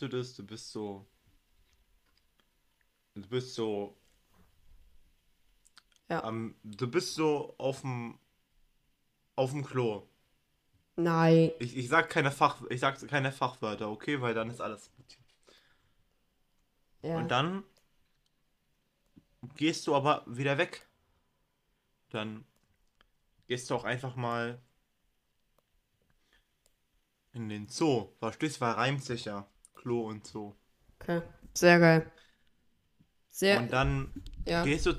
Du 0.00 0.08
das? 0.08 0.34
Du 0.34 0.44
bist 0.46 0.70
so. 0.70 1.06
Du 3.14 3.28
bist 3.28 3.54
so. 3.54 3.96
Ja. 6.08 6.24
am- 6.24 6.54
du 6.64 6.90
bist 6.90 7.14
so 7.14 7.54
auf 7.58 7.82
dem. 7.82 8.18
Auf 9.36 9.50
dem 9.50 9.62
Klo. 9.64 10.08
Nein. 10.96 11.52
Ich, 11.58 11.76
ich 11.76 11.88
sag 11.88 12.08
keine 12.10 12.30
Fach, 12.30 12.62
ich 12.70 12.80
sag 12.80 13.06
keine 13.08 13.30
Fachwörter, 13.32 13.90
okay, 13.90 14.20
weil 14.20 14.34
dann 14.34 14.50
ist 14.50 14.60
alles 14.60 14.90
gut. 14.96 15.18
Ja. 17.02 17.16
Und 17.16 17.28
dann 17.28 17.64
gehst 19.56 19.86
du 19.86 19.94
aber 19.94 20.24
wieder 20.26 20.58
weg. 20.58 20.86
Dann 22.10 22.44
gehst 23.46 23.70
du 23.70 23.74
auch 23.74 23.84
einfach 23.84 24.16
mal 24.16 24.60
in 27.32 27.48
den 27.48 27.68
Zoo. 27.68 28.12
Verstehst 28.18 28.56
du, 28.56 28.60
weil 28.62 28.72
reimt 28.72 29.04
sich 29.04 29.26
ja. 29.26 29.46
Klo 29.80 30.08
und 30.08 30.26
Zoo. 30.26 30.54
Okay. 31.00 31.22
Sehr 31.54 31.78
geil. 31.80 32.12
Sehr. 33.30 33.58
Und 33.60 33.72
dann 33.72 34.12
ja. 34.46 34.62
gehst 34.62 34.84
du 34.84 34.92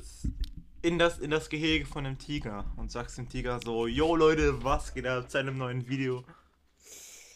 in 0.81 0.97
das, 0.97 1.19
in 1.19 1.29
das 1.29 1.49
Gehege 1.49 1.85
von 1.85 2.03
dem 2.03 2.17
Tiger 2.17 2.65
und 2.77 2.91
sagst 2.91 3.17
dem 3.19 3.29
Tiger 3.29 3.59
so, 3.63 3.85
yo 3.85 4.15
Leute, 4.15 4.63
was 4.63 4.93
geht 4.95 5.05
ab 5.05 5.29
zu 5.29 5.37
einem 5.37 5.57
neuen 5.57 5.87
Video? 5.87 6.25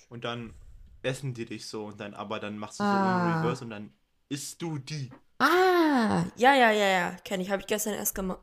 Und 0.09 0.23
dann 0.23 0.55
essen 1.03 1.35
die 1.35 1.45
dich 1.45 1.67
so 1.67 1.85
und 1.85 1.99
dann, 1.99 2.15
aber 2.15 2.39
dann 2.39 2.57
machst 2.57 2.79
du 2.79 2.83
so 2.83 2.89
Ah. 2.89 3.33
einen 3.33 3.43
Reverse 3.43 3.63
und 3.63 3.69
dann 3.69 3.93
isst 4.27 4.59
du 4.63 4.79
die. 4.79 5.11
Ah, 5.37 6.25
ja, 6.35 6.55
ja, 6.55 6.71
ja, 6.71 6.87
ja. 6.87 7.11
Kenn 7.23 7.41
ich. 7.41 7.51
Habe 7.51 7.61
ich 7.61 7.67
gestern 7.67 7.93
erst 7.93 8.15
gemacht. 8.15 8.39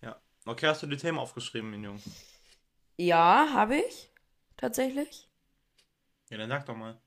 Ja. 0.00 0.16
Okay, 0.46 0.68
hast 0.68 0.82
du 0.82 0.86
die 0.86 0.96
Themen 0.96 1.18
aufgeschrieben, 1.18 1.70
mein 1.70 1.84
Junge? 1.84 2.00
Ja, 2.96 3.48
habe 3.52 3.76
ich. 3.76 4.10
Tatsächlich. 4.56 5.27
Ja, 6.30 6.36
dann 6.38 6.48
sag 6.50 6.66
doch 6.66 6.76
mal. 6.76 7.00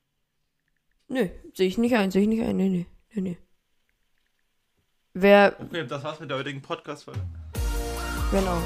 Nö, 1.08 1.28
sehe 1.54 1.68
ich 1.68 1.78
nicht 1.78 1.94
ein, 1.94 2.10
sehe 2.10 2.22
ich 2.22 2.28
nicht 2.28 2.42
ein. 2.42 2.56
Nee, 2.56 2.68
nee, 2.68 2.86
nee, 3.14 3.20
nee. 3.20 3.38
Wer, 5.14 5.56
Okay, 5.60 5.86
das 5.86 6.02
war's 6.02 6.20
mit 6.20 6.30
der 6.30 6.38
heutigen 6.38 6.62
Podcast-Folge. 6.62 7.20
genau. 8.30 8.60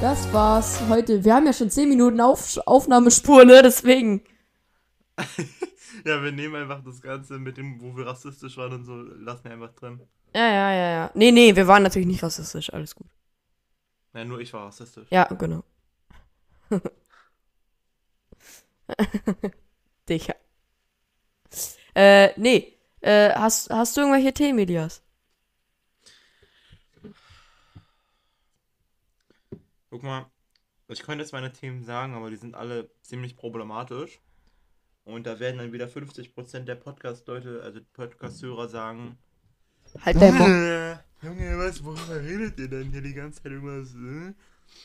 Das 0.00 0.32
war's 0.32 0.80
heute. 0.88 1.24
Wir 1.24 1.34
haben 1.34 1.46
ja 1.46 1.52
schon 1.52 1.70
10 1.70 1.88
Minuten 1.88 2.20
Auf 2.20 2.58
Aufnahmespur, 2.66 3.44
ne? 3.44 3.62
Deswegen. 3.62 4.22
Ja, 6.04 6.20
wir 6.22 6.32
nehmen 6.32 6.56
einfach 6.56 6.82
das 6.84 7.00
Ganze 7.00 7.38
mit 7.38 7.56
dem, 7.56 7.80
wo 7.80 7.96
wir 7.96 8.04
rassistisch 8.06 8.56
waren 8.56 8.72
und 8.72 8.84
so, 8.84 8.96
lassen 8.96 9.44
wir 9.44 9.52
einfach 9.52 9.72
drin. 9.74 10.00
Ja, 10.34 10.44
ja, 10.48 10.72
ja, 10.72 10.90
ja. 10.90 11.10
Nee, 11.14 11.30
nee, 11.30 11.54
wir 11.54 11.68
waren 11.68 11.84
natürlich 11.84 12.08
nicht 12.08 12.20
rassistisch. 12.22 12.72
Alles 12.74 12.96
gut. 12.96 13.06
Nein, 14.12 14.26
nur 14.26 14.40
ich 14.40 14.52
war 14.52 14.66
rassistisch. 14.66 15.06
Ja, 15.10 15.24
genau. 15.32 15.62
Dicher. 20.08 20.36
Äh, 21.94 22.38
nee. 22.38 22.78
Äh, 23.00 23.30
hast, 23.34 23.70
hast 23.70 23.96
du 23.96 24.00
irgendwelche 24.00 24.32
Themen, 24.32 24.58
Elias? 24.58 25.02
Guck 29.90 30.02
mal, 30.02 30.26
ich 30.88 31.02
könnte 31.02 31.22
jetzt 31.22 31.32
meine 31.32 31.52
Themen 31.52 31.84
sagen, 31.84 32.14
aber 32.14 32.30
die 32.30 32.36
sind 32.36 32.54
alle 32.54 32.90
ziemlich 33.02 33.36
problematisch. 33.36 34.20
Und 35.04 35.26
da 35.26 35.38
werden 35.38 35.58
dann 35.58 35.72
wieder 35.72 35.86
50% 35.86 36.60
der 36.60 36.76
Podcast-Leute, 36.76 37.60
also 37.62 37.80
Podcast-Hörer 37.92 38.68
sagen, 38.68 39.18
Halt 40.00 40.20
dein 40.20 40.34
Junge, 41.22 41.58
was, 41.58 41.82
worüber 41.84 42.20
redet 42.20 42.58
ihr 42.58 42.68
denn 42.68 42.90
hier 42.90 43.00
die 43.00 43.14
ganze 43.14 43.42
Zeit 43.42 43.52
irgendwas? 43.52 43.94
Äh? 43.94 44.34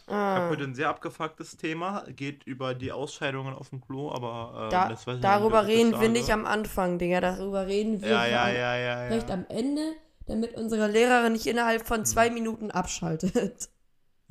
Ich 0.08 0.14
habe 0.14 0.46
Ah. 0.46 0.50
heute 0.50 0.64
ein 0.64 0.76
sehr 0.76 0.90
abgefucktes 0.90 1.58
Thema, 1.58 2.04
geht 2.16 2.44
über 2.46 2.74
die 2.74 2.92
Ausscheidungen 2.92 3.54
auf 3.54 3.70
dem 3.70 3.82
Klo, 3.82 4.12
aber 4.12 4.68
äh, 4.68 4.70
Da, 4.72 4.96
darüber 5.22 5.64
nicht, 5.64 5.72
reden 5.78 6.00
wir 6.02 6.10
nicht 6.10 6.32
am 6.32 6.46
Anfang, 6.46 6.98
Digga. 7.00 7.22
Darüber 7.22 7.68
reden 7.68 8.02
wir 8.02 8.10
Ja, 8.10 8.26
ja, 8.26 8.50
ja, 8.50 8.76
ja, 8.76 9.08
vielleicht 9.08 9.30
ja. 9.30 9.36
am 9.36 9.46
Ende, 9.50 9.94
damit 10.26 10.56
unsere 10.56 10.88
Lehrerin 10.88 11.34
nicht 11.34 11.46
innerhalb 11.48 11.86
von 11.88 12.06
zwei 12.06 12.30
Minuten 12.30 12.72
abschaltet. 12.72 13.70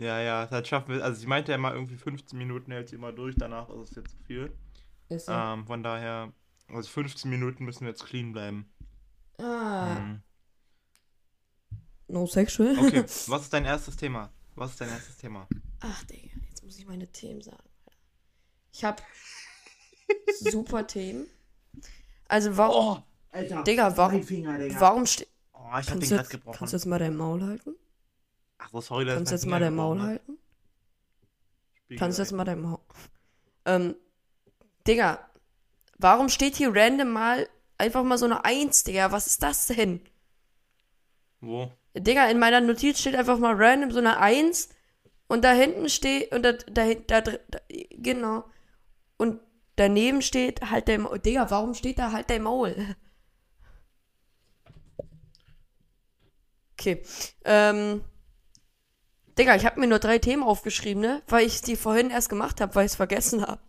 Ja, 0.01 0.21
ja, 0.21 0.47
das 0.47 0.69
schaffen 0.69 0.95
wir. 0.95 1.03
Also, 1.05 1.21
ich 1.21 1.27
meinte 1.27 1.51
ja 1.51 1.59
mal 1.59 1.75
irgendwie 1.75 1.97
15 1.97 2.39
Minuten 2.39 2.71
hält 2.71 2.89
sie 2.89 2.95
immer 2.95 3.11
durch, 3.11 3.35
danach 3.37 3.69
ist 3.69 3.91
es 3.91 3.97
jetzt 3.97 4.11
zu 4.13 4.17
viel. 4.29 4.53
Ist 5.09 5.27
so. 5.27 5.33
Ähm, 5.33 5.67
von 5.67 5.83
daher, 5.83 6.33
also 6.73 6.89
15 6.89 7.29
Minuten 7.29 7.65
müssen 7.65 7.81
wir 7.81 7.89
jetzt 7.89 8.07
clean 8.07 8.31
bleiben. 8.31 8.73
ah, 9.41 9.97
Mhm. 9.97 10.23
no 12.07 12.27
sexual. 12.27 12.79
Okay, 12.79 13.03
was 13.27 13.43
ist 13.43 13.53
dein 13.53 13.65
erstes 13.65 13.97
Thema? 13.97 14.31
Was 14.59 14.71
ist 14.73 14.81
dein 14.81 14.89
erstes 14.91 15.17
Thema? 15.17 15.47
Ach, 15.81 16.03
Digga, 16.05 16.31
jetzt 16.49 16.63
muss 16.65 16.79
ich 16.79 16.87
meine 16.87 17.07
Themen 17.11 17.41
sagen. 17.43 17.63
Ich 18.73 18.85
hab 18.85 19.03
super 20.41 20.87
Themen. 20.87 21.27
Also, 22.27 22.57
warum, 22.57 23.03
Alter, 23.31 23.63
Digga, 23.65 23.97
warum- 23.97 24.23
Finger, 24.23 24.59
Digga. 24.59 24.81
warum 24.81 25.07
steht. 25.07 25.29
Oh, 25.53 25.59
ich 25.81 25.91
hab 25.91 25.99
den 25.99 26.01
gerade 26.01 26.15
jetzt, 26.23 26.31
gebrochen. 26.31 26.57
kannst 26.59 26.73
du 26.73 26.77
jetzt 26.77 26.87
mal 26.87 26.99
dein 26.99 27.17
Maul 27.17 27.43
halten? 27.43 27.75
Ach 28.59 28.71
so, 28.71 28.81
sorry, 28.81 29.05
dass 29.05 29.17
Kannst 29.17 29.33
du 29.33 29.37
jetzt 29.37 29.47
mal 29.47 29.61
dein 29.61 29.75
Maul 29.75 30.01
halten? 30.01 30.39
Spiegel 31.85 31.99
Kannst 31.99 32.19
du 32.19 32.23
jetzt 32.23 32.33
mal 32.33 32.45
dein 32.45 32.61
Maul. 32.61 32.79
Ähm, 33.65 33.95
Digga, 34.87 35.29
warum 35.99 36.29
steht 36.29 36.57
hier 36.57 36.71
random 36.75 37.11
mal 37.11 37.49
einfach 37.79 38.03
mal 38.03 38.19
so 38.19 38.25
eine 38.27 38.45
Eins, 38.45 38.85
Digga? 38.85 39.13
Was 39.13 39.27
ist 39.27 39.43
das 39.43 39.67
denn? 39.67 40.01
Wo? 41.41 41.73
Digga, 42.01 42.29
in 42.31 42.39
meiner 42.39 42.61
Notiz 42.61 43.01
steht 43.01 43.15
einfach 43.17 43.39
mal 43.39 43.55
random 43.55 43.91
so 43.91 43.99
eine 43.99 44.19
Eins 44.19 44.69
und 45.27 45.45
da 45.45 45.53
hinten 45.53 45.89
steht, 45.89 46.33
und 46.33 46.43
da, 46.43 46.53
da, 46.53 46.95
da, 46.95 47.21
da, 47.21 47.39
genau. 47.91 48.45
Und 49.17 49.41
daneben 49.77 50.23
steht 50.23 50.71
halt 50.71 50.89
dein 50.89 51.03
Maul. 51.03 51.19
Digga, 51.19 51.51
warum 51.51 51.75
steht 51.75 51.99
da 51.99 52.13
halt 52.13 52.31
dein 52.31 52.43
Maul? 52.43 52.97
Okay. 56.73 57.03
Ähm. 57.45 58.05
Digga, 59.39 59.55
ich 59.55 59.65
habe 59.65 59.79
mir 59.79 59.87
nur 59.87 60.01
drei 60.01 60.19
Themen 60.19 60.43
aufgeschrieben, 60.43 61.01
ne? 61.01 61.23
Weil 61.29 61.47
ich 61.47 61.61
die 61.61 61.77
vorhin 61.77 62.11
erst 62.11 62.29
gemacht 62.29 62.61
habe, 62.61 62.75
weil 62.75 62.87
ich 62.87 62.93
es 62.93 62.97
vergessen 62.97 63.47
habe. 63.47 63.63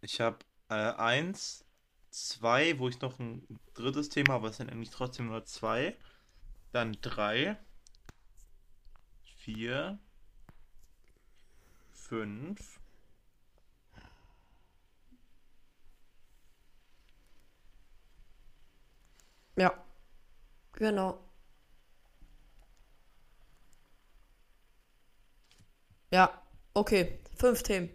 Ich 0.00 0.20
habe 0.20 0.38
äh, 0.68 0.74
eins, 0.74 1.64
zwei, 2.10 2.78
wo 2.78 2.88
ich 2.88 3.00
noch 3.00 3.18
ein 3.18 3.46
drittes 3.74 4.10
Thema, 4.10 4.34
aber 4.34 4.48
es 4.48 4.58
sind 4.58 4.70
eigentlich 4.70 4.90
trotzdem 4.90 5.26
nur 5.26 5.44
zwei. 5.44 5.96
Dann 6.74 6.96
drei, 7.02 7.56
vier, 9.36 10.00
fünf. 11.92 12.80
Ja. 19.56 19.72
Genau. 20.72 21.20
Ja, 26.10 26.42
okay. 26.74 27.18
Fünf 27.36 27.62
Themen. 27.62 27.90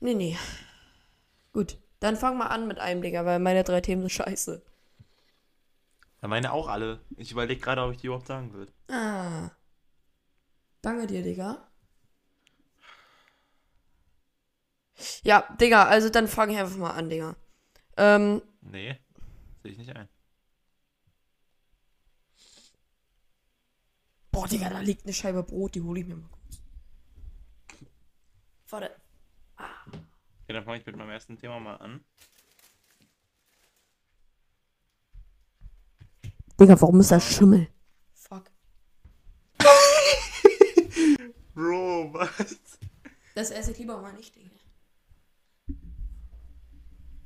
Nee, 0.00 0.14
nee. 0.14 0.36
Gut. 1.52 1.76
Dann 2.00 2.16
fang 2.16 2.38
mal 2.38 2.46
an 2.46 2.66
mit 2.68 2.78
einem, 2.78 3.02
Digga, 3.02 3.24
weil 3.26 3.38
meine 3.38 3.64
drei 3.64 3.80
Themen 3.82 4.02
sind 4.02 4.12
scheiße. 4.12 4.62
Ja, 6.22 6.28
meine 6.28 6.52
auch 6.52 6.68
alle. 6.68 7.00
Ich 7.16 7.30
überlege 7.32 7.60
gerade, 7.60 7.82
ob 7.82 7.92
ich 7.92 7.98
die 8.00 8.06
überhaupt 8.06 8.26
sagen 8.26 8.52
will. 8.52 8.70
Ah. 8.88 9.50
Danke 10.82 11.06
dir, 11.06 11.22
Digga. 11.22 11.68
Ja, 15.22 15.42
Digga, 15.60 15.84
also 15.84 16.08
dann 16.10 16.26
fange 16.26 16.52
ich 16.54 16.58
einfach 16.58 16.76
mal 16.76 16.90
an, 16.90 17.08
Digga. 17.08 17.36
Ähm, 17.96 18.42
Nee, 18.60 18.98
sehe 19.62 19.72
ich 19.72 19.78
nicht 19.78 19.94
ein. 19.94 20.08
boah, 24.32 24.46
Digga, 24.46 24.70
da 24.70 24.80
liegt 24.80 25.04
eine 25.04 25.12
Scheibe 25.12 25.42
Brot, 25.42 25.74
die 25.74 25.82
hole 25.82 26.00
ich 26.00 26.06
mir 26.06 26.16
mal 26.16 26.28
kurz. 26.30 26.62
Warte. 28.68 28.94
Okay, 29.56 30.52
dann 30.52 30.64
fange 30.64 30.78
ich 30.78 30.86
mit 30.86 30.96
meinem 30.96 31.10
ersten 31.10 31.36
Thema 31.38 31.58
mal 31.58 31.76
an. 31.76 32.04
Digga, 36.60 36.80
warum 36.80 36.98
ist 36.98 37.12
das 37.12 37.24
Schimmel? 37.24 37.68
Fuck. 38.14 38.50
Bro, 41.54 42.12
was? 42.12 42.78
Das 43.36 43.52
esse 43.52 43.70
ich 43.70 43.78
lieber 43.78 44.00
mal 44.02 44.12
nicht, 44.14 44.34
Digga. 44.34 44.50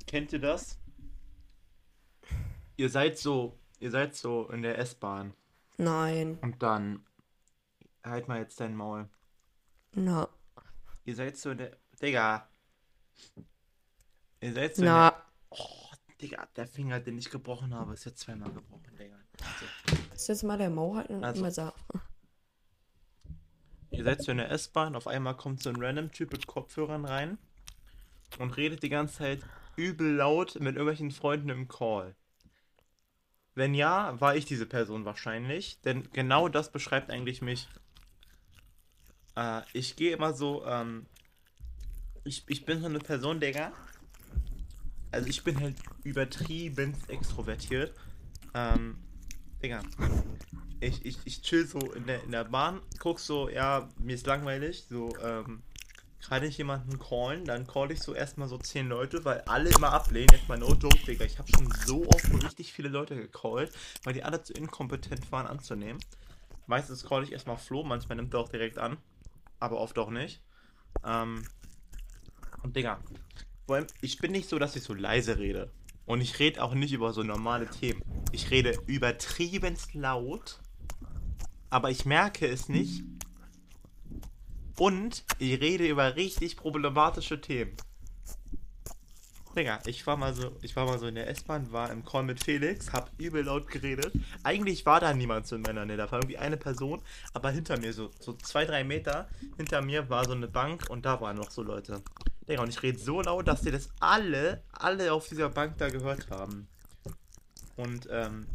Kennt 0.05 0.31
ihr 0.33 0.39
das? 0.39 0.77
Ihr 2.77 2.89
seid 2.89 3.17
so, 3.17 3.57
ihr 3.79 3.89
seid 3.89 4.15
so 4.15 4.47
in 4.49 4.61
der 4.61 4.77
S-Bahn 4.77 5.33
Nein. 5.77 6.37
und 6.41 6.61
dann 6.61 7.03
halt 8.03 8.27
mal 8.27 8.39
jetzt 8.39 8.59
dein 8.59 8.75
Maul. 8.75 9.09
Na. 9.93 10.29
Ihr 11.05 11.15
seid 11.15 11.37
so 11.37 11.49
in 11.49 11.57
der, 11.57 11.77
Digga. 11.99 12.47
Ihr 14.41 14.53
seid 14.53 14.75
so 14.75 14.83
in 14.83 14.87
Na. 14.89 15.09
der, 15.09 15.23
oh, 15.49 15.89
Digga, 16.21 16.47
der 16.55 16.67
Finger, 16.67 16.99
den 16.99 17.17
ich 17.17 17.31
gebrochen 17.31 17.73
habe, 17.73 17.93
ist 17.93 18.05
jetzt 18.05 18.19
zweimal 18.19 18.51
gebrochen, 18.51 18.95
Digga. 18.95 19.22
Also, 19.45 20.13
Ist 20.13 20.27
jetzt 20.27 20.43
mal 20.43 20.57
der 20.57 20.69
Maul 20.69 20.97
halten 20.97 21.15
und 21.15 21.23
Also. 21.23 21.41
mal 21.41 21.51
sagen. 21.51 21.75
ihr 23.91 24.03
seid 24.03 24.21
so 24.21 24.31
in 24.31 24.37
der 24.37 24.51
S-Bahn, 24.51 24.95
auf 24.95 25.07
einmal 25.07 25.35
kommt 25.35 25.61
so 25.61 25.69
ein 25.69 25.75
random 25.77 26.11
Typ 26.11 26.31
mit 26.31 26.47
Kopfhörern 26.47 27.05
rein 27.05 27.37
und 28.39 28.57
redet 28.57 28.83
die 28.83 28.89
ganze 28.89 29.17
Zeit 29.17 29.41
übel 29.75 30.15
laut 30.15 30.55
mit 30.55 30.75
irgendwelchen 30.75 31.11
Freunden 31.11 31.49
im 31.49 31.67
Call. 31.67 32.15
Wenn 33.55 33.75
ja, 33.75 34.19
war 34.19 34.35
ich 34.35 34.45
diese 34.45 34.65
Person 34.65 35.05
wahrscheinlich, 35.05 35.79
denn 35.81 36.09
genau 36.11 36.49
das 36.49 36.71
beschreibt 36.71 37.11
eigentlich 37.11 37.41
mich. 37.41 37.67
Äh, 39.35 39.61
ich 39.73 39.95
gehe 39.95 40.13
immer 40.15 40.33
so, 40.33 40.65
ähm, 40.65 41.05
ich, 42.23 42.43
ich 42.47 42.65
bin 42.65 42.79
so 42.79 42.87
eine 42.87 42.99
Person, 42.99 43.39
Digga. 43.39 43.71
Also 45.11 45.27
ich 45.27 45.43
bin 45.43 45.59
halt 45.59 45.75
übertrieben 46.03 46.95
extrovertiert. 47.07 47.93
Ähm, 48.55 48.97
Digga. 49.63 49.81
Ich, 50.81 51.05
ich, 51.05 51.17
ich 51.23 51.41
chill 51.41 51.65
so 51.65 51.79
in 51.79 52.05
der, 52.05 52.23
in 52.23 52.31
der 52.31 52.43
Bahn, 52.43 52.81
guck 52.99 53.19
so, 53.19 53.47
ja, 53.47 53.87
mir 53.97 54.15
ist 54.15 54.27
langweilig, 54.27 54.83
so, 54.89 55.15
ähm, 55.23 55.63
kann 56.27 56.43
ich 56.43 56.57
jemanden 56.57 56.99
callen, 56.99 57.45
dann 57.45 57.67
call 57.67 57.91
ich 57.91 58.01
so 58.01 58.13
erstmal 58.13 58.47
so 58.47 58.57
10 58.57 58.87
Leute, 58.87 59.25
weil 59.25 59.41
alle 59.41 59.69
immer 59.69 59.91
ablehnen. 59.91 60.29
Jetzt 60.31 60.47
mal 60.47 60.57
no 60.57 60.73
joke, 60.73 60.97
Digga. 61.05 61.25
Ich 61.25 61.37
habe 61.37 61.49
schon 61.49 61.69
so 61.85 62.07
oft 62.07 62.43
richtig 62.43 62.71
viele 62.71 62.89
Leute 62.89 63.15
gecallt, 63.15 63.73
weil 64.03 64.13
die 64.13 64.23
alle 64.23 64.41
zu 64.41 64.53
inkompetent 64.53 65.31
waren 65.31 65.47
anzunehmen. 65.47 66.01
Meistens 66.65 67.03
call 67.03 67.23
ich 67.23 67.33
erstmal 67.33 67.57
Flo, 67.57 67.83
manchmal 67.83 68.15
nimmt 68.15 68.33
er 68.33 68.39
auch 68.39 68.49
direkt 68.49 68.77
an, 68.77 68.97
aber 69.59 69.79
oft 69.79 69.97
auch 69.99 70.09
nicht. 70.09 70.41
Ähm, 71.05 71.43
und 72.63 72.75
Digga, 72.75 72.99
vor 73.65 73.75
allem, 73.75 73.87
ich 74.01 74.17
bin 74.19 74.31
nicht 74.31 74.47
so, 74.47 74.59
dass 74.59 74.75
ich 74.77 74.83
so 74.83 74.93
leise 74.93 75.37
rede. 75.37 75.71
Und 76.05 76.21
ich 76.21 76.39
rede 76.39 76.63
auch 76.63 76.73
nicht 76.73 76.93
über 76.93 77.13
so 77.13 77.23
normale 77.23 77.67
Themen. 77.67 78.01
Ich 78.31 78.51
rede 78.51 78.77
übertriebenst 78.87 79.93
laut, 79.93 80.59
aber 81.69 81.91
ich 81.91 82.05
merke 82.05 82.45
es 82.47 82.67
nicht, 82.69 83.03
und 84.77 85.23
ich 85.39 85.61
rede 85.61 85.87
über 85.87 86.15
richtig 86.15 86.57
problematische 86.57 87.39
Themen. 87.39 87.75
Digga, 89.55 89.79
ich 89.85 90.07
war 90.07 90.17
mal 90.17 90.33
so, 90.33 90.57
ich 90.63 90.75
war 90.75 90.87
mal 90.87 90.97
so 90.97 91.05
in 91.05 91.13
der 91.13 91.29
S-Bahn, 91.29 91.71
war 91.71 91.91
im 91.91 92.03
Call 92.03 92.23
mit 92.23 92.43
Felix, 92.43 92.91
hab 92.91 93.11
übel 93.19 93.43
laut 93.43 93.67
geredet. 93.67 94.11
Eigentlich 94.41 94.83
war 94.87 94.99
da 94.99 95.13
niemand 95.13 95.51
in 95.51 95.61
meiner 95.61 95.85
Nähe, 95.85 95.97
da 95.97 96.11
war 96.11 96.19
irgendwie 96.19 96.39
eine 96.39 96.57
Person, 96.57 97.03
aber 97.33 97.51
hinter 97.51 97.79
mir, 97.79 97.93
so, 97.93 98.09
so 98.19 98.33
zwei, 98.33 98.65
drei 98.65 98.83
Meter 98.83 99.29
hinter 99.57 99.83
mir 99.83 100.09
war 100.09 100.25
so 100.25 100.31
eine 100.31 100.47
Bank 100.47 100.89
und 100.89 101.05
da 101.05 101.21
waren 101.21 101.37
noch 101.37 101.51
so 101.51 101.61
Leute. 101.61 102.01
Digga, 102.47 102.61
und 102.61 102.69
ich 102.69 102.83
rede 102.83 102.99
so 102.99 103.21
laut, 103.21 103.47
dass 103.47 103.61
die 103.61 103.71
das 103.71 103.89
alle, 103.99 104.63
alle 104.71 105.13
auf 105.13 105.29
dieser 105.29 105.49
Bank 105.49 105.77
da 105.77 105.89
gehört 105.89 106.29
haben. 106.29 106.67
Und, 107.77 108.07
ähm, 108.11 108.45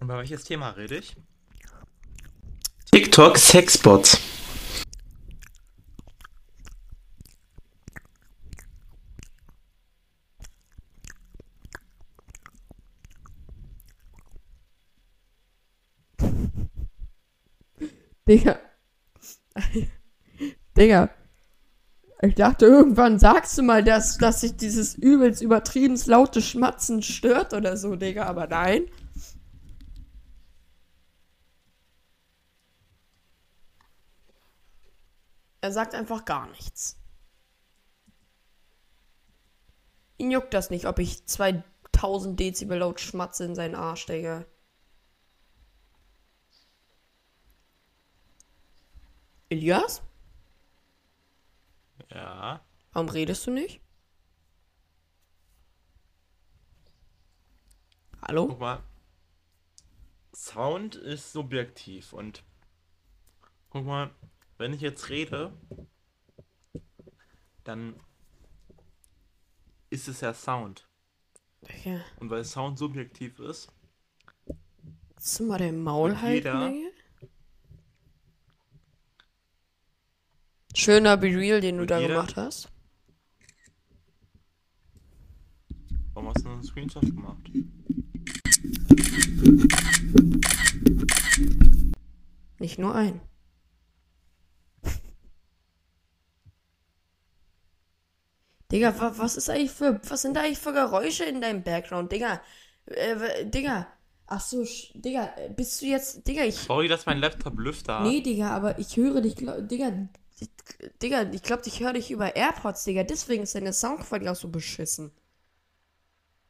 über 0.00 0.18
welches 0.18 0.44
Thema 0.44 0.70
rede 0.70 0.96
ich? 0.96 1.16
TikTok 2.90 3.38
Sexbots. 3.38 4.20
Digga. 18.28 18.58
Digga. 20.76 21.15
Ich 22.22 22.34
dachte, 22.34 22.64
irgendwann 22.66 23.18
sagst 23.18 23.58
du 23.58 23.62
mal, 23.62 23.84
dass, 23.84 24.16
dass 24.16 24.40
sich 24.40 24.56
dieses 24.56 24.94
übelst 24.94 25.42
übertrieben 25.42 26.00
laute 26.06 26.40
Schmatzen 26.40 27.02
stört 27.02 27.52
oder 27.52 27.76
so, 27.76 27.94
Digga, 27.96 28.24
aber 28.24 28.46
nein. 28.46 28.86
Er 35.60 35.72
sagt 35.72 35.94
einfach 35.94 36.24
gar 36.24 36.48
nichts. 36.48 36.96
Ihn 40.16 40.30
juckt 40.30 40.54
das 40.54 40.70
nicht, 40.70 40.86
ob 40.86 40.98
ich 40.98 41.26
2000 41.26 42.40
Dezibel 42.40 42.78
laut 42.78 43.00
schmatze 43.00 43.44
in 43.44 43.54
seinen 43.54 43.74
Arsch, 43.74 44.06
Digga. 44.06 44.46
Elias? 49.50 50.05
Ja. 52.10 52.64
Warum 52.92 53.08
redest 53.08 53.46
du 53.46 53.50
nicht? 53.50 53.80
Hallo? 58.22 58.48
Guck 58.48 58.60
mal. 58.60 58.82
Sound 60.34 60.96
ist 60.96 61.32
subjektiv 61.32 62.12
und 62.12 62.42
guck 63.70 63.84
mal, 63.84 64.10
wenn 64.58 64.72
ich 64.72 64.80
jetzt 64.80 65.08
rede, 65.08 65.52
dann 67.64 67.98
ist 69.90 70.08
es 70.08 70.20
ja 70.20 70.34
Sound. 70.34 70.88
Ja. 71.84 72.00
Und 72.20 72.30
weil 72.30 72.44
Sound 72.44 72.78
subjektiv 72.78 73.38
ist, 73.38 73.72
du 75.38 75.44
mal 75.44 75.58
den 75.58 75.82
Maul 75.82 76.20
halten, 76.20 76.36
jeder-? 76.36 76.72
Schöner 80.78 81.16
Be 81.16 81.28
Real, 81.28 81.62
den 81.62 81.78
du 81.78 81.86
da 81.86 81.98
jeder- 81.98 82.14
gemacht 82.16 82.36
hast. 82.36 82.68
warum 86.12 86.28
hast 86.28 86.44
du 86.44 86.50
einen 86.50 86.62
Screenshot 86.62 87.02
gemacht? 87.02 87.50
Nicht 92.58 92.78
nur 92.78 92.94
ein. 92.94 93.22
Digga, 98.72 98.92
wa, 98.98 99.12
was 99.16 99.36
ist 99.36 99.48
eigentlich 99.48 99.70
für, 99.70 100.00
was 100.08 100.22
sind 100.22 100.34
da 100.36 100.40
eigentlich 100.42 100.58
für 100.58 100.72
Geräusche 100.72 101.24
in 101.24 101.40
deinem 101.40 101.62
Background, 101.62 102.10
Digga? 102.10 102.40
Äh, 102.86 103.46
Digga. 103.46 103.86
Ach 104.28 104.40
so, 104.40 104.64
Digga, 104.94 105.30
bist 105.54 105.80
du 105.80 105.86
jetzt, 105.86 106.26
Digga, 106.26 106.42
ich, 106.42 106.56
Sorry, 106.56 106.88
dass 106.88 107.06
mein 107.06 107.18
Laptop 107.18 107.56
Lüfter 107.60 108.00
hat. 108.00 108.02
nee, 108.08 108.20
Digga, 108.20 108.50
aber 108.50 108.76
ich 108.80 108.96
höre 108.96 109.20
dich, 109.20 109.36
Digga, 109.36 110.08
ich- 110.40 110.50
Digga, 111.02 111.30
ich 111.32 111.42
glaube, 111.42 111.62
ich 111.66 111.80
höre 111.80 111.92
dich 111.94 112.10
über 112.10 112.36
AirPods, 112.36 112.84
Digga, 112.84 113.04
deswegen 113.04 113.42
ist 113.44 113.54
deine 113.54 113.72
Soundqualität 113.74 114.30
auch 114.32 114.36
so 114.36 114.48
beschissen. 114.48 115.12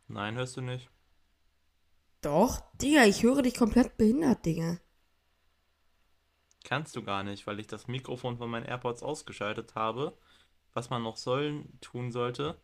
Nein, 0.09 0.35
hörst 0.37 0.57
du 0.57 0.63
nicht. 0.63 0.91
Doch, 2.21 2.61
Digga, 2.75 3.05
ich 3.07 3.23
höre 3.23 3.41
dich 3.41 3.55
komplett 3.55 3.97
behindert, 3.97 4.45
Digga. 4.45 4.77
Kannst 6.65 6.95
du 6.95 7.03
gar 7.03 7.23
nicht, 7.25 7.47
weil 7.47 7.61
ich 7.61 7.67
das 7.67 7.87
Mikrofon 7.89 8.37
von 8.37 8.51
meinen 8.51 8.67
AirPods 8.67 9.03
ausgeschaltet 9.03 9.75
habe. 9.75 10.19
Was 10.75 10.91
man 10.91 11.03
noch 11.03 11.17
sollen 11.17 11.79
tun 11.81 12.13
sollte. 12.13 12.61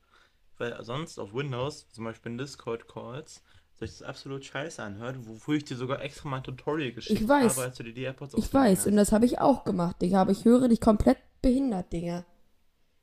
Weil 0.59 0.83
sonst 0.85 1.19
auf 1.19 1.35
Windows, 1.35 1.89
zum 1.91 2.05
Beispiel 2.05 2.33
in 2.33 2.38
Discord-Calls, 2.38 3.43
sich 3.87 3.99
das 3.99 4.09
absolut 4.09 4.45
scheiße 4.45 4.83
anhört, 4.83 5.17
wofür 5.27 5.57
ich 5.57 5.65
dir 5.65 5.77
sogar 5.77 6.03
extra 6.03 6.29
mal 6.29 6.39
ein 6.39 6.43
Tutorial 6.45 6.93
geschickt 6.93 7.21
Ich 7.21 7.29
weiß. 7.29 7.57
habe, 7.57 7.67
als 7.69 7.77
du 7.77 7.83
dir 7.85 7.93
die 7.93 8.03
AirPods 8.03 8.35
Ich 8.35 8.53
weiß, 8.53 8.71
und 8.71 8.77
ausgeliehen 8.77 8.97
das 8.97 9.12
habe 9.12 9.27
ich 9.27 9.39
auch 9.41 9.65
gemacht, 9.65 10.01
Digga, 10.03 10.21
aber 10.23 10.33
ich 10.33 10.45
höre 10.45 10.69
dich 10.69 10.81
komplett 10.81 11.19
behindert, 11.41 11.93
Digga. 11.93 12.25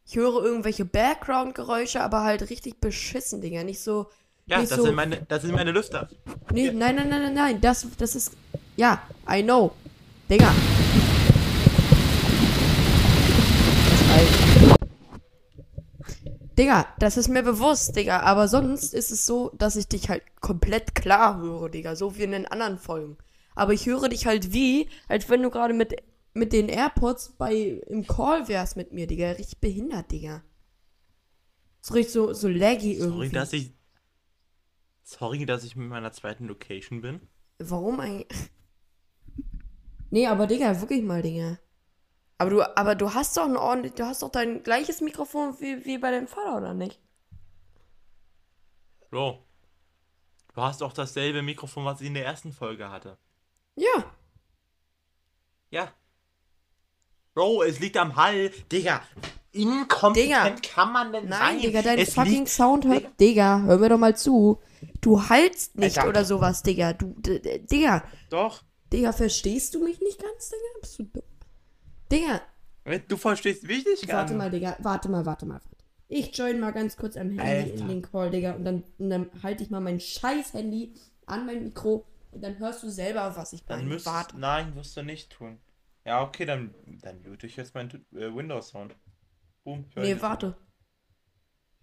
Ich 0.06 0.16
höre 0.16 0.44
irgendwelche 0.44 0.86
Background-Geräusche, 0.86 2.02
aber 2.02 2.24
halt 2.24 2.50
richtig 2.50 2.82
beschissen, 2.82 3.42
Digga. 3.42 3.64
Nicht 3.64 3.80
so. 3.80 4.06
hast. 4.06 4.16
Ja, 4.48 4.60
nicht 4.60 4.72
das 4.72 4.78
so, 4.80 4.86
sind 4.86 4.96
meine, 4.96 5.22
das 5.28 5.44
sind 5.44 5.54
meine 5.54 5.72
Lüfter. 5.72 6.10
Nee, 6.52 6.72
nein, 6.72 6.96
nein, 6.96 7.10
nein, 7.10 7.22
nein, 7.22 7.34
nein. 7.36 7.62
Das, 7.62 7.86
das 7.98 8.16
ist. 8.16 8.36
Ja, 8.76 9.04
I 9.30 9.44
know. 9.44 9.72
Digga. 10.28 10.52
Das 13.92 14.10
reicht. 14.10 14.80
Digga, 16.60 16.94
das 17.00 17.16
ist 17.16 17.30
mir 17.30 17.42
bewusst, 17.42 17.96
Digga. 17.96 18.20
Aber 18.20 18.50
sonst 18.50 18.94
ist 18.94 19.12
es 19.12 19.26
so, 19.26 19.50
dass 19.58 19.78
ich 19.78 19.88
dich 19.88 20.10
halt 20.10 20.24
komplett 20.42 20.94
klar 20.94 21.38
höre, 21.38 21.70
Digga. 21.70 21.96
So 21.96 22.18
wie 22.18 22.24
in 22.24 22.32
den 22.32 22.46
anderen 22.46 22.78
Folgen. 22.78 23.18
Aber 23.56 23.72
ich 23.72 23.86
höre 23.86 24.10
dich 24.10 24.26
halt 24.26 24.52
wie, 24.52 24.90
als 25.08 25.30
wenn 25.30 25.42
du 25.42 25.52
gerade 25.52 25.74
mit, 25.74 25.96
mit 26.34 26.52
den 26.52 26.68
AirPods 26.68 27.36
bei, 27.38 27.82
im 27.88 28.06
Call 28.06 28.50
wärst 28.50 28.76
mit 28.76 28.92
mir, 28.92 29.08
Digga. 29.08 29.32
Richtig 29.32 29.60
behindert, 29.60 30.12
Digga. 30.12 30.44
So 31.80 31.94
richtig 31.94 32.12
so, 32.12 32.34
so 32.34 32.50
laggy 32.50 32.96
irgendwie. 32.96 33.28
Sorry, 33.28 33.30
dass 33.30 33.54
ich. 33.54 33.74
Sorry, 35.04 35.46
dass 35.46 35.64
ich 35.64 35.78
mit 35.78 35.88
meiner 35.88 36.12
zweiten 36.12 36.46
Location 36.46 37.02
bin. 37.02 37.22
Warum 37.58 38.02
eigentlich? 38.02 38.28
Nee, 40.12 40.26
aber 40.26 40.48
Digga, 40.48 40.82
wirklich 40.82 41.04
mal, 41.04 41.22
Digga. 41.22 41.60
Aber 42.40 42.50
du, 42.50 42.78
aber 42.78 42.96
du 42.96 43.14
hast 43.14 43.36
doch 43.36 43.44
ein 43.44 43.58
ordentlich, 43.58 43.94
du 43.96 44.06
hast 44.06 44.24
doch 44.24 44.32
dein 44.32 44.64
gleiches 44.64 45.02
Mikrofon 45.02 45.60
wie, 45.60 45.86
wie 45.86 45.98
bei 45.98 46.10
deinem 46.10 46.28
Vater, 46.28 46.56
oder 46.58 46.74
nicht? 46.74 47.00
Bro. 49.12 49.46
Du 50.56 50.62
hast 50.62 50.82
auch 50.82 50.94
dasselbe 50.94 51.42
Mikrofon, 51.42 51.84
was 51.84 52.00
ich 52.00 52.08
in 52.08 52.14
der 52.14 52.26
ersten 52.26 52.54
Folge 52.54 52.90
hatte. 52.90 53.18
Ja. 53.76 54.06
Ja. 55.70 55.92
Bro, 57.34 57.64
es 57.64 57.80
liegt 57.80 57.98
am 57.98 58.16
Hall. 58.16 58.52
Digga, 58.72 59.02
inkompetent 59.52 60.64
kann 60.64 60.94
man 60.94 61.12
denn 61.12 61.28
Nein, 61.28 61.40
sein? 61.40 61.62
Digga, 61.62 61.82
dein 61.82 62.00
es 62.00 62.14
fucking 62.14 62.32
liegt, 62.32 62.50
Sound 62.50 62.86
hört. 62.86 63.20
Digga, 63.20 63.62
hör 63.64 63.78
mir 63.80 63.90
doch 63.90 63.98
mal 63.98 64.16
zu. 64.16 64.62
Du 65.02 65.28
heilst 65.28 65.78
nicht 65.78 65.98
Alter. 65.98 66.10
oder 66.10 66.26
sowas, 66.26 66.64
Digga. 66.64 66.94
Du, 66.94 67.14
Digga, 67.18 68.04
Doch. 68.30 68.64
Digga, 68.94 69.12
verstehst 69.12 69.76
du 69.76 69.84
mich 69.84 70.00
nicht 70.00 70.22
ganz, 70.22 70.50
Digga? 70.50 70.80
Bist 70.82 71.00
du 71.00 71.04
dumm? 71.04 71.24
Digga, 72.12 72.42
Du 73.08 73.18
verstehst 73.18 73.64
mich 73.64 73.86
nicht 73.86 74.12
warte 74.12 74.34
gar 74.34 74.38
mal, 74.38 74.50
Digga. 74.50 74.76
Warte 74.80 75.10
mal, 75.10 75.26
warte 75.26 75.46
mal. 75.46 75.62
Ich 76.08 76.36
join 76.36 76.60
mal 76.60 76.72
ganz 76.72 76.98
kurz 76.98 77.16
am 77.18 77.30
Handy 77.30 77.72
Alter. 77.72 77.82
in 77.82 77.88
den 77.88 78.02
Call, 78.02 78.32
Digga. 78.32 78.54
Und 78.54 78.66
dann, 78.66 78.84
und 78.98 79.10
dann 79.12 79.30
halte 79.44 79.64
ich 79.64 79.70
mal 79.70 79.80
mein 79.80 80.00
scheiß 80.00 80.54
Handy 80.54 80.96
an 81.28 81.46
mein 81.46 81.64
Mikro. 81.64 82.08
Und 82.32 82.42
dann 82.44 82.58
hörst 82.58 82.82
du 82.84 82.90
selber, 82.90 83.36
was 83.36 83.54
ich 83.54 83.66
Dann 83.66 83.80
meine. 83.80 83.90
müsstest 83.90 84.16
Warte. 84.16 84.40
Nein, 84.40 84.76
wirst 84.76 84.98
du 84.98 85.04
nicht 85.04 85.32
tun. 85.32 85.60
Ja, 86.06 86.24
okay, 86.24 86.46
dann, 86.46 86.74
dann 87.02 87.22
mute 87.22 87.46
ich 87.46 87.56
jetzt 87.58 87.76
meinen 87.76 88.06
äh, 88.14 88.34
Windows-Sound. 88.34 88.96
Boom. 89.64 89.86
Nee, 89.96 90.20
warte. 90.20 90.56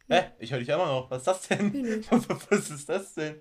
Hä? 0.09 0.33
Ich 0.39 0.51
höre 0.53 0.61
dich 0.61 0.69
immer 0.69 0.87
noch. 0.87 1.11
Was 1.11 1.19
ist 1.19 1.27
das 1.27 1.43
denn? 1.49 1.71
Nee. 1.71 2.01
Was 2.11 2.71
ist 2.71 2.89
das 2.89 3.15
denn? 3.15 3.41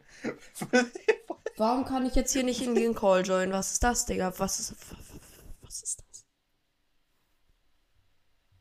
Warum 1.57 1.85
kann 1.85 2.05
ich 2.05 2.15
jetzt 2.15 2.33
hier 2.33 2.43
nicht 2.43 2.61
in 2.61 2.75
den 2.75 2.93
Call 2.93 3.23
joinen? 3.25 3.53
Was 3.53 3.73
ist 3.73 3.83
das, 3.83 4.05
Digga? 4.05 4.33
Was 4.37 4.59
ist. 4.59 4.75
Was 5.61 5.81
ist 5.83 5.99
das? 5.99 6.14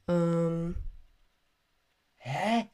Ähm. 0.09 0.77
Hä? 2.17 2.69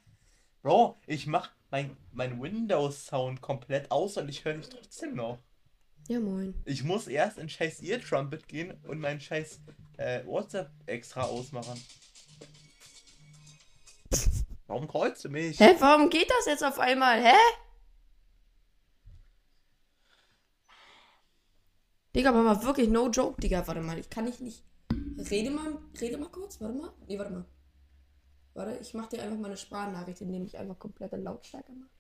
Bro, 0.63 1.01
ich 1.07 1.27
mach 1.27 1.51
mein, 1.71 1.97
mein 2.13 2.41
Windows-Sound 2.41 3.41
komplett 3.41 3.91
aus 3.91 4.17
und 4.17 4.29
ich 4.29 4.45
höre 4.45 4.55
dich 4.55 4.69
trotzdem 4.69 5.15
noch. 5.15 5.39
Ja, 6.09 6.19
moin. 6.19 6.55
Ich 6.65 6.83
muss 6.83 7.07
erst 7.07 7.39
in 7.39 7.49
scheiß 7.49 7.81
Ear 7.83 8.01
Trumpet 8.01 8.49
gehen 8.49 8.73
und 8.85 8.99
meinen 8.99 9.21
scheiß 9.21 9.61
äh, 9.97 10.25
WhatsApp 10.27 10.71
extra 10.87 11.23
ausmachen. 11.23 11.81
Warum 14.67 14.89
kreuzt 14.89 15.25
du 15.25 15.29
mich? 15.29 15.59
Hä, 15.61 15.75
warum 15.79 16.11
geht 16.11 16.31
das 16.31 16.47
jetzt 16.47 16.65
auf 16.65 16.79
einmal? 16.79 17.23
Hä? 17.23 17.37
Digga, 22.15 22.31
aber 22.31 22.43
mal 22.43 22.63
wirklich 22.65 22.89
no 22.89 23.09
joke, 23.09 23.41
Digga. 23.41 23.67
Warte 23.67 23.81
mal, 23.81 23.99
ich 23.99 24.11
kann 24.11 24.25
nicht 24.25 24.41
nicht. 24.41 24.65
Rede 25.29 25.51
mal, 25.51 25.79
rede 26.01 26.17
mal 26.17 26.31
kurz, 26.31 26.61
warte 26.61 26.75
mal. 26.75 26.93
Nee, 27.07 27.19
warte 27.19 27.33
mal. 27.33 27.45
Warte, 28.55 28.79
ich 28.79 28.95
mach 28.95 29.09
dir 29.09 29.23
einfach 29.23 29.39
mal 29.39 29.49
eine 29.49 29.57
Sprachnachricht, 29.57 30.21
indem 30.23 30.47
ich 30.47 30.57
einfach 30.57 30.79
komplette 30.79 31.17
Lautstärke 31.17 31.73
mache. 31.73 31.91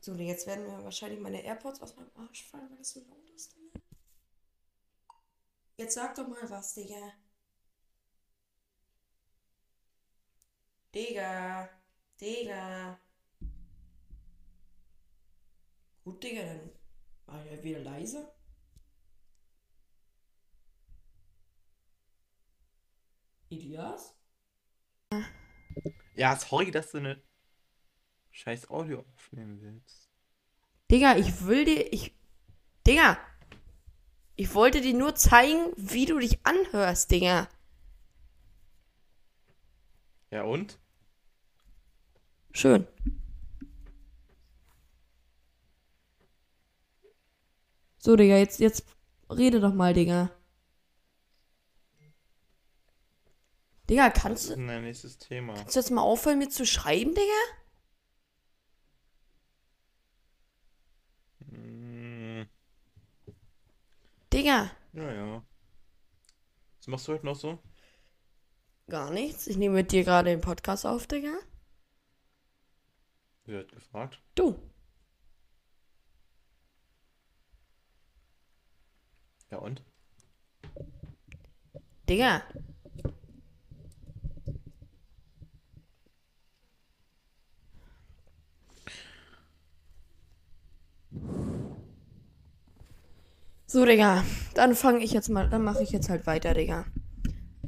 So, 0.00 0.14
jetzt 0.14 0.46
werden 0.46 0.64
mir 0.66 0.84
wahrscheinlich 0.84 1.20
meine 1.20 1.42
AirPods 1.42 1.82
aus 1.82 1.96
meinem 1.96 2.10
Arsch 2.14 2.44
fallen, 2.44 2.70
weil 2.70 2.78
das 2.78 2.92
so 2.92 3.00
laut 3.00 3.30
ist, 3.34 3.54
Digga. 3.54 3.80
Jetzt 5.76 5.94
sag 5.94 6.14
doch 6.14 6.26
mal 6.28 6.48
was, 6.48 6.74
Digga. 6.74 7.12
Digga. 10.94 11.68
Digga. 12.20 12.98
Gut, 16.04 16.22
Digga, 16.22 16.42
dann 16.42 16.70
war 17.26 17.44
ich 17.44 17.50
halt 17.50 17.62
wieder 17.62 17.80
leise. 17.80 18.32
Elias? 23.50 24.14
Ja, 26.14 26.36
sorry, 26.36 26.70
dass 26.70 26.90
du 26.90 26.98
eine 26.98 27.22
scheiß 28.30 28.70
Audio 28.70 29.04
aufnehmen 29.14 29.60
willst. 29.62 30.10
Digga, 30.90 31.16
ich 31.16 31.46
will 31.46 31.64
dir. 31.64 31.92
Ich. 31.92 32.14
Digga! 32.86 33.18
Ich 34.36 34.54
wollte 34.54 34.80
dir 34.80 34.94
nur 34.94 35.14
zeigen, 35.14 35.72
wie 35.76 36.06
du 36.06 36.18
dich 36.18 36.44
anhörst, 36.46 37.10
Digga. 37.10 37.48
Ja 40.30 40.42
und? 40.42 40.78
Schön. 42.52 42.86
So, 47.98 48.16
Digga, 48.16 48.36
jetzt, 48.36 48.60
jetzt 48.60 48.84
rede 49.28 49.60
doch 49.60 49.74
mal, 49.74 49.92
Digga. 49.92 50.30
Digga, 53.90 54.10
kannst 54.10 54.44
ist 54.44 54.50
du, 54.50 54.56
denn 54.56 54.68
dein 54.68 54.84
nächstes 54.84 55.18
Thema? 55.18 55.54
kannst 55.54 55.74
du 55.76 55.80
jetzt 55.80 55.90
mal 55.90 56.02
aufhören, 56.02 56.38
mir 56.38 56.48
zu 56.50 56.66
schreiben, 56.66 57.14
Digga? 57.14 57.42
Hm, 61.50 62.46
Digga. 64.32 64.70
ja, 64.92 65.12
ja. 65.12 65.42
Was 66.78 66.86
machst 66.86 67.08
du 67.08 67.12
heute 67.12 67.26
noch 67.26 67.36
so? 67.36 67.58
Gar 68.88 69.10
nichts. 69.10 69.46
Ich 69.46 69.56
nehme 69.56 69.74
mit 69.76 69.92
dir 69.92 70.04
gerade 70.04 70.30
den 70.30 70.40
Podcast 70.40 70.86
auf, 70.86 71.06
Digga. 71.06 71.34
Wer 73.44 73.60
hat 73.60 73.72
gefragt? 73.72 74.22
Du. 74.34 74.58
Ja 79.50 79.58
und? 79.58 79.82
Digga. 82.08 82.42
So, 93.70 93.84
Digga. 93.84 94.24
Dann 94.54 94.74
fange 94.74 95.04
ich 95.04 95.12
jetzt 95.12 95.28
mal, 95.28 95.48
dann 95.50 95.62
mache 95.62 95.82
ich 95.82 95.90
jetzt 95.90 96.08
halt 96.08 96.26
weiter, 96.26 96.54
Digga. 96.54 96.86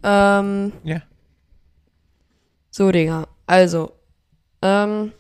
Ähm, 0.02 0.72
Ja. 0.82 1.02
so, 2.70 2.90
Digga. 2.90 3.28
Also, 3.46 3.92
ähm, 4.62 5.12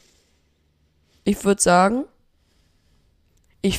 ich 1.24 1.44
würde 1.44 1.60
sagen, 1.60 2.04
ich, 3.60 3.78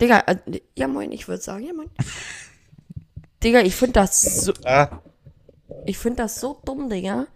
Digga, 0.00 0.20
äh, 0.26 0.36
ja 0.74 0.88
moin, 0.88 1.12
ich 1.12 1.28
würde 1.28 1.42
sagen, 1.42 1.64
ja 1.66 1.74
moin. 1.74 1.90
Digga, 3.44 3.60
ich 3.60 3.76
finde 3.76 3.92
das 3.94 4.22
so, 4.44 4.54
Ah. 4.64 5.02
ich 5.84 5.98
finde 5.98 6.22
das 6.22 6.40
so 6.40 6.60
dumm, 6.64 6.88
Digga, 6.88 7.26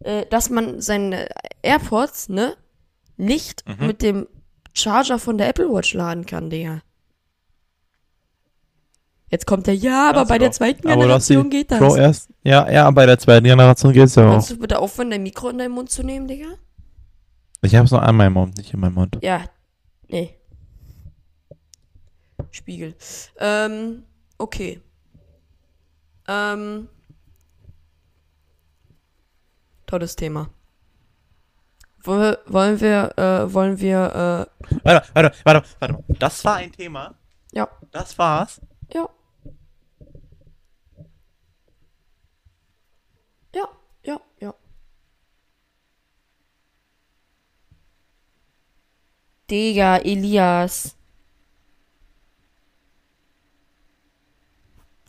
äh, 0.00 0.26
dass 0.26 0.50
man 0.50 0.80
seine 0.80 1.28
AirPods, 1.62 2.30
ne, 2.30 2.56
nicht 3.16 3.62
mit 3.78 4.02
dem 4.02 4.26
Charger 4.74 5.18
von 5.20 5.38
der 5.38 5.48
Apple 5.48 5.70
Watch 5.72 5.94
laden 5.94 6.26
kann, 6.26 6.50
Digga. 6.50 6.82
Jetzt 9.28 9.46
kommt 9.46 9.66
der, 9.66 9.74
ja, 9.74 10.08
aber 10.10 10.18
Kannst 10.18 10.28
bei 10.30 10.38
der 10.38 10.48
doch. 10.50 10.56
zweiten 10.56 10.86
Aber 10.88 11.02
Generation 11.02 11.50
geht 11.50 11.70
das. 11.72 11.78
Pro 11.78 11.96
erst. 11.96 12.30
Ja, 12.44 12.70
ja, 12.70 12.88
bei 12.92 13.06
der 13.06 13.18
zweiten 13.18 13.44
Generation 13.44 13.92
geht's 13.92 14.14
ja 14.14 14.26
auch. 14.28 14.32
Kannst 14.32 14.50
du 14.52 14.58
bitte 14.58 14.78
aufhören, 14.78 15.10
dein 15.10 15.22
Mikro 15.24 15.48
in 15.48 15.58
deinen 15.58 15.72
Mund 15.72 15.90
zu 15.90 16.02
nehmen, 16.04 16.28
Digga? 16.28 16.46
Ich 17.62 17.74
hab's 17.74 17.90
noch 17.90 18.02
an 18.02 18.14
meinem 18.16 18.34
Mund, 18.34 18.56
nicht 18.56 18.72
in 18.72 18.78
meinem 18.80 18.94
Mund. 18.94 19.18
Ja, 19.22 19.44
nee. 20.08 20.36
Spiegel. 22.52 22.94
Ähm, 23.38 24.04
okay. 24.38 24.80
Ähm. 26.28 26.88
Tolles 29.86 30.14
Thema. 30.16 30.50
Wollen 32.02 32.20
wir, 32.20 32.38
wollen 32.46 32.80
wir, 32.80 33.12
äh, 33.18 33.52
wollen 33.52 33.80
wir, 33.80 34.46
Warte, 34.84 35.08
warte, 35.14 35.32
warte, 35.44 35.62
warte. 35.80 35.92
mal. 35.94 36.04
Das 36.20 36.44
war 36.44 36.56
ein 36.56 36.70
Thema. 36.72 37.14
äh, 37.52 37.58
ja, 37.58 37.68
Das 37.90 38.16
war's. 38.18 38.60
ja. 38.94 39.08
Ja, 44.06 44.20
ja. 44.40 44.54
Digga, 49.50 49.98
Elias. 49.98 50.96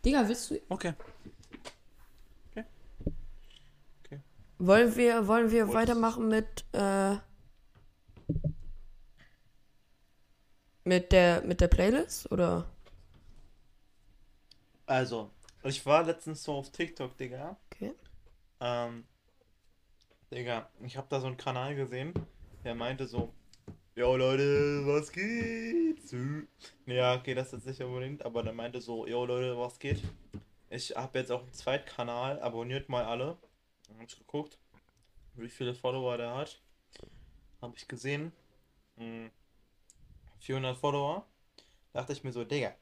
Digga, 0.04 0.28
willst 0.28 0.52
du. 0.52 0.60
Okay. 0.70 0.94
Wollen 4.60 4.96
wir, 4.96 5.28
wollen 5.28 5.52
wir 5.52 5.72
weitermachen 5.74 6.30
mit, 6.30 6.66
äh, 6.74 7.18
mit 10.84 11.12
der, 11.12 11.42
mit 11.44 11.62
der 11.62 11.68
Playlist, 11.68 12.32
oder? 12.32 12.66
Also, 14.88 15.30
ich 15.64 15.86
war 15.86 16.04
letztens 16.04 16.44
so 16.44 16.54
auf 16.54 16.72
TikTok, 16.72 17.16
Digga. 17.18 17.56
Okay. 17.72 17.94
Ähm, 18.60 19.06
Digga, 20.32 20.70
ich 20.82 20.98
habe 20.98 21.08
da 21.10 21.20
so 21.20 21.28
einen 21.28 21.38
Kanal 21.38 21.76
gesehen, 21.76 22.14
der 22.64 22.76
meinte 22.76 23.08
so, 23.08 23.34
Jo 23.96 24.16
Leute, 24.16 24.86
was 24.86 25.12
geht? 25.12 26.00
Ja, 26.86 27.16
okay, 27.16 27.34
das 27.34 27.52
jetzt 27.52 27.66
nicht 27.66 27.82
unbedingt, 27.82 28.26
aber 28.26 28.44
der 28.44 28.54
meinte 28.54 28.82
so, 28.82 29.08
Jo 29.08 29.26
Leute, 29.26 29.58
was 29.58 29.80
geht? 29.80 30.04
Ich 30.70 30.96
habe 30.96 31.20
jetzt 31.20 31.32
auch 31.32 31.42
einen 31.42 31.54
Zweitkanal, 31.54 32.42
abonniert 32.42 32.90
mal 32.90 33.06
alle. 33.06 33.38
Dann 33.88 33.98
hab 33.98 34.08
ich 34.08 34.18
geguckt, 34.18 34.58
wie 35.36 35.50
viele 35.50 35.74
Follower 35.74 36.18
der 36.18 36.36
hat. 36.36 36.62
Habe 37.62 37.74
ich 37.78 37.88
gesehen. 37.88 38.34
Hm, 38.98 39.32
400 40.40 40.78
Follower. 40.78 41.26
Dachte 41.94 42.14
ich 42.14 42.24
mir 42.24 42.32
so, 42.34 42.44
Digga, 42.44 42.76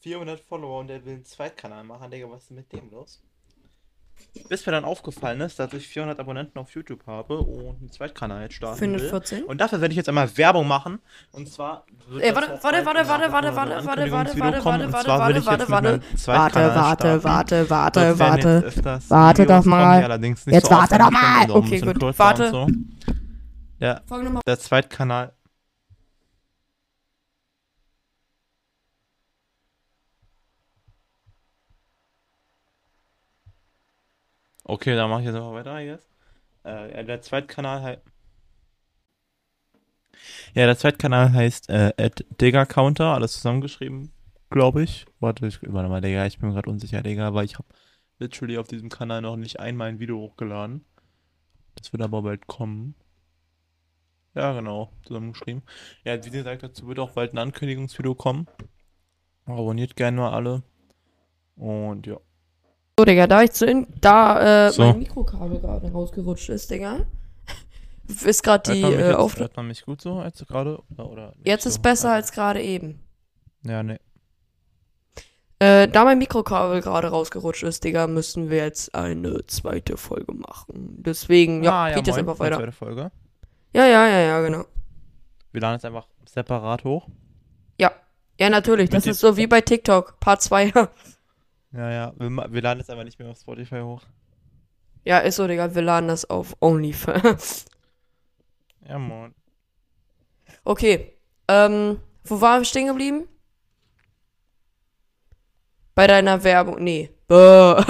400 0.00 0.40
Follower 0.40 0.80
und 0.80 0.88
der 0.88 1.04
will 1.04 1.14
einen 1.14 1.24
Zweitkanal 1.24 1.84
machen, 1.84 2.10
Digga, 2.10 2.30
was 2.30 2.44
ist 2.44 2.50
mit 2.52 2.72
dem 2.72 2.90
los? 2.90 3.22
Bis 4.48 4.66
mir 4.66 4.72
dann 4.72 4.84
aufgefallen 4.84 5.40
ist, 5.40 5.58
dass 5.58 5.72
ich 5.72 5.86
400 5.88 6.18
Abonnenten 6.20 6.58
auf 6.58 6.70
YouTube 6.70 7.06
habe 7.06 7.38
und 7.38 7.80
einen 7.80 7.90
Zweitkanal 7.90 8.42
jetzt 8.42 8.54
starten 8.54 8.80
will. 8.80 8.98
414? 8.98 9.44
Und 9.44 9.60
dafür 9.60 9.80
werde 9.80 9.92
ich 9.92 9.96
jetzt 9.96 10.08
einmal 10.08 10.36
Werbung 10.36 10.66
machen. 10.66 11.00
Und 11.32 11.48
zwar. 11.50 11.84
wird 12.08 12.22
Ey, 12.22 12.34
warte, 12.34 12.58
warte, 12.62 12.86
warte, 12.86 13.08
warte, 13.08 13.32
warte, 13.32 13.54
warte, 13.54 13.86
warte, 13.86 14.10
warte, 14.10 14.40
warte, 14.40 14.92
warte, 14.92 14.92
warte, 14.92 14.92
warte, 14.92 16.02
warte, 16.26 17.24
warte, 17.24 17.24
warte, 17.24 17.70
warte, 17.70 18.18
warte. 18.18 18.72
Warte 19.08 19.42
Videos 19.42 19.46
doch 19.46 19.64
mal. 19.64 20.20
Jetzt 20.46 20.70
warte 20.70 20.98
doch 20.98 21.10
mal. 21.10 21.50
Okay, 21.50 21.80
gut, 21.80 22.18
warte. 22.18 22.66
der 24.46 24.58
Zweitkanal. 24.58 25.32
Okay, 34.68 34.94
dann 34.94 35.08
mache 35.08 35.20
ich 35.20 35.26
jetzt 35.26 35.34
einfach 35.34 35.52
weiter 35.52 35.78
jetzt. 35.80 36.08
Äh, 36.62 37.04
der 37.04 37.22
Zweitkanal 37.22 37.82
heißt. 37.82 38.02
Ja, 40.54 40.66
der 40.66 40.76
Zweitkanal 40.76 41.32
heißt 41.32 41.70
äh, 41.70 41.92
@diggercounter, 42.40 43.14
alles 43.14 43.32
zusammengeschrieben, 43.32 44.12
glaube 44.50 44.82
ich. 44.82 45.06
Warte, 45.20 45.46
ich, 45.46 45.60
warte 45.62 45.88
mal, 45.88 46.00
Digga, 46.02 46.26
ich 46.26 46.38
bin 46.38 46.50
gerade 46.50 46.68
unsicher, 46.68 47.02
Digga, 47.02 47.32
weil 47.32 47.46
ich 47.46 47.54
habe 47.54 47.68
literally 48.18 48.58
auf 48.58 48.68
diesem 48.68 48.90
Kanal 48.90 49.22
noch 49.22 49.36
nicht 49.36 49.58
einmal 49.58 49.88
ein 49.88 50.00
Video 50.00 50.18
hochgeladen. 50.18 50.84
Das 51.76 51.92
wird 51.92 52.02
aber 52.02 52.22
bald 52.22 52.46
kommen. 52.46 52.94
Ja, 54.34 54.52
genau, 54.52 54.92
zusammengeschrieben. 55.04 55.62
Ja, 56.04 56.22
wie 56.24 56.30
gesagt, 56.30 56.62
dazu 56.62 56.86
wird 56.88 56.98
auch 56.98 57.12
bald 57.12 57.32
ein 57.32 57.38
Ankündigungsvideo 57.38 58.14
kommen. 58.14 58.46
Abonniert 59.46 59.96
gerne 59.96 60.18
mal 60.18 60.32
alle. 60.32 60.62
Und 61.56 62.06
ja. 62.06 62.18
So, 62.98 63.04
Digga, 63.04 63.28
da 63.28 63.44
ich 63.44 63.52
zu 63.52 63.64
in, 63.64 63.86
da 64.00 64.66
äh, 64.66 64.72
So. 64.72 64.82
mein 64.82 64.98
Mikrokabel 64.98 65.60
gerade 65.60 65.92
rausgerutscht 65.92 66.48
ist, 66.48 66.68
Digga. 66.68 67.06
Ist 68.24 68.42
gerade 68.42 68.72
die 68.72 68.82
äh, 68.82 69.10
jetzt, 69.10 69.14
auf. 69.14 69.38
hört 69.38 69.56
man 69.56 69.68
mich 69.68 69.84
gut 69.84 70.00
so 70.00 70.14
als 70.14 70.44
gerade? 70.44 70.82
Oder, 70.90 71.08
oder 71.08 71.34
Jetzt 71.44 71.62
so? 71.62 71.68
ist 71.68 71.80
besser 71.80 72.10
als 72.10 72.32
gerade 72.32 72.60
eben. 72.60 73.00
Ja, 73.62 73.84
ne. 73.84 74.00
Äh, 75.60 75.86
da 75.86 76.02
mein 76.02 76.18
Mikrokabel 76.18 76.80
gerade 76.80 77.06
rausgerutscht 77.06 77.62
ist, 77.62 77.84
Digga, 77.84 78.08
müssen 78.08 78.50
wir 78.50 78.64
jetzt 78.64 78.92
eine 78.96 79.46
zweite 79.46 79.96
Folge 79.96 80.32
machen. 80.32 80.96
Deswegen, 81.00 81.62
ja, 81.62 81.84
ah, 81.84 81.88
ja 81.90 81.94
geht 81.94 82.08
jetzt 82.08 82.18
einfach 82.18 82.40
weiter. 82.40 82.56
Zweite 82.56 82.72
Folge. 82.72 83.12
Ja, 83.74 83.86
ja, 83.86 84.08
ja, 84.08 84.18
ja, 84.18 84.40
genau. 84.40 84.64
Wir 85.52 85.60
laden 85.60 85.74
jetzt 85.74 85.84
einfach 85.84 86.08
separat 86.26 86.82
hoch. 86.82 87.06
Ja. 87.78 87.92
Ja, 88.40 88.50
natürlich. 88.50 88.90
Das 88.90 89.04
Mit 89.04 89.12
ist 89.12 89.20
so 89.20 89.36
wie 89.36 89.46
bei 89.46 89.60
TikTok. 89.60 90.18
Part 90.18 90.42
2. 90.42 90.72
Ja, 91.72 91.90
ja. 91.90 92.12
Wir, 92.16 92.30
wir 92.30 92.62
laden 92.62 92.78
jetzt 92.80 92.90
einfach 92.90 93.04
nicht 93.04 93.18
mehr 93.18 93.28
auf 93.30 93.38
Spotify 93.38 93.80
hoch. 93.80 94.02
ja, 95.04 95.18
ist 95.18 95.36
so, 95.36 95.46
Digga. 95.46 95.74
Wir 95.74 95.82
laden 95.82 96.08
das 96.08 96.28
auf 96.28 96.56
OnlyFans. 96.60 97.66
Ja, 98.86 98.98
moin. 98.98 99.34
Okay. 100.64 101.18
Ähm, 101.48 102.00
wo 102.24 102.40
waren 102.40 102.60
wir 102.60 102.64
stehen 102.64 102.86
geblieben? 102.86 103.28
Bei 105.94 106.06
deiner 106.06 106.42
Werbung. 106.44 106.82
Nee. 106.82 107.10
Bäh. 107.26 107.82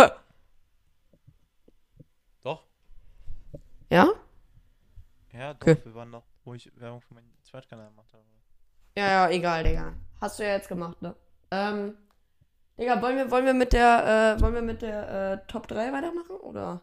Doch. 2.42 2.64
Ja? 3.90 4.08
Ja, 5.32 5.54
doch. 5.54 5.60
Okay. 5.60 5.76
Wir 5.84 5.94
waren 5.94 6.10
noch, 6.10 6.24
wo 6.44 6.54
ich 6.54 6.70
Werbung 6.76 7.00
für 7.00 7.14
meinen 7.14 7.32
Zweitkanal 7.42 7.88
gemacht 7.90 8.08
habe. 8.12 8.24
Ja, 8.96 9.06
ja, 9.06 9.30
egal, 9.30 9.62
Digga. 9.62 9.92
Hast 10.20 10.38
du 10.40 10.42
ja 10.42 10.50
jetzt 10.54 10.68
gemacht, 10.68 11.00
ne? 11.00 11.14
Ähm, 11.52 11.94
Digga, 12.78 13.02
wollen 13.02 13.16
wir, 13.16 13.30
wollen 13.30 13.44
wir 13.46 13.54
mit 13.54 13.72
der, 13.72 14.36
äh, 14.38 14.40
wollen 14.40 14.54
wir 14.54 14.62
mit 14.62 14.82
der, 14.82 15.32
äh, 15.42 15.46
Top 15.48 15.66
3 15.66 15.92
weitermachen, 15.92 16.36
oder? 16.36 16.80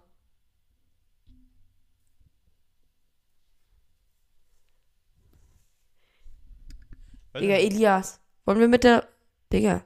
Digga, 7.40 7.56
Elias. 7.56 8.20
Wollen 8.46 8.60
wir 8.60 8.68
mit 8.68 8.84
der, 8.84 9.08
Digga. 9.52 9.84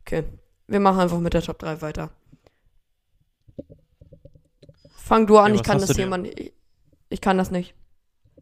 Okay. 0.00 0.24
Wir 0.66 0.80
machen 0.80 1.00
einfach 1.00 1.18
mit 1.20 1.34
der 1.34 1.42
Top 1.42 1.58
3 1.58 1.80
weiter. 1.82 2.10
Fang 4.96 5.26
du 5.26 5.38
an, 5.38 5.48
Ja, 5.48 5.54
ich 5.54 5.60
was 5.60 5.66
kann 5.66 5.80
das 5.80 5.96
jemand. 5.96 6.26
Ich, 6.38 6.52
ich 7.08 7.20
kann 7.20 7.38
das 7.38 7.50
nicht. 7.50 7.74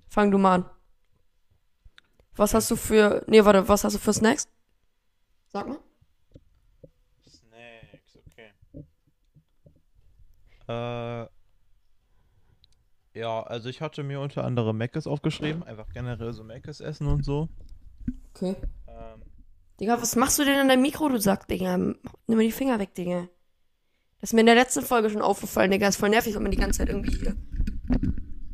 Fang 0.09 0.31
du 0.31 0.39
mal 0.39 0.55
an. 0.57 0.71
Was 2.37 2.55
hast 2.55 2.71
du 2.71 2.77
für. 2.77 3.25
Nee, 3.27 3.45
warte, 3.45 3.67
was 3.69 3.85
hast 3.85 3.95
du 3.95 3.99
für 3.99 4.13
Snacks? 4.13 4.49
Sag 5.49 5.69
mal. 5.69 5.79
Snacks, 7.29 8.19
okay. 8.27 8.53
Äh. 10.69 11.29
Ja, 13.19 13.43
also 13.45 13.71
ich 13.71 13.81
hatte 13.81 14.03
mir 14.03 14.21
unter 14.21 14.45
anderem 14.45 14.77
Mc's 14.77 15.07
aufgeschrieben. 15.07 15.63
Einfach 15.63 15.89
generell 15.95 16.35
so 16.35 16.45
Mc's 16.45 16.81
essen 16.81 17.07
und 17.07 17.25
so. 17.25 17.49
Okay. 18.35 18.57
Ähm, 18.87 19.23
Digga, 19.81 20.01
was 20.03 20.17
machst 20.17 20.39
du 20.39 20.45
denn 20.45 20.59
an 20.59 20.69
deinem 20.69 20.83
Mikro, 20.83 21.09
du 21.09 21.19
Sack, 21.19 21.49
Digga? 21.49 21.79
Nimm 21.79 21.97
mal 22.27 22.43
die 22.43 22.53
Finger 22.53 22.79
weg, 22.79 22.95
Digga. 22.95 23.29
Das 24.21 24.31
ist 24.31 24.35
mir 24.35 24.41
in 24.41 24.47
der 24.47 24.55
letzten 24.55 24.83
Folge 24.83 25.09
schon 25.09 25.23
aufgefallen, 25.23 25.71
Digga. 25.71 25.89
ist 25.89 25.97
voll 25.97 26.11
nervig, 26.11 26.35
wenn 26.35 26.43
man 26.43 26.51
die 26.51 26.59
ganze 26.59 26.79
Zeit 26.79 26.91
irgendwie 26.91 27.17
hier 27.17 27.37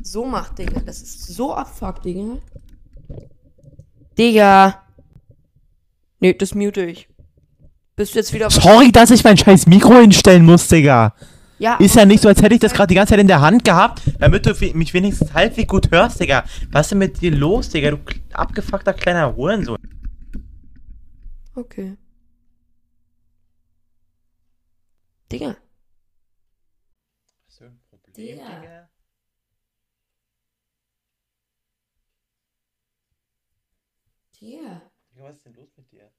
so 0.01 0.25
macht, 0.27 0.59
Digga. 0.59 0.81
Das 0.81 1.03
ist 1.03 1.27
so 1.27 1.55
abfuck, 1.55 2.03
Digga. 2.03 2.38
Digga. 4.18 4.83
Nee, 6.20 6.35
das 6.35 6.55
mute 6.55 6.85
ich. 6.85 7.09
Bist 7.96 8.14
du 8.14 8.18
jetzt 8.18 8.33
wieder. 8.33 8.51
Sorry, 8.51 8.92
dass 8.92 9.11
ich 9.11 9.25
mein 9.25 9.37
scheiß 9.37 9.66
Mikro 9.66 9.94
hinstellen 9.98 10.44
muss, 10.44 10.68
Digga. 10.68 11.14
Ja, 11.59 11.77
Ist 11.77 11.94
ja 11.94 12.05
nicht 12.05 12.20
so, 12.22 12.29
als 12.29 12.42
hätte 12.42 12.55
ich 12.55 12.61
das 12.61 12.72
gerade 12.72 12.88
die 12.88 12.96
ganze 12.96 13.11
Zeit 13.11 13.20
in 13.20 13.29
der 13.29 13.40
Hand 13.40 13.64
gehabt, 13.64 14.03
damit 14.18 14.44
du 14.46 14.53
mich 14.75 14.92
wenigstens 14.94 15.33
halbwegs 15.33 15.68
gut 15.68 15.90
hörst, 15.92 16.18
Digga. 16.20 16.44
Was 16.72 16.87
ist 16.87 16.90
denn 16.90 16.98
mit 16.98 17.20
dir 17.20 17.31
los, 17.31 17.68
Digga? 17.68 17.92
Du 17.92 17.98
abgefuckter 18.33 18.92
kleiner 18.92 19.37
Hurensohn. 19.37 19.79
Okay. 21.55 21.96
Digga. 25.31 25.57
Hast 27.46 27.61
du 27.61 27.64
ein 27.66 27.79
Problem, 27.88 28.12
Digga. 28.14 28.44
Digga. 28.61 28.88
Digga, 34.42 34.90
was 35.14 35.37
ist 35.37 35.46
denn 35.46 35.55
los 35.55 35.70
mit 35.76 35.92
dir? 35.92 36.11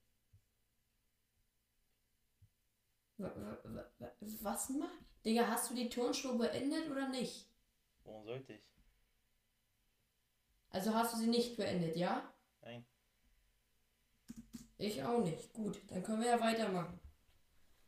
Was 3.18 4.70
macht? 4.70 5.06
Digga, 5.26 5.46
hast 5.48 5.70
du 5.70 5.76
die 5.76 5.90
Turnshow 5.90 6.38
beendet 6.38 6.90
oder 6.90 7.10
nicht? 7.10 7.50
Warum 8.06 8.24
sollte 8.24 8.54
ich? 8.54 8.64
Also 10.70 10.94
hast 10.94 11.14
du 11.14 11.18
sie 11.18 11.28
nicht 11.28 11.58
beendet, 11.58 11.98
ja? 11.98 12.34
Nein. 12.62 12.86
Ich 14.78 15.04
auch 15.04 15.22
nicht. 15.22 15.52
Gut, 15.52 15.82
dann 15.88 16.02
können 16.02 16.22
wir 16.22 16.30
ja 16.30 16.40
weitermachen. 16.40 17.00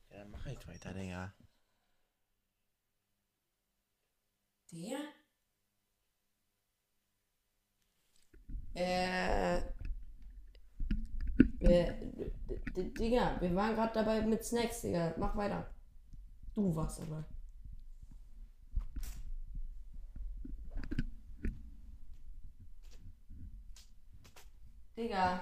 Ja, 0.09 0.17
dann 0.17 0.31
mach 0.31 0.45
ich 0.47 0.67
weiter, 0.67 0.93
Digga. 0.93 1.33
Der? 4.73 4.99
Äh. 8.73 9.74
D- 11.37 12.91
Digga, 12.97 13.37
wir 13.39 13.55
waren 13.55 13.75
gerade 13.75 13.93
dabei 13.93 14.21
mit 14.21 14.43
Snacks, 14.43 14.81
Digga. 14.81 15.13
Mach 15.17 15.35
weiter. 15.35 15.65
Du 16.55 16.75
warst 16.75 16.99
dabei. 17.01 17.23
Digga. 24.97 25.41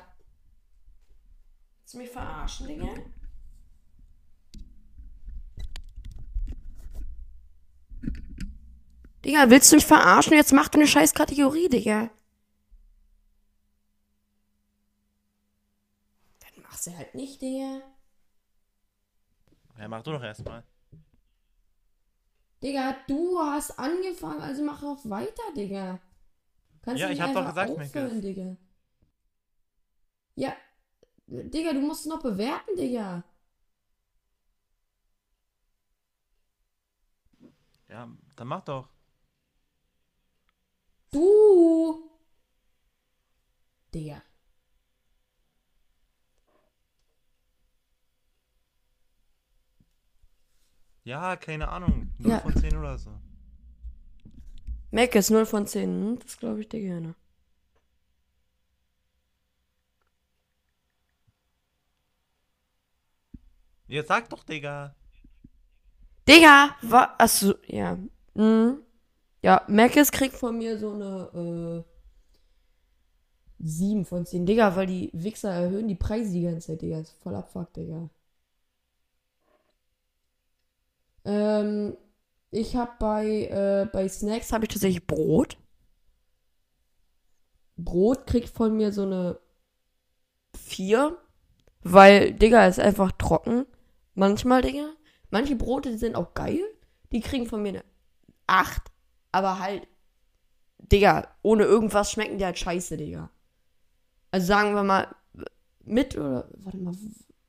Willst 1.82 1.94
du 1.94 1.98
mich 2.00 2.10
verarschen, 2.10 2.68
Digga? 2.68 2.88
Digga, 9.26 9.50
willst 9.50 9.72
du 9.72 9.76
mich 9.78 9.86
verarschen? 9.86 10.34
Jetzt 10.34 10.54
mach 10.54 10.68
du 10.70 10.78
eine 10.80 10.88
scheiß 10.88 11.14
Kategorie, 11.14 11.68
Digga. 11.70 12.10
Dann 16.74 16.78
mach 16.78 16.82
sie 16.82 16.98
halt 16.98 17.14
nicht, 17.14 17.40
Digga. 17.40 17.82
Ja, 19.78 19.88
mach 19.88 20.04
du 20.04 20.12
doch 20.12 20.24
erstmal. 20.24 20.64
Digga, 22.64 22.96
du 23.08 23.38
hast 23.40 23.78
angefangen, 23.78 24.42
also 24.42 24.64
mach 24.64 24.82
auch 24.82 25.08
weiter, 25.08 25.44
Digga. 25.56 26.00
Kannst 26.84 27.02
Ja, 27.02 27.10
du 27.10 27.14
ich 27.14 27.22
hab 27.22 27.34
doch 27.34 27.46
gesagt, 27.46 27.70
aufhören. 27.72 28.22
Digga. 28.22 28.58
Ja, 30.36 30.56
Digga, 31.28 31.74
du 31.74 31.82
musst 31.82 32.08
noch 32.08 32.22
bewerten, 32.24 32.76
Digga. 32.78 33.24
Ja, 37.90 38.10
dann 38.36 38.48
mach 38.48 38.62
doch. 38.66 38.90
Du. 41.14 42.10
Digga. 43.94 44.22
Ja, 51.04 51.36
keine 51.36 51.68
Ahnung. 51.70 52.10
0 52.18 52.32
Ja. 52.32 52.40
von 52.40 52.56
10 52.56 52.76
oder 52.78 52.98
so. 52.98 53.12
Mac 54.92 55.16
ist 55.16 55.32
0 55.32 55.46
von 55.46 55.68
10. 55.68 55.90
Hm? 55.90 56.20
Das 56.20 56.38
glaube 56.38 56.62
ich 56.62 56.70
dir 56.70 56.80
gerne. 56.82 57.16
Jetzt 63.88 64.08
sag 64.08 64.30
doch, 64.30 64.44
Digga. 64.44 64.96
Digga! 66.28 66.76
Wa 66.82 67.16
Achso, 67.18 67.56
ja. 67.68 67.98
Mhm. 68.34 68.80
Ja, 69.42 69.62
Macis 69.68 70.12
kriegt 70.12 70.36
von 70.36 70.58
mir 70.58 70.78
so 70.80 70.94
eine 70.94 71.84
äh, 71.84 73.64
7 73.64 74.06
von 74.06 74.26
10. 74.26 74.46
Digga, 74.46 74.76
weil 74.76 74.88
die 74.88 75.10
Wichser 75.14 75.52
erhöhen 75.52 75.88
die 75.88 75.96
Preise 75.96 76.32
die 76.32 76.44
ganze 76.44 76.68
Zeit, 76.68 76.82
Digga. 76.82 77.00
Ist 77.00 77.12
voll 77.22 77.36
abfuck, 77.36 77.74
Digga. 77.74 78.10
Ähm, 81.26 81.98
ich 82.52 82.76
hab 82.76 83.00
bei, 83.00 83.46
äh, 83.46 83.90
bei 83.92 84.08
Snacks 84.08 84.52
habe 84.52 84.66
ich 84.66 84.70
tatsächlich 84.70 85.08
Brot. 85.08 85.58
Brot 87.78 88.28
kriegt 88.28 88.50
von 88.50 88.76
mir 88.76 88.92
so 88.92 89.04
eine 89.04 89.40
4. 90.58 91.18
Weil, 91.82 92.34
Digga, 92.34 92.68
ist 92.68 92.80
einfach 92.80 93.12
trocken. 93.14 93.66
Manchmal, 94.14 94.62
Digga. 94.62 94.90
Manche 95.32 95.56
Brote 95.56 95.92
die 95.92 95.98
sind 95.98 96.16
auch 96.16 96.34
geil. 96.34 96.62
Die 97.12 97.22
kriegen 97.22 97.48
von 97.48 97.62
mir 97.62 97.70
eine 97.70 97.84
8. 98.48 98.84
Aber 99.32 99.60
halt, 99.60 99.88
Digga, 100.78 101.28
ohne 101.42 101.64
irgendwas 101.64 102.12
schmecken 102.12 102.38
die 102.38 102.46
halt 102.46 102.60
scheiße, 102.60 102.98
Digga. 102.98 103.30
Also 104.32 104.48
sagen 104.48 104.76
wir 104.76 104.84
mal, 104.84 105.08
mit 105.84 106.16
oder, 106.16 106.48
warte 106.58 106.78
mal. 106.78 106.94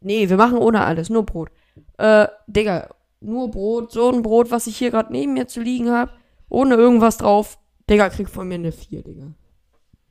Nee, 0.01 0.29
wir 0.29 0.37
machen 0.37 0.59
ohne 0.59 0.85
alles, 0.85 1.11
nur 1.11 1.25
Brot. 1.25 1.51
Äh, 1.99 2.29
Digga, 2.47 2.95
nur 3.21 3.51
Brot, 3.51 3.93
so 3.93 4.11
ein 4.11 4.23
Brot, 4.23 4.51
was 4.51 4.67
ich 4.67 4.77
hier 4.77 4.91
gerade 4.91 5.13
neben 5.13 5.35
mir 5.35 5.47
zu 5.49 5.61
liegen 5.61 5.91
habe, 5.91 6.13
ohne 6.49 6.75
irgendwas 6.75 7.19
drauf. 7.19 7.59
Digga, 7.89 8.09
kriegt 8.09 8.31
von 8.31 8.49
mir 8.49 8.55
eine 8.55 8.73
4, 8.73 9.03
Digga. 9.03 9.35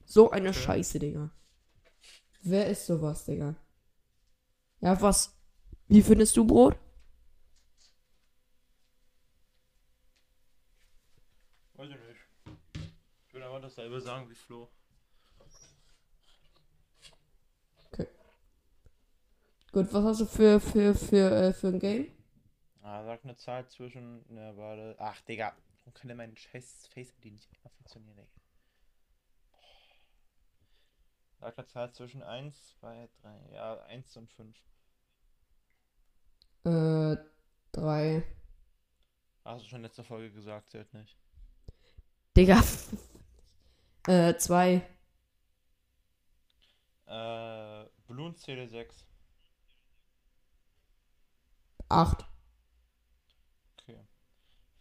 So 0.06 0.32
eine 0.32 0.54
Scheiße, 0.54 1.00
Digga. 1.00 1.32
Wer 2.42 2.68
ist 2.68 2.86
sowas, 2.86 3.26
Digga? 3.26 3.56
Ja, 4.82 5.00
was? 5.02 5.36
Wie 5.88 6.02
findest 6.02 6.36
du 6.38 6.46
Brot? 6.46 6.76
Weiß 11.76 11.90
ich 11.90 11.96
nicht. 11.96 12.90
Ich 13.28 13.34
würde 13.34 13.46
einfach 13.48 13.62
dasselbe 13.62 14.02
sagen 14.02 14.30
wie 14.30 14.36
Flo. 14.36 14.70
Gut, 19.74 19.92
was 19.92 20.04
hast 20.04 20.22
du 20.22 20.26
für, 20.28 20.60
für, 20.60 20.94
für, 20.94 21.32
äh, 21.32 21.52
für 21.52 21.70
ein 21.70 21.80
Game? 21.80 22.06
Ah, 22.84 23.02
sag 23.06 23.24
eine 23.24 23.38
Zahl 23.38 23.66
zwischen. 23.70 24.26
Ne, 24.28 24.56
warte. 24.58 24.96
Ach, 25.00 25.20
Digga. 25.22 25.56
Warum 25.80 25.94
kann 25.94 26.10
denn 26.10 26.18
mein 26.18 26.36
scheiß 26.36 26.88
Face-ID 26.88 27.32
nicht 27.32 27.50
immer 27.54 27.70
funktionieren, 27.70 28.18
Digga? 28.18 28.28
Sag 31.40 31.58
eine 31.58 31.68
Zahl 31.68 31.94
zwischen 31.94 32.22
1, 32.24 32.78
2, 32.80 33.10
3. 33.22 33.54
Ja, 33.54 33.84
1 33.84 34.18
und 34.18 34.32
5. 34.34 34.58
Äh, 36.66 37.18
3. 37.72 38.24
Hast 39.46 39.64
du 39.64 39.70
schon 39.70 39.78
in 39.78 39.84
letzter 39.84 40.04
Folge 40.04 40.32
gesagt, 40.32 40.70
zählt 40.70 40.94
nicht. 40.94 41.18
Digga. 42.36 42.62
äh, 44.08 44.36
2. 44.36 44.76
Äh, 47.06 47.86
Balloon 48.08 48.36
zähle 48.36 48.68
6. 48.68 49.06
8. 51.88 52.33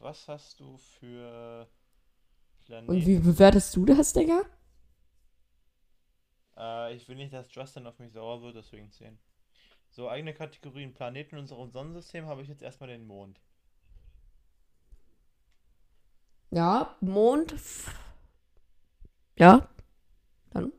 Was 0.02 0.26
hast 0.26 0.58
du 0.58 0.76
für 0.78 1.68
Planeten? 2.64 2.92
Und 2.92 3.06
wie 3.06 3.20
bewertest 3.20 3.76
du 3.76 3.84
das, 3.84 4.12
Digga? 4.12 4.42
Äh, 6.56 6.96
ich 6.96 7.08
will 7.08 7.14
nicht, 7.14 7.32
dass 7.32 7.54
Justin 7.54 7.86
auf 7.86 8.00
mich 8.00 8.12
sauer 8.12 8.42
wird, 8.42 8.56
deswegen 8.56 8.90
10. 8.90 9.16
So, 9.90 10.08
eigene 10.08 10.34
Kategorien. 10.34 10.92
Planeten 10.92 11.36
in 11.36 11.42
unserem 11.42 11.70
Sonnensystem 11.70 12.26
habe 12.26 12.42
ich 12.42 12.48
jetzt 12.48 12.62
erstmal 12.62 12.88
den 12.88 13.06
Mond. 13.06 13.40
Ja, 16.50 16.96
Mond. 17.00 17.54
Ja. 19.38 19.68
Dann. 20.50 20.72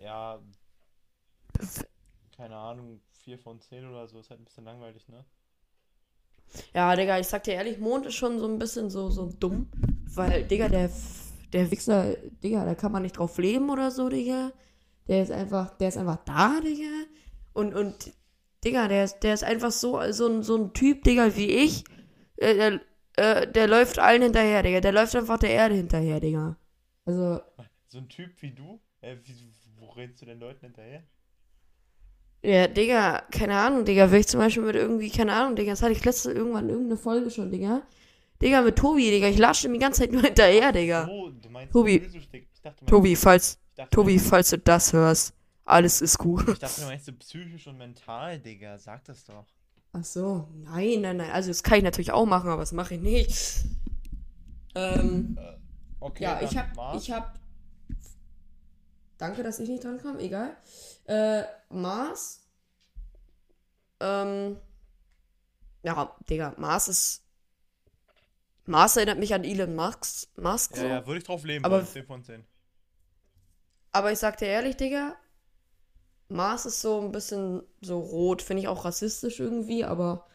Ja, 0.00 0.40
keine 2.36 2.56
Ahnung, 2.56 3.02
4 3.10 3.38
von 3.38 3.60
10 3.60 3.86
oder 3.86 4.08
so, 4.08 4.18
ist 4.18 4.30
halt 4.30 4.40
ein 4.40 4.44
bisschen 4.44 4.64
langweilig, 4.64 5.06
ne? 5.08 5.26
Ja, 6.74 6.94
Digga, 6.94 7.18
ich 7.18 7.26
sag 7.26 7.44
dir 7.44 7.54
ehrlich, 7.54 7.78
Mond 7.78 8.06
ist 8.06 8.14
schon 8.14 8.38
so 8.38 8.46
ein 8.46 8.58
bisschen 8.58 8.90
so, 8.90 9.10
so 9.10 9.32
dumm. 9.40 9.68
Weil, 10.14 10.44
Digga, 10.44 10.68
der, 10.68 10.90
der 11.52 11.70
Wichser, 11.70 12.14
Digga, 12.42 12.64
da 12.64 12.74
kann 12.74 12.92
man 12.92 13.02
nicht 13.02 13.18
drauf 13.18 13.38
leben 13.38 13.70
oder 13.70 13.90
so, 13.90 14.08
Digga. 14.08 14.52
Der 15.08 15.22
ist 15.22 15.32
einfach, 15.32 15.76
der 15.78 15.88
ist 15.88 15.96
einfach 15.98 16.18
da, 16.24 16.60
Digga. 16.60 17.04
Und, 17.52 17.74
und, 17.74 18.12
Digga, 18.64 18.88
der 18.88 19.04
ist, 19.04 19.20
der 19.20 19.34
ist 19.34 19.44
einfach 19.44 19.72
so, 19.72 20.00
so, 20.12 20.28
ein, 20.28 20.42
so 20.42 20.56
ein 20.56 20.72
Typ, 20.72 21.02
Digga, 21.04 21.36
wie 21.36 21.48
ich. 21.50 21.84
Äh, 22.36 22.54
der, 22.54 22.80
äh, 23.16 23.50
der 23.50 23.68
läuft 23.68 23.98
allen 23.98 24.22
hinterher, 24.22 24.62
Digga. 24.62 24.80
Der 24.80 24.92
läuft 24.92 25.14
einfach 25.16 25.38
der 25.38 25.50
Erde 25.50 25.74
hinterher, 25.74 26.20
Digga. 26.20 26.56
Also, 27.04 27.40
So 27.88 27.98
ein 27.98 28.08
Typ 28.08 28.30
wie 28.42 28.50
du? 28.50 28.80
Äh, 29.00 29.16
wie, 29.24 29.34
wo 29.78 29.90
rennst 29.90 30.22
du 30.22 30.26
den 30.26 30.40
Leuten 30.40 30.66
hinterher? 30.66 31.02
Ja, 32.44 32.66
Digga, 32.68 33.22
keine 33.30 33.56
Ahnung, 33.56 33.86
Digga, 33.86 34.10
wenn 34.10 34.20
ich 34.20 34.28
zum 34.28 34.38
Beispiel 34.40 34.62
mit 34.64 34.76
irgendwie, 34.76 35.08
keine 35.10 35.32
Ahnung, 35.32 35.56
Digga, 35.56 35.72
das 35.72 35.80
hatte 35.82 35.92
ich 35.92 36.04
letzte 36.04 36.30
irgendwann 36.30 36.68
irgendeine 36.68 36.98
Folge 36.98 37.30
schon, 37.30 37.50
Digga. 37.50 37.80
Digga, 38.42 38.60
mit 38.60 38.76
Tobi, 38.76 39.10
Digga, 39.10 39.28
ich 39.28 39.38
lasche 39.38 39.66
ihm 39.66 39.72
die 39.72 39.78
ganze 39.78 40.02
Zeit 40.02 40.12
nur 40.12 40.20
hinterher, 40.22 40.70
Digga. 40.70 41.08
Oh, 41.10 41.30
du 41.30 41.48
meinst 41.48 41.72
Tobi. 41.72 42.00
dachte, 42.00 42.10
du 42.10 42.68
meinst- 42.68 42.86
Tobi, 42.86 43.16
falls, 43.16 43.58
dachte, 43.74 43.90
du 43.90 43.96
Tobi, 43.96 44.18
falls 44.18 44.50
du 44.50 44.58
das 44.58 44.92
hörst, 44.92 45.32
alles 45.64 46.02
ist 46.02 46.18
gut. 46.18 46.46
Ich 46.48 46.58
dachte, 46.58 46.82
du 46.82 46.86
meinst 46.88 47.06
so 47.06 47.12
psychisch 47.12 47.66
und 47.66 47.78
mental, 47.78 48.38
Digga. 48.38 48.78
Sag 48.78 49.02
das 49.04 49.24
doch. 49.24 49.46
Ach 49.94 50.04
so, 50.04 50.46
nein, 50.64 51.00
nein, 51.00 51.16
nein, 51.16 51.30
also 51.30 51.48
das 51.48 51.62
kann 51.62 51.78
ich 51.78 51.84
natürlich 51.84 52.12
auch 52.12 52.26
machen, 52.26 52.50
aber 52.50 52.60
das 52.60 52.72
mache 52.72 52.96
ich 52.96 53.00
nicht. 53.00 53.64
Ähm, 54.74 55.38
Okay, 56.00 56.24
ja, 56.24 56.40
ich 56.42 56.54
hab, 56.58 56.76
Mars. 56.76 57.02
ich 57.02 57.10
hab, 57.10 57.38
danke, 59.16 59.42
dass 59.42 59.58
ich 59.60 59.68
nicht 59.70 59.82
dran 59.84 59.96
kam, 59.98 60.18
egal. 60.18 60.54
Äh, 61.06 61.44
Mars, 61.68 62.46
ähm, 64.00 64.58
ja, 65.82 66.16
Digga, 66.30 66.54
Mars 66.56 66.88
ist, 66.88 67.22
Mars 68.66 68.96
erinnert 68.96 69.18
mich 69.18 69.34
an 69.34 69.44
Elon 69.44 69.74
Musk, 69.74 70.28
Musk 70.38 70.76
Ja, 70.76 70.80
so. 70.82 70.86
ja, 70.88 71.06
würde 71.06 71.18
ich 71.18 71.24
drauf 71.24 71.44
leben, 71.44 71.64
Aber- 71.64 71.76
wollen, 71.76 71.86
10 71.86 72.06
von 72.06 72.22
10. 72.22 72.44
Aber 73.92 74.10
ich 74.10 74.18
sag 74.18 74.38
dir 74.38 74.46
ehrlich, 74.48 74.76
Digga, 74.76 75.16
Mars 76.28 76.64
ist 76.66 76.80
so 76.80 77.00
ein 77.00 77.12
bisschen 77.12 77.62
so 77.82 77.98
rot, 78.00 78.40
finde 78.42 78.62
ich 78.62 78.68
auch 78.68 78.84
rassistisch 78.84 79.38
irgendwie, 79.40 79.84
aber 79.84 80.26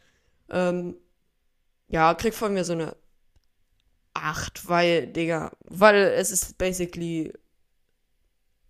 ähm, 0.48 0.96
ja, 1.88 2.14
krieg 2.14 2.32
von 2.32 2.54
mir 2.54 2.64
so 2.64 2.72
eine 2.74 2.96
8, 4.14 4.68
weil, 4.68 5.08
Digga, 5.08 5.50
weil 5.64 5.96
es 5.96 6.30
ist 6.30 6.56
basically, 6.58 7.32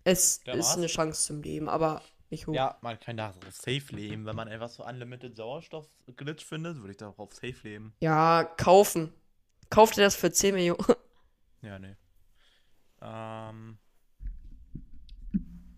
es 0.03 0.41
Der 0.41 0.55
ist 0.55 0.77
eine 0.77 0.87
Chance 0.87 1.27
zum 1.27 1.41
Leben, 1.41 1.69
aber 1.69 2.01
nicht 2.29 2.47
hoch. 2.47 2.53
Ja, 2.53 2.77
man 2.81 2.99
kann 2.99 3.17
da 3.17 3.33
safe 3.49 3.95
leben. 3.95 4.25
Wenn 4.25 4.35
man 4.35 4.47
einfach 4.47 4.69
so 4.69 4.85
Unlimited 4.85 5.35
Sauerstoff-Glitch 5.35 6.45
findet, 6.45 6.77
würde 6.77 6.91
ich 6.91 6.97
darauf 6.97 7.33
safe 7.33 7.55
leben. 7.63 7.93
Ja, 7.99 8.43
kaufen. 8.43 9.13
Kauft 9.69 9.97
ihr 9.97 10.03
das 10.03 10.15
für 10.15 10.31
10 10.31 10.55
Millionen? 10.55 10.79
Ja, 11.63 11.77
nee. 11.77 11.95
Ähm. 13.03 13.77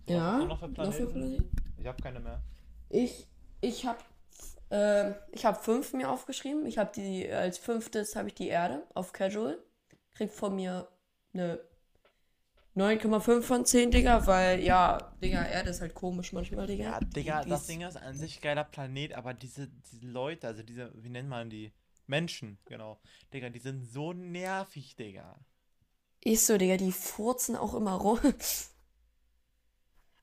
Ja, 0.08 0.38
noch 0.46 0.62
für 0.62 0.70
noch 0.70 0.94
für 0.94 1.08
Planeten? 1.08 1.52
Ich 1.78 1.86
habe 1.86 2.02
keine 2.02 2.22
mehr. 2.22 2.42
Ich, 2.88 3.28
ich 3.60 3.86
habe 3.86 4.00
ähm, 4.74 5.14
ich 5.32 5.46
habe 5.46 5.60
fünf 5.62 5.94
mir 5.94 6.10
aufgeschrieben. 6.10 6.66
Ich 6.66 6.80
habe 6.80 6.92
die, 6.96 7.30
als 7.30 7.60
fünftes 7.60 8.16
habe 8.16 8.30
ich 8.30 8.34
die 8.34 8.48
Erde 8.48 8.84
auf 8.96 9.14
Casual. 9.14 9.64
Kriegt 10.16 10.34
von 10.34 10.56
mir 10.56 10.88
eine 11.34 11.60
9,5 12.76 13.42
von 13.44 13.66
10, 13.66 13.92
Digga, 13.92 14.26
weil, 14.26 14.60
ja, 14.62 15.14
Digga, 15.22 15.46
Erde 15.46 15.70
ist 15.70 15.82
halt 15.82 15.94
komisch 15.94 16.34
manchmal, 16.34 16.66
Digga. 16.66 16.84
Ja, 16.84 17.00
Digga, 17.00 17.44
Die- 17.44 17.50
das 17.50 17.68
Ding 17.68 17.82
ist 17.82 17.98
an 17.98 18.16
sich 18.16 18.42
geiler 18.42 18.64
Planet, 18.64 19.14
aber 19.14 19.34
diese, 19.34 19.68
diese 19.68 20.06
Leute, 20.08 20.48
also 20.48 20.64
diese, 20.64 20.92
wie 20.96 21.10
nennt 21.10 21.30
man 21.30 21.50
die? 21.50 21.72
Menschen, 22.06 22.58
genau. 22.66 23.00
Digga, 23.34 23.50
die 23.50 23.60
sind 23.60 23.86
so 23.86 24.12
nervig, 24.12 24.96
Digga. 24.98 25.40
Ist 26.22 26.48
so, 26.48 26.58
Digga, 26.58 26.76
die 26.78 26.92
furzen 26.92 27.56
auch 27.56 27.74
immer 27.76 27.94
rum. 27.94 28.20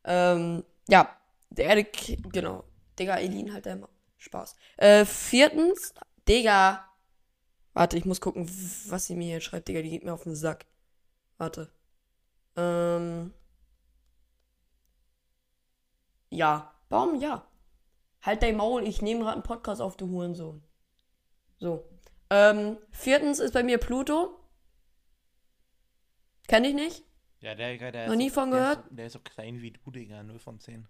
ähm, 0.04 0.64
ja, 0.88 1.16
der 1.50 1.64
Erde, 1.66 1.84
genau. 2.32 2.64
Digga, 2.98 3.16
Elin 3.16 3.52
halt 3.52 3.66
immer. 3.66 3.88
Spaß. 4.18 4.56
Äh, 4.76 5.04
viertens, 5.06 5.94
Digga. 6.28 6.86
Warte, 7.72 7.96
ich 7.96 8.04
muss 8.04 8.20
gucken, 8.20 8.46
was 8.88 9.06
sie 9.06 9.16
mir 9.16 9.26
hier 9.28 9.40
schreibt, 9.40 9.68
Digga, 9.68 9.80
die 9.82 9.90
geht 9.90 10.04
mir 10.04 10.12
auf 10.12 10.24
den 10.24 10.36
Sack. 10.36 10.66
Warte. 11.38 11.72
Ähm. 12.60 13.32
Ja. 16.30 16.74
Warum 16.88 17.20
ja? 17.20 17.46
Halt 18.22 18.42
dein 18.42 18.56
Maul, 18.56 18.82
ich 18.86 19.00
nehme 19.00 19.20
gerade 19.20 19.34
einen 19.34 19.42
Podcast 19.42 19.80
auf, 19.80 19.96
du 19.96 20.08
Hurensohn. 20.08 20.62
So. 21.58 21.88
Ähm, 22.30 22.76
viertens 22.90 23.38
ist 23.38 23.52
bei 23.54 23.62
mir 23.62 23.78
Pluto. 23.78 24.38
Kenn 26.48 26.64
ich 26.64 26.74
nicht. 26.74 27.04
Ja, 27.40 27.54
der, 27.54 27.78
der, 27.78 27.92
der 27.92 28.08
Noch 28.08 28.16
nie 28.16 28.28
von 28.30 28.50
der 28.50 28.60
gehört? 28.60 28.78
Ist 28.80 28.88
so, 28.90 28.94
der 28.96 29.06
ist 29.06 29.12
so 29.14 29.18
klein 29.20 29.62
wie 29.62 29.70
du, 29.70 29.90
Digga. 29.90 30.22
0 30.22 30.38
von 30.38 30.58
10. 30.60 30.86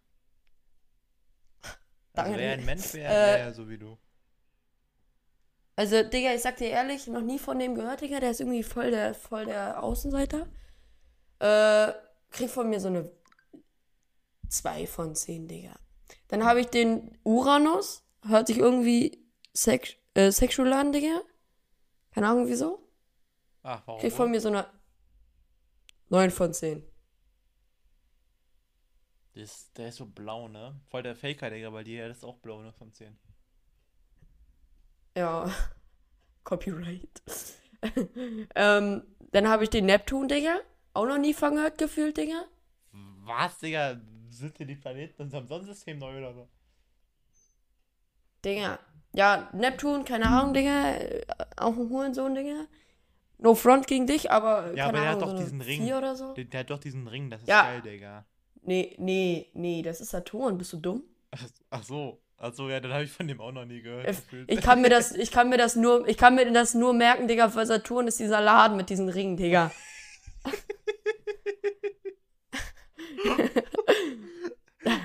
Danke, 2.15 2.31
Also, 2.31 2.37
wer 2.41 2.53
ein. 2.55 2.65
Mensch 2.65 2.95
wäre, 2.95 3.13
Äh, 3.13 3.17
wäre 3.17 3.39
er 3.39 3.53
so 3.55 3.69
wie 3.69 3.79
du. 3.79 3.99
Also, 5.77 6.03
Digga, 6.03 6.35
ich 6.35 6.43
sag 6.43 6.57
dir 6.57 6.71
ehrlich, 6.71 7.07
noch 7.07 7.23
nie 7.23 7.39
von 7.39 7.59
dem 7.59 7.75
gehört, 7.75 8.01
Digga. 8.01 8.21
Der 8.21 8.33
ist 8.33 8.41
irgendwie 8.41 8.63
voll 8.65 8.91
der, 8.91 9.15
voll 9.15 9.45
der 9.47 9.83
Außenseiter. 9.83 10.47
Äh, 11.41 11.93
krieg 12.31 12.51
von 12.51 12.69
mir 12.69 12.81
so 12.81 12.89
eine 12.89 13.11
2 14.49 14.87
von 14.87 15.15
10, 15.15 15.49
Digga. 15.49 15.75
Dann 16.29 16.45
habe 16.45 16.61
ich 16.61 16.69
den 16.69 17.19
Uranus. 17.25 18.05
Hört 18.27 18.49
sich 18.49 18.59
irgendwie 18.59 19.25
sex 19.55 19.97
äh, 20.15 20.31
sexual 20.31 20.73
an, 20.73 20.93
Digga. 20.93 21.23
Keine 22.13 22.29
Ahnung 22.29 22.47
wieso. 22.49 22.87
Ach, 23.63 23.83
warum? 23.87 24.01
Krieg 24.01 24.13
von 24.13 24.31
mir 24.31 24.41
so 24.41 24.49
eine 24.49 24.67
9 26.09 26.31
von 26.31 26.53
10. 26.53 26.85
Das, 29.35 29.73
der 29.73 29.89
ist 29.89 29.97
so 29.97 30.07
blau, 30.07 30.49
ne? 30.49 30.79
Voll 30.89 31.03
der 31.03 31.17
Faker, 31.17 31.51
Digga, 31.51 31.73
weil 31.73 31.85
die 31.85 31.97
der 31.97 32.11
ist 32.11 32.25
auch 32.25 32.37
blau, 32.39 32.63
ne? 32.63 32.73
Von 32.73 32.93
10. 32.93 33.17
Ja. 35.17 35.51
Copyright. 36.45 37.23
ähm, 38.55 39.03
dann 39.33 39.49
habe 39.49 39.65
ich 39.65 39.71
den 39.71 39.87
Neptun, 39.87 40.29
Digga. 40.29 40.61
Auch 41.01 41.07
noch 41.07 41.19
nie 41.19 41.33
von 41.33 41.55
gehört 41.55 41.79
gefühlt, 41.79 42.17
Digga. 42.19 42.45
Was, 43.25 43.59
Digga? 43.59 43.99
Sind 44.29 44.57
hier 44.59 44.67
die 44.67 44.77
Planeten 44.77 45.15
in 45.19 45.25
unserem 45.25 45.47
Sonnensystem 45.47 45.99
neu 45.99 46.19
oder 46.19 46.35
so? 46.35 46.49
Digga. 48.45 48.79
Ja, 49.13 49.49
Neptun, 49.55 50.05
keine 50.05 50.27
Ahnung, 50.27 50.53
Digga. 50.55 50.95
Äh, 50.97 51.23
Auch 51.57 51.77
ein 51.77 51.89
Hurensohn, 51.89 52.35
Digga. 52.35 52.67
No 53.39 53.55
front 53.55 53.87
gegen 53.87 54.07
dich, 54.07 54.31
aber 54.31 54.75
Ja, 54.75 54.87
keine 54.87 54.89
aber 54.89 54.99
der 55.01 55.09
hat 55.09 55.17
Ahnung, 55.17 55.31
doch 55.31 55.37
so 55.39 55.43
diesen 55.45 55.61
Ring. 55.63 55.93
oder 55.95 56.15
so. 56.15 56.35
Der, 56.35 56.45
der 56.45 56.61
hat 56.61 56.71
doch 56.71 56.79
diesen 56.79 57.07
Ring, 57.09 57.31
das 57.31 57.41
ist 57.41 57.49
Ja. 57.49 57.63
geil, 57.63 57.81
Digga. 57.81 58.27
Nee, 58.63 58.95
nee, 58.99 59.51
nee, 59.55 59.81
das 59.81 60.03
ist 60.03 60.11
Saturn. 60.11 60.59
Bist 60.59 60.75
du 60.75 60.77
dumm? 60.77 61.03
Ach, 61.71 61.83
so. 61.83 62.21
Ach 62.37 62.53
so, 62.55 62.69
ja, 62.69 62.81
dann 62.81 62.93
habe 62.93 63.05
ich 63.05 63.11
von 63.13 63.27
dem 63.29 63.41
auch 63.41 63.53
noch 63.53 63.65
nie 63.67 63.81
gehört. 63.83 64.09
Ich, 64.09 64.17
gefühlt. 64.17 64.51
ich 64.51 64.61
kann 64.63 64.81
mir 64.81 64.89
das, 64.91 65.13
ich 65.13 65.31
kann 65.31 65.49
mir 65.51 65.59
das 65.59 65.77
nur, 65.77 66.07
ich 66.09 66.17
kann 66.17 66.35
mir 66.35 66.51
das 66.53 66.73
nur 66.75 66.93
merken, 66.95 67.27
Digga, 67.29 67.55
weil 67.55 67.67
Saturn 67.67 68.07
ist 68.09 68.19
dieser 68.19 68.41
Laden 68.41 68.77
mit 68.77 68.89
diesen 68.91 69.09
Ringen, 69.09 69.37
Digga. 69.37 69.71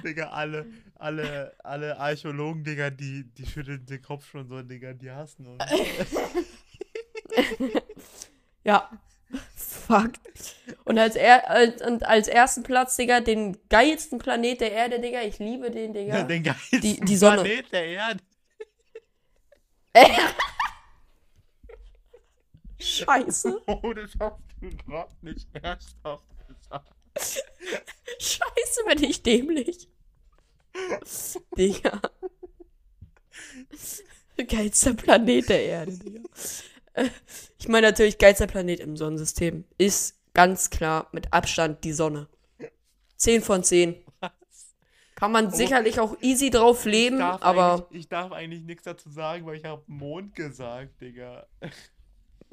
Digga, 0.03 0.29
alle, 0.29 0.65
alle, 0.95 1.53
alle 1.63 1.97
Archäologen, 1.99 2.63
Digga, 2.63 2.89
die, 2.89 3.25
die 3.33 3.45
schütteln 3.45 3.85
den 3.85 4.01
Kopf 4.01 4.25
schon 4.29 4.47
so, 4.47 4.61
Digga, 4.61 4.93
die 4.93 5.11
hassen 5.11 5.47
uns. 5.47 5.63
Ja. 8.63 8.89
Fuck. 9.55 10.13
Und 10.85 10.97
als, 10.97 11.15
er, 11.15 11.47
als, 11.47 11.79
und 11.83 12.03
als 12.03 12.27
ersten 12.27 12.63
Platz, 12.63 12.95
Digga, 12.95 13.19
den 13.19 13.55
geilsten 13.69 14.17
Planet 14.17 14.59
der 14.59 14.71
Erde, 14.71 14.99
Digga. 14.99 15.21
Ich 15.21 15.37
liebe 15.37 15.69
den, 15.69 15.93
Digga. 15.93 16.23
Den 16.23 16.41
geilsten 16.41 16.81
Die- 16.81 16.99
die 16.99 17.15
Sonne. 17.15 17.43
Planet 17.43 17.71
der 17.71 17.85
Erde. 17.85 18.19
Scheiße. 22.79 23.61
Oh, 23.67 23.93
das 23.93 24.17
gerade 24.59 25.13
nicht 25.21 25.47
ernsthaft 25.53 26.25
gesagt. 26.47 26.95
Scheiße, 28.19 28.83
bin 28.87 29.03
ich 29.03 29.23
dämlich. 29.23 29.87
Digga. 31.57 32.01
Geilster 34.47 34.93
Planet 34.93 35.49
der 35.49 35.63
Erde, 35.63 35.97
Digga. 35.97 36.21
Ich 37.57 37.67
meine 37.67 37.87
natürlich, 37.87 38.17
geilster 38.17 38.47
Planet 38.47 38.79
im 38.79 38.97
Sonnensystem 38.97 39.65
ist 39.77 40.17
ganz 40.33 40.69
klar 40.69 41.07
mit 41.11 41.31
Abstand 41.33 41.83
die 41.83 41.93
Sonne. 41.93 42.27
10 43.17 43.41
von 43.41 43.63
10. 43.63 44.03
Kann 45.15 45.31
man 45.31 45.49
sicherlich 45.49 45.99
auch 46.01 46.17
easy 46.21 46.49
drauf 46.49 46.83
leben, 46.83 47.17
Ich 47.17 47.23
aber 47.23 47.87
Ich 47.91 48.09
darf 48.09 48.33
eigentlich 48.33 48.63
nichts 48.63 48.83
dazu 48.83 49.09
sagen, 49.09 49.45
weil 49.45 49.55
ich 49.55 49.63
habe 49.63 49.81
Mond 49.87 50.35
gesagt, 50.35 50.99
Digga. 50.99 51.47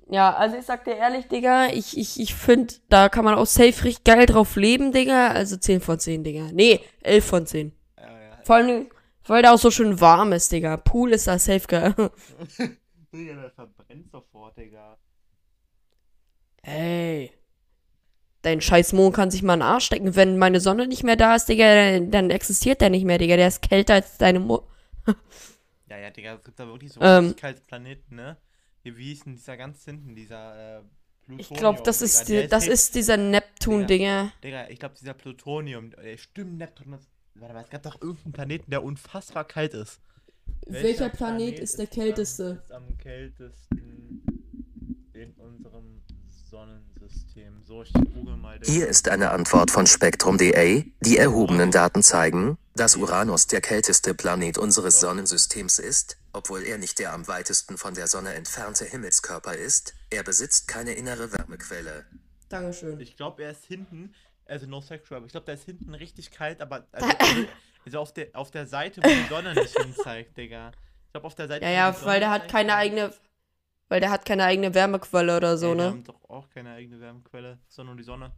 Ja, 0.09 0.35
also 0.35 0.57
ich 0.57 0.65
sag 0.67 0.85
dir 0.85 0.97
ehrlich, 0.97 1.27
Digga, 1.29 1.69
ich, 1.69 1.97
ich, 1.97 2.21
ich 2.21 2.35
finde, 2.35 2.75
da 2.89 3.09
kann 3.09 3.25
man 3.25 3.35
auch 3.35 3.47
safe 3.47 3.85
richtig 3.85 4.05
geil 4.05 4.27
drauf 4.27 4.57
leben, 4.57 4.93
Digga. 4.93 5.29
Also 5.29 5.57
10 5.57 5.81
von 5.81 5.99
10, 5.99 6.25
Digga. 6.25 6.51
Nee, 6.53 6.81
11 7.03 7.25
von 7.25 7.47
10. 7.47 7.73
Ja, 7.99 8.05
ja. 8.05 8.39
Vor 8.45 8.57
allem, 8.57 8.87
weil 9.27 9.43
da 9.43 9.53
auch 9.53 9.59
so 9.59 9.71
schön 9.71 10.01
warm 10.01 10.33
ist, 10.33 10.53
Digga. 10.53 10.77
Pool 10.77 11.13
ist 11.13 11.27
da 11.27 11.39
safe 11.39 11.67
geil. 11.67 11.95
Digga, 13.13 13.35
der 13.35 13.51
verbrennt 13.51 14.11
sofort, 14.11 14.57
Digga. 14.57 14.99
Ey. 16.63 17.33
Dein 18.43 18.61
scheiß 18.61 18.93
Mond 18.93 19.15
kann 19.15 19.31
sich 19.31 19.43
mal 19.43 19.55
in 19.55 19.61
den 19.61 19.69
Arsch 19.69 19.87
stecken. 19.87 20.17
Wenn 20.17 20.37
meine 20.37 20.61
Sonne 20.61 20.89
nicht 20.89 21.05
mehr 21.05 21.17
da 21.17 21.37
ist, 21.37 21.49
Digga, 21.49 22.01
dann, 22.01 22.31
existiert 22.31 22.81
der 22.81 22.91
nicht 22.91 23.05
mehr, 23.05 23.19
Digga. 23.19 23.37
Der 23.37 23.49
ist 23.49 23.63
kälter 23.63 23.95
als 23.95 24.19
deine 24.19 24.41
Mond. 24.41 24.65
Ja, 25.89 25.99
ja, 25.99 26.11
Digga, 26.11 26.33
es 26.37 26.43
gibt 26.43 26.59
da 26.59 26.67
wirklich 26.67 26.91
so 26.91 27.03
Ähm. 27.03 27.25
richtig 27.25 27.43
kalte 27.43 27.61
Planeten, 27.67 28.17
ne? 28.17 28.39
Hier, 28.83 28.97
wie 28.97 29.05
hieß 29.05 29.25
denn 29.25 29.35
dieser 29.35 29.57
ganz 29.57 29.85
hinten, 29.85 30.15
dieser 30.15 30.79
äh, 30.79 30.83
Plutonium? 31.25 31.39
Ich 31.53 31.59
glaube, 31.59 31.83
das 31.83 32.03
ist, 32.03 32.29
der 32.29 32.43
die, 32.43 32.49
das 32.49 32.67
ist 32.73 32.95
dieser 32.95 33.17
Neptun, 33.17 33.87
Digga. 34.43 34.69
Ich 34.69 34.79
glaube, 34.79 34.95
dieser 34.99 35.15
Plutonium, 35.15 35.93
äh, 35.95 36.19
stimmt, 36.19 36.59
Neptun, 36.59 36.99
warte 37.35 37.55
mal, 37.55 37.63
es 37.63 37.71
gab 37.71 37.83
doch 37.85 38.01
irgendeinen 38.03 38.33
Planeten, 38.33 38.71
der 38.71 38.83
unfassbar 38.83 39.45
kalt 39.45 39.75
ist. 39.75 40.01
am- 41.13 41.17
Ist 42.55 42.73
am 42.73 42.99
kältesten 42.99 44.23
Hier 48.65 48.89
ist 48.89 49.09
eine 49.09 49.31
Antwort 49.31 49.71
von 49.71 49.87
Spektrum.de. 49.87 50.85
Die 51.01 51.17
erhobenen 51.17 51.71
Daten 51.71 52.03
zeigen, 52.03 52.59
dass 52.75 52.97
Uranus 52.97 53.47
der 53.47 53.61
kälteste 53.61 54.15
Planet 54.15 54.59
unseres 54.59 55.01
Sonnensystems 55.01 55.79
ist, 55.79 56.19
obwohl 56.33 56.63
er 56.63 56.79
nicht 56.79 56.99
der 56.99 57.13
am 57.13 57.27
weitesten 57.29 57.79
von 57.79 57.95
der 57.95 58.07
Sonne 58.07 58.35
entfernte 58.35 58.85
Himmelskörper 58.85 59.55
ist. 59.55 59.95
Er 60.11 60.23
besitzt 60.23 60.69
keine 60.69 60.93
innere 60.93 61.33
Wärmequelle. 61.33 62.05
Dankeschön. 62.49 63.01
Ich 63.01 63.17
glaube, 63.17 63.45
er 63.45 63.53
ist 63.53 63.65
hinten, 63.65 64.15
also 64.47 64.67
no 64.67 64.81
sexual, 64.81 65.19
aber 65.19 65.27
ich 65.27 65.33
glaube, 65.33 65.47
der 65.47 65.55
ist 65.55 65.65
hinten 65.65 65.95
richtig 65.95 66.31
kalt, 66.31 66.61
aber 66.61 66.87
also, 66.93 67.09
also, 67.19 67.47
also 67.87 67.99
auf, 67.99 68.13
der, 68.13 68.29
auf 68.35 68.51
der 68.51 68.67
Seite, 68.67 69.03
wo 69.03 69.09
die 69.09 69.29
Sonne 69.29 69.55
nicht 69.55 69.79
hinzeigt, 69.79 70.37
Digga. 70.37 70.73
Ich 71.07 71.13
glaube, 71.13 71.27
auf 71.27 71.35
der 71.35 71.49
Seite. 71.49 71.65
Ja, 71.65 71.71
ja, 71.71 72.05
weil 72.05 72.21
der 72.21 72.31
hat 72.31 72.49
keine 72.49 72.75
eigene. 72.75 73.13
Weil 73.93 74.01
der 74.01 74.11
hat 74.11 74.25
keine 74.25 74.45
eigene 74.45 74.73
Wärmequelle 74.73 75.37
oder 75.37 75.59
so, 75.59 75.67
Ey, 75.67 75.73
Wir 75.73 75.77
ne? 75.77 75.91
haben 75.91 76.05
doch 76.05 76.31
auch 76.31 76.49
keine 76.49 76.73
eigene 76.73 76.99
Wärmequelle, 76.99 77.59
sondern 77.69 77.99
die 77.99 78.03
Sonne. 78.03 78.33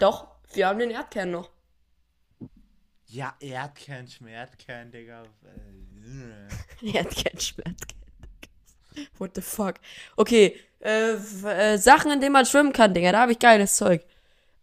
Doch, 0.00 0.34
wir 0.52 0.66
haben 0.66 0.80
den 0.80 0.90
Erdkern 0.90 1.30
noch. 1.30 1.48
Ja, 3.06 3.36
Erdkern, 3.38 4.08
Schmerzkern, 4.08 4.90
Digga. 4.90 5.22
Erdkern, 6.82 7.38
Schwertkern. 7.38 8.00
What 9.18 9.36
the 9.36 9.42
fuck? 9.42 9.76
Okay, 10.16 10.58
äh, 10.80 11.12
äh, 11.12 11.78
Sachen, 11.78 12.10
in 12.10 12.20
denen 12.20 12.32
man 12.32 12.46
schwimmen 12.46 12.72
kann, 12.72 12.94
Digga, 12.94 13.12
da 13.12 13.20
habe 13.20 13.30
ich 13.30 13.38
geiles 13.38 13.76
Zeug. 13.76 14.04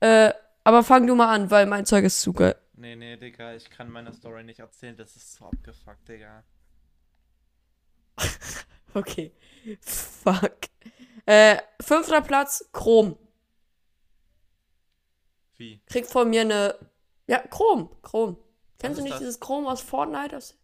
Äh, 0.02 0.34
aber 0.66 0.84
fang 0.84 1.08
du 1.08 1.16
mal 1.16 1.34
an, 1.34 1.50
weil 1.50 1.68
mein 1.68 1.86
Zeug 1.86 2.04
ist 2.04 2.20
zu 2.20 2.34
geil. 2.34 2.58
Nee, 2.74 2.98
nee, 2.98 3.16
Digga, 3.16 3.56
ich 3.56 3.70
kann 3.70 3.90
meine 3.90 4.12
Story 4.12 4.44
nicht 4.44 4.60
erzählen, 4.60 4.98
das 4.98 5.16
ist 5.16 5.36
so 5.36 5.46
abgefuckt, 5.46 6.06
Digga. 6.10 6.44
Okay. 8.94 9.32
Fuck. 9.82 10.58
Äh, 11.26 11.58
fünfter 11.80 12.22
Platz, 12.22 12.68
Chrom. 12.74 13.18
Wie? 15.58 15.80
Kriegt 15.86 16.08
von 16.08 16.30
mir 16.30 16.42
eine. 16.42 16.76
Ja, 17.28 17.40
Chrom. 17.48 17.90
Chrom. 18.02 18.38
Kennst 18.80 19.00
du 19.00 19.04
nicht 19.04 19.14
das? 19.14 19.20
dieses 19.20 19.40
Chrom 19.40 19.68
aus 19.68 19.82
Fortnite? 19.82 20.36
Aus, 20.36 20.58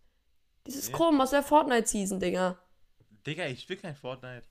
dieses 0.65 0.87
Nee. 0.87 0.93
Chrom 0.95 1.21
aus 1.21 1.29
der 1.29 1.43
Fortnite-Season, 1.43 2.19
Digga. 2.19 2.57
Digga, 3.25 3.45
ich 3.45 3.61
spiel 3.61 3.77
kein 3.77 3.95
Fortnite. 3.95 4.47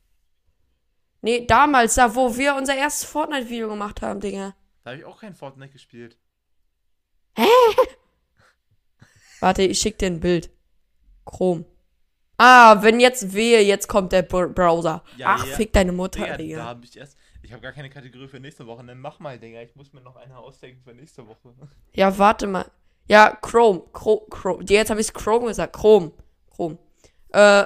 Nee, 1.20 1.44
damals, 1.46 1.96
da 1.96 2.14
wo 2.14 2.36
wir 2.36 2.54
unser 2.54 2.76
erstes 2.76 3.08
Fortnite-Video 3.08 3.68
gemacht 3.68 4.00
haben, 4.02 4.20
Digga. 4.20 4.54
Da 4.84 4.90
habe 4.90 5.00
ich 5.00 5.04
auch 5.04 5.20
kein 5.20 5.34
Fortnite 5.34 5.72
gespielt. 5.72 6.16
Warte, 9.40 9.62
ich 9.62 9.80
schick 9.80 9.98
dir 9.98 10.06
ein 10.06 10.20
Bild. 10.20 10.50
Chrom. 11.24 11.66
Ah, 12.38 12.83
wenn 12.83 13.01
jetzt 13.01 13.33
wehe, 13.35 13.62
jetzt 13.62 13.88
kommt 13.88 14.12
der 14.12 14.22
Br 14.22 14.49
Browser. 14.49 15.03
Ja, 15.16 15.37
Ach, 15.38 15.46
ja. 15.46 15.55
fick 15.55 15.72
deine 15.72 15.92
Mutter, 15.92 16.22
Digga, 16.22 16.37
Digga. 16.37 16.57
da 16.59 16.64
habe 16.64 16.85
ich 16.85 16.96
erst. 16.96 17.16
Ich 17.42 17.53
habe 17.53 17.62
gar 17.62 17.72
keine 17.72 17.88
Kategorie 17.88 18.27
für 18.29 18.40
nächste 18.40 18.66
Woche. 18.66 18.85
Dann 18.85 18.99
mach 18.99 19.20
mal, 19.20 19.38
Digga. 19.38 19.62
Ich 19.62 19.77
muss 19.77 19.92
mir 19.92 20.01
noch 20.01 20.16
eine 20.16 20.37
ausdenken 20.37 20.83
für 20.83 20.92
nächste 20.92 21.27
Woche. 21.27 21.55
Ja, 21.94 22.18
warte 22.18 22.46
mal. 22.46 22.66
Ja, 23.09 23.37
Chrome. 23.40 23.83
Chrome. 23.92 24.22
Chrome. 24.31 24.64
Jetzt 24.64 24.90
habe 24.90 25.01
ich 25.01 25.12
Chrome 25.14 25.46
gesagt. 25.46 25.75
Chrome. 25.77 26.11
Chrome. 26.51 26.77
Äh, 27.31 27.64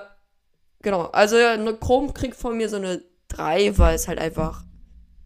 genau. 0.83 1.05
Also, 1.07 1.37
ja, 1.39 1.57
ne, 1.57 1.75
Chrome 1.77 2.13
kriegt 2.13 2.37
von 2.37 2.57
mir 2.57 2.69
so 2.69 2.77
eine 2.77 3.03
3, 3.29 3.79
weil 3.79 3.95
es 3.95 4.07
halt 4.07 4.19
einfach 4.19 4.65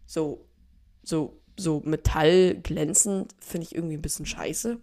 so, 0.07 0.47
so, 1.03 1.41
so 1.59 1.83
Metall 1.85 2.55
glänzend 2.55 3.35
finde 3.41 3.67
ich 3.67 3.75
irgendwie 3.75 3.97
ein 3.97 4.03
bisschen 4.03 4.27
scheiße. 4.27 4.79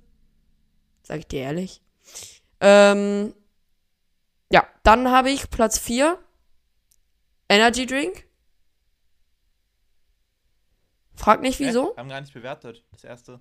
Sag 1.03 1.19
ich 1.19 1.27
dir 1.27 1.41
ehrlich. 1.41 1.81
Ähm, 2.59 3.33
dann 4.83 5.09
habe 5.11 5.29
ich 5.29 5.49
Platz 5.49 5.77
4. 5.79 6.17
Energy 7.49 7.85
Drink. 7.85 8.27
Frag 11.15 11.41
nicht 11.41 11.59
wieso. 11.59 11.91
Hä? 11.91 11.97
Haben 11.99 12.09
gar 12.09 12.21
nicht 12.21 12.33
bewertet, 12.33 12.83
das 12.91 13.03
erste. 13.03 13.39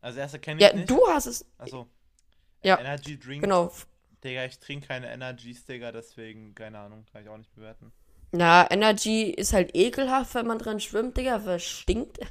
Also 0.00 0.16
das 0.16 0.24
erste 0.24 0.38
kenne 0.40 0.60
ich 0.60 0.66
Ja, 0.66 0.74
nicht. 0.74 0.90
du 0.90 1.06
hast 1.08 1.26
es. 1.26 1.44
Achso. 1.58 1.88
Ja, 2.62 2.78
Energy 2.80 3.18
Drink. 3.18 3.42
Genau. 3.42 3.72
Digga, 4.24 4.44
ich 4.46 4.58
trinke 4.58 4.88
keine 4.88 5.12
Energies, 5.12 5.64
Digga, 5.64 5.92
deswegen, 5.92 6.54
keine 6.54 6.78
Ahnung, 6.80 7.04
kann 7.12 7.22
ich 7.22 7.28
auch 7.28 7.36
nicht 7.36 7.54
bewerten. 7.54 7.92
Na, 8.32 8.68
Energy 8.70 9.30
ist 9.30 9.52
halt 9.52 9.74
ekelhaft, 9.76 10.34
wenn 10.34 10.46
man 10.46 10.58
drin 10.58 10.80
schwimmt, 10.80 11.16
Digga, 11.16 11.44
weil 11.46 11.56
es 11.56 11.64
stinkt. 11.64 12.18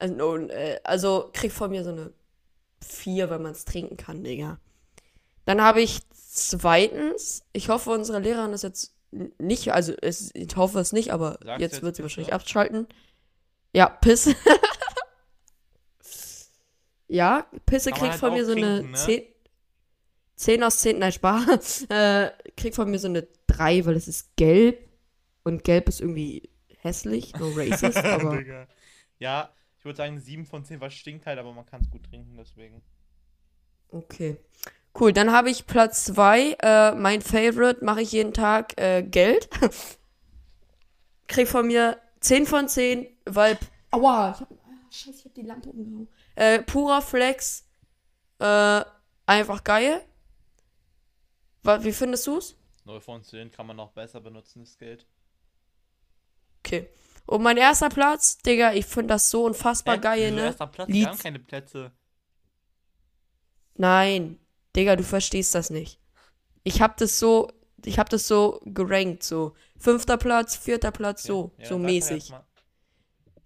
Also, 0.00 0.36
äh, 0.48 0.80
also 0.82 1.30
kriegt 1.32 1.54
von 1.54 1.70
mir 1.70 1.84
so 1.84 1.90
eine 1.90 2.12
4, 2.84 3.30
wenn 3.30 3.40
man 3.42 3.52
es 3.52 3.64
trinken 3.64 3.96
kann, 3.96 4.24
Digga. 4.24 4.58
Dann 5.46 5.62
habe 5.62 5.80
ich 5.80 6.00
zweitens, 6.34 7.44
ich 7.52 7.68
hoffe, 7.68 7.90
unsere 7.90 8.18
Lehrerin 8.18 8.52
ist 8.52 8.62
jetzt 8.62 8.94
nicht, 9.38 9.72
also 9.72 9.94
es, 10.02 10.34
ich 10.34 10.56
hoffe 10.56 10.80
es 10.80 10.92
nicht, 10.92 11.12
aber 11.12 11.38
jetzt 11.44 11.60
jetzt 11.60 11.82
wird 11.82 11.96
sie 11.96 12.02
wahrscheinlich 12.02 12.34
abschalten. 12.34 12.88
Ja, 13.72 13.88
Pisse. 13.88 14.34
ja, 17.08 17.46
Pisse 17.66 17.90
kriegt 17.90 18.10
halt 18.10 18.20
von 18.20 18.32
mir 18.32 18.44
so 18.44 18.52
eine 18.52 18.80
trinken, 18.80 18.90
ne? 18.90 18.98
10, 18.98 19.22
10 20.36 20.62
aus 20.64 20.78
10, 20.78 20.98
nein, 20.98 21.12
Spaß. 21.12 21.82
äh, 21.90 22.30
kriegt 22.56 22.74
von 22.74 22.90
mir 22.90 22.98
so 22.98 23.08
eine 23.08 23.26
3, 23.46 23.86
weil 23.86 23.96
es 23.96 24.08
ist 24.08 24.36
gelb. 24.36 24.80
Und 25.44 25.62
gelb 25.62 25.88
ist 25.88 26.00
irgendwie 26.00 26.50
hässlich, 26.78 27.34
no 27.34 27.50
racist, 27.54 27.98
aber. 27.98 28.42
Ja, 29.18 29.54
ich 29.78 29.84
würde 29.84 29.98
sagen 29.98 30.18
7 30.18 30.46
von 30.46 30.64
10, 30.64 30.80
weil 30.80 30.88
es 30.88 30.94
stinkt 30.94 31.26
halt, 31.26 31.38
aber 31.38 31.52
man 31.52 31.66
kann 31.66 31.82
es 31.82 31.90
gut 31.90 32.04
trinken, 32.04 32.36
deswegen. 32.36 32.82
okay. 33.90 34.38
Cool, 34.98 35.12
dann 35.12 35.32
habe 35.32 35.50
ich 35.50 35.66
Platz 35.66 36.04
2, 36.04 36.56
äh, 36.60 36.92
mein 36.94 37.20
Favorite, 37.20 37.84
mache 37.84 38.02
ich 38.02 38.12
jeden 38.12 38.32
Tag, 38.32 38.78
äh, 38.80 39.02
Geld. 39.02 39.48
Krieg 41.26 41.48
von 41.48 41.66
mir 41.66 41.98
10 42.20 42.46
von 42.46 42.68
10, 42.68 43.06
weil, 43.26 43.58
aua, 43.90 44.32
ich 44.34 44.40
hab, 44.40 44.52
ah, 44.52 44.90
scheiße, 44.90 45.18
ich 45.18 45.24
hab 45.24 45.34
die 45.34 45.42
Lampe 45.42 45.70
umgehauen. 45.70 46.08
Äh, 46.36 46.62
purer 46.62 47.02
Flex, 47.02 47.66
äh, 48.38 48.84
einfach 49.26 49.64
geil. 49.64 50.04
Wie 51.80 51.92
findest 51.92 52.26
du's? 52.26 52.56
0 52.84 53.00
von 53.00 53.24
10 53.24 53.50
kann 53.50 53.66
man 53.66 53.76
noch 53.76 53.90
besser 53.92 54.20
benutzen, 54.20 54.60
das 54.60 54.76
Geld. 54.78 55.06
Okay. 56.60 56.88
Und 57.26 57.42
mein 57.42 57.56
erster 57.56 57.88
Platz, 57.88 58.38
Digga, 58.38 58.74
ich 58.74 58.84
finde 58.86 59.14
das 59.14 59.30
so 59.30 59.44
unfassbar 59.46 59.96
Hä? 59.96 60.00
geil, 60.00 60.32
ne? 60.32 60.42
erster 60.44 60.66
Platz? 60.66 60.88
Lied- 60.88 61.04
Wir 61.06 61.08
haben 61.10 61.18
keine 61.18 61.38
Plätze. 61.38 61.90
Nein, 63.76 64.38
Digga, 64.76 64.96
du 64.96 65.02
verstehst 65.02 65.54
das 65.54 65.70
nicht. 65.70 66.00
Ich 66.64 66.80
hab 66.80 66.96
das 66.96 67.18
so, 67.18 67.50
ich 67.84 67.98
hab 67.98 68.08
das 68.08 68.26
so 68.26 68.60
gerankt, 68.64 69.22
so. 69.22 69.54
Fünfter 69.78 70.16
Platz, 70.16 70.56
vierter 70.56 70.90
Platz, 70.90 71.22
so, 71.22 71.52
Ja, 71.58 71.66
so 71.66 71.78
mäßig. 71.78 72.32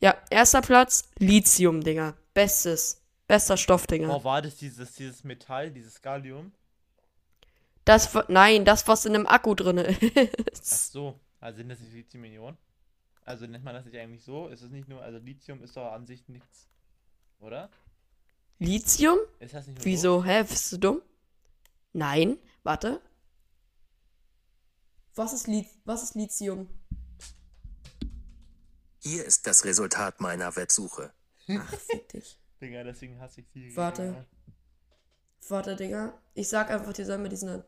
Ja, 0.01 0.17
erster 0.31 0.63
Platz, 0.63 1.09
Lithium, 1.19 1.83
Digga. 1.83 2.17
Bestes. 2.33 3.03
Bester 3.27 3.57
Stoff, 3.57 3.87
Digga. 3.87 4.07
Boah, 4.07 4.25
war 4.25 4.43
das 4.43 4.57
dieses, 4.57 4.95
dieses 4.95 5.25
Metall, 5.25 5.71
dieses 5.71 6.01
Gallium? 6.01 6.53
Das, 7.85 8.15
nein, 8.29 8.65
das, 8.65 8.87
was 8.87 9.05
in 9.07 9.15
einem 9.15 9.27
Akku 9.27 9.55
Ach 9.59 10.03
ist. 10.53 10.93
so, 10.93 11.19
also 11.41 11.57
sind 11.57 11.69
das 11.71 11.81
nicht 11.81 11.93
Lithium-Ionen? 11.93 12.57
Also 13.25 13.47
nennt 13.47 13.65
man 13.65 13.75
das 13.75 13.85
nicht 13.85 13.97
eigentlich 13.97 14.23
so? 14.23 14.49
Ist 14.49 14.63
es 14.63 14.71
nicht 14.71 14.89
nur, 14.89 15.03
also 15.03 15.19
Lithium 15.19 15.63
ist 15.63 15.77
doch 15.77 15.93
an 15.93 16.07
sich 16.07 16.29
nichts, 16.29 16.69
oder? 17.41 17.69
Lithium? 18.59 19.19
Ist 19.39 19.55
das 19.55 19.67
nicht 19.67 19.77
nur 19.77 19.83
so? 19.83 19.85
Wieso? 19.85 20.25
Hä, 20.25 20.43
bist 20.45 20.73
du 20.73 20.79
dumm? 20.79 21.03
Nein, 21.93 22.39
warte. 22.63 23.01
Was 25.15 25.33
ist, 25.33 25.47
Li 25.47 25.67
was 25.85 26.03
ist 26.03 26.15
Lithium? 26.15 26.69
Hier 29.01 29.25
ist 29.25 29.47
das 29.47 29.65
Resultat 29.65 30.21
meiner 30.21 30.55
Websuche. 30.55 31.13
Ach, 31.49 31.75
fick 31.79 32.09
dich. 32.11 32.41
Digga, 32.61 32.85
deswegen 32.85 33.19
hasse 33.21 33.41
ich 33.41 33.51
die. 33.51 33.75
Warte. 33.77 34.27
Warte, 35.49 35.77
Digga. 35.77 36.21
Ich 36.35 36.49
sag 36.49 36.71
einfach, 36.71 36.93
die 36.93 37.05
sollen 37.05 37.23
mir 37.23 37.29
diesen. 37.29 37.65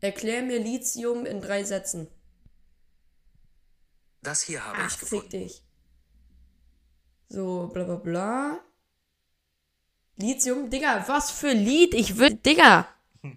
Erklär 0.00 0.42
mir 0.42 0.58
Lithium 0.58 1.26
in 1.26 1.40
drei 1.40 1.62
Sätzen. 1.62 2.08
Das 4.22 4.42
hier 4.42 4.64
habe 4.64 4.78
Ach, 4.78 4.86
ich 4.86 4.94
fick 4.94 5.10
gefunden. 5.10 5.30
dich. 5.30 5.64
So, 7.28 7.68
bla 7.68 7.84
bla 7.84 7.96
bla. 7.96 8.64
Lithium? 10.22 10.70
Digga, 10.70 11.04
was 11.06 11.30
für 11.30 11.52
Lied? 11.52 11.94
Ich 11.94 12.16
will. 12.18 12.34
Digga! 12.34 12.88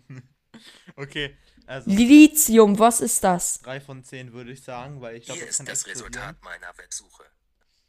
Okay, 0.97 1.35
also 1.67 1.89
Lithium, 1.91 2.79
was 2.79 3.01
ist 3.01 3.21
das? 3.23 3.59
3 3.63 3.81
von 3.81 4.03
10 4.03 4.31
würde 4.31 4.51
ich 4.53 4.63
sagen, 4.63 5.01
weil 5.01 5.17
ich 5.17 5.25
glaube, 5.25 5.39
Hier 5.39 5.47
das 5.47 5.57
kann 5.57 5.67
ist 5.67 5.85
das 5.85 5.91
explodieren. 5.91 6.23
Resultat 6.29 6.43
meiner 6.43 6.77
Websuche. 6.77 7.23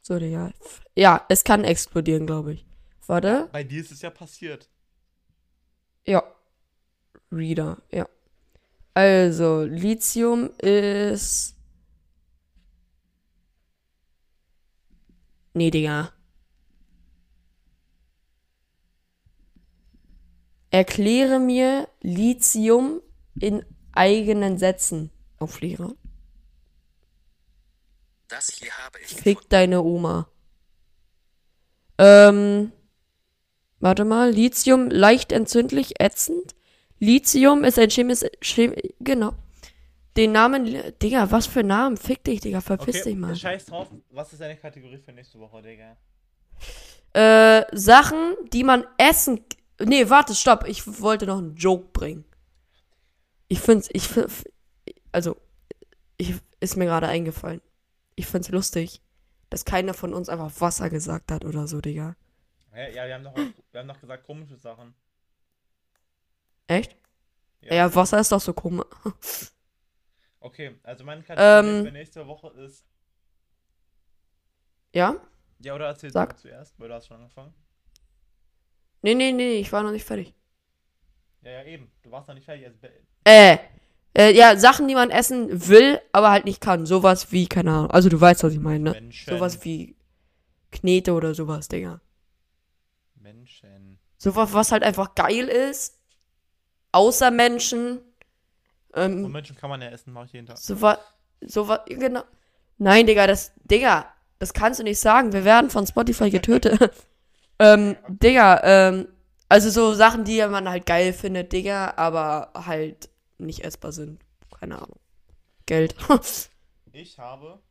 So, 0.03 0.19
Digga. 0.19 0.53
Ja, 0.97 1.25
es 1.29 1.45
kann 1.45 1.63
explodieren, 1.63 2.27
glaube 2.27 2.55
ich. 2.55 2.67
Warte. 3.07 3.49
Bei 3.53 3.63
dir 3.63 3.81
ist 3.81 3.93
es 3.93 4.03
ja 4.03 4.11
passiert. 4.11 4.69
Ja. 6.05 6.25
Reader, 7.31 7.81
ja. 7.93 8.09
Also, 8.95 9.63
Lithium 9.63 10.51
ist. 10.59 11.55
Nee, 15.55 15.71
Digga. 15.71 16.13
Erkläre 20.77 21.39
mir 21.39 21.89
Lithium 22.03 23.01
in 23.41 23.65
eigenen 23.93 24.59
Sätzen. 24.59 25.11
Auf 25.39 25.63
Lehrer. 25.63 25.95
Das 28.29 28.51
hier 28.51 28.71
habe 28.85 28.99
ich 29.01 29.07
Fick 29.09 29.25
gefunden. 29.25 29.47
deine 29.49 29.83
Oma. 29.83 30.29
Ähm. 31.97 32.73
Warte 33.81 34.05
mal. 34.05 34.31
Lithium 34.31 34.91
leicht 34.91 35.33
entzündlich, 35.33 35.99
ätzend. 35.99 36.55
Lithium 36.99 37.65
ist 37.65 37.79
ein 37.79 37.89
chemisches. 37.89 38.29
Chem 38.43 38.75
genau. 39.01 39.33
Den 40.19 40.33
Namen. 40.33 40.67
Digga, 41.01 41.31
was 41.31 41.47
für 41.47 41.63
Namen? 41.63 41.97
Fick 41.97 42.23
dich, 42.25 42.41
Digga. 42.43 42.61
Verpiss 42.61 42.97
Okay, 43.01 43.11
dich 43.11 43.17
mal. 43.17 43.35
scheiß 43.35 43.65
drauf. 43.65 43.89
Was 44.11 44.31
ist 44.35 44.41
deine 44.43 44.57
Kategorie 44.59 44.99
für 44.99 45.13
nächste 45.13 45.39
Woche, 45.39 45.63
Digga? 45.63 45.97
Äh, 47.15 47.65
Sachen, 47.75 48.35
die 48.53 48.63
man 48.63 48.85
essen. 48.99 49.41
Nee, 49.81 50.09
warte, 50.09 50.35
stopp. 50.35 50.67
Ich 50.67 51.01
wollte 51.01 51.27
noch 51.27 51.39
einen 51.39 51.57
Joke 51.57 51.89
bringen. 51.93 52.25
Ich 53.49 53.61
find's. 53.61 53.89
Ich 53.93 54.09
find, 54.09 54.29
Also. 55.13 55.37
Ich, 56.19 56.35
ist 56.61 56.77
mir 56.77 56.87
gerade 56.87 57.09
eingefallen. 57.09 57.61
Ich 58.15 58.27
find's 58.27 58.49
lustig, 58.49 59.03
dass 59.51 59.67
keiner 59.67 59.93
von 59.93 60.15
uns 60.15 60.31
einfach 60.31 60.51
Wasser 60.61 60.89
gesagt 60.89 61.31
hat 61.31 61.45
oder 61.45 61.67
so, 61.67 61.81
Digga. 61.83 62.17
Ja, 62.75 62.89
ja 62.89 63.07
wir, 63.07 63.15
haben 63.15 63.25
doch, 63.25 63.37
wir 63.37 63.81
haben 63.81 63.89
doch 63.89 64.01
gesagt 64.01 64.25
komische 64.25 64.57
Sachen. 64.57 64.95
Echt? 66.67 66.97
Ja. 67.61 67.75
Ja, 67.75 67.95
Wasser 67.95 68.19
ist 68.19 68.33
doch 68.33 68.41
so 68.41 68.53
komisch. 68.53 68.87
Okay, 70.39 70.79
also 70.85 71.03
meine 71.03 71.25
Kategorie 71.25 71.77
Ähm. 71.79 71.85
für 71.87 71.91
nächste 71.91 72.25
Woche 72.29 72.49
ist. 72.51 72.87
Ja? 74.95 75.17
Ja, 75.59 75.75
oder 75.75 75.87
erzähl 75.87 76.13
Sag. 76.13 76.37
du 76.37 76.43
zuerst, 76.43 76.79
weil 76.79 76.89
du 76.89 76.95
hast 76.95 77.09
schon 77.09 77.17
angefangen. 77.17 77.53
Nee, 79.07 79.15
nee, 79.15 79.31
nee, 79.31 79.53
ich 79.61 79.71
war 79.73 79.85
noch 79.85 79.93
nicht 79.93 80.05
fertig. 80.05 80.35
Ja, 81.43 81.53
ja, 81.53 81.63
eben. 81.63 81.93
Du 82.03 82.11
warst 82.11 82.27
noch 82.27 82.35
nicht 82.35 82.45
fertig. 82.45 82.67
Also, 82.67 82.77
Äh, 83.23 83.59
äh, 84.19 84.35
ja, 84.35 84.57
Sachen, 84.57 84.89
die 84.89 84.97
man 84.97 85.11
essen 85.11 85.69
will, 85.69 86.01
aber 86.11 86.33
halt 86.33 86.45
nicht 86.45 86.61
kann. 86.61 86.87
Sowas 86.87 87.31
wie, 87.31 87.47
keine 87.47 87.71
Ahnung. 87.71 87.91
Also 87.93 88.09
du 88.09 88.21
weißt, 88.21 88.43
was 88.43 88.53
ich 88.53 88.59
meine, 88.59 88.83
ne? 88.83 88.91
Menschen. 88.91 89.33
Sowas 89.33 89.65
wie 89.65 89.95
Knete 90.73 91.13
oder 91.13 91.37
sowas, 91.37 91.69
Digga. 91.69 92.01
Menschen. 93.15 94.01
Sowas, 94.19 94.53
was 94.53 94.73
halt 94.73 94.83
einfach 94.83 95.15
geil 95.15 95.47
ist. 95.47 96.01
Außer 96.91 97.31
Menschen. 97.31 98.01
Von 98.93 99.03
Ähm, 99.03 99.31
Menschen 99.31 99.55
kann 99.57 99.71
man 99.71 99.81
ja 99.83 99.89
essen, 99.91 100.13
mache 100.13 100.27
ich 100.27 100.33
jeden 100.33 100.49
Tag. 100.49 100.59
sowas, 100.59 100.99
sowas, 101.43 101.81
genau. 101.87 102.25
Nein, 102.79 103.07
Digga, 103.07 103.29
das, 103.29 103.53
Digga, 103.71 104.13
das 104.41 104.53
kannst 104.53 104.81
du 104.81 104.85
nicht 104.85 104.99
sagen. 104.99 105.33
Wir 105.33 105.45
werden 105.45 105.71
von 105.71 105.87
Spotify 105.87 106.29
getötet. 106.29 106.81
ähm, 107.59 107.97
Digga, 108.09 108.61
ähm, 108.65 109.09
also 109.49 109.71
so 109.71 109.95
Sachen, 109.95 110.25
die 110.25 110.45
man 110.47 110.69
halt 110.69 110.87
geil 110.87 111.13
findet, 111.13 111.53
Digga, 111.53 111.95
aber 111.97 112.53
halt 112.55 113.09
nicht 113.39 113.65
essbar 113.65 113.93
sind. 113.93 114.21
Keine 114.59 114.77
Ahnung. 114.77 114.99
Geld. 115.67 115.97
Ich 116.93 117.19
habe 117.21 117.63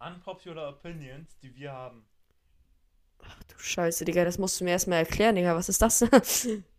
unpopular 0.00 0.68
opinions, 0.68 1.38
die 1.38 1.54
wir 1.54 1.72
haben. 1.72 2.04
du 3.48 3.58
Scheiße, 3.58 4.04
Digga, 4.04 4.24
das 4.24 4.38
musst 4.38 4.60
du 4.60 4.64
mir 4.64 4.70
erstmal 4.70 4.98
erklären, 5.00 5.34
Digga. 5.36 5.54
Was 5.56 5.68
ist 5.68 5.82
das? 5.82 6.04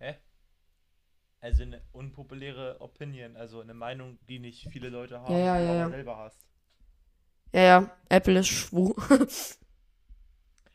Hä? 0.00 0.14
Also 1.42 1.64
eine 1.64 1.82
unpopuläre 1.92 2.80
Opinion, 2.80 3.36
also 3.36 3.60
eine 3.60 3.74
Meinung, 3.74 4.18
die 4.26 4.38
nicht 4.38 4.68
viele 4.70 4.88
Leute 4.88 5.20
haben, 5.20 5.32
Ja, 5.32 5.38
ja, 5.38 5.58
die 5.58 5.60
du 5.60 5.66
ja, 5.66 5.72
aber 5.72 5.84
ja. 5.84 5.88
selber 5.88 6.16
hast. 6.16 6.46
ja, 7.52 7.60
ja, 7.62 7.90
Apple 8.08 8.40
ist 8.40 8.48
schwul. 8.48 8.94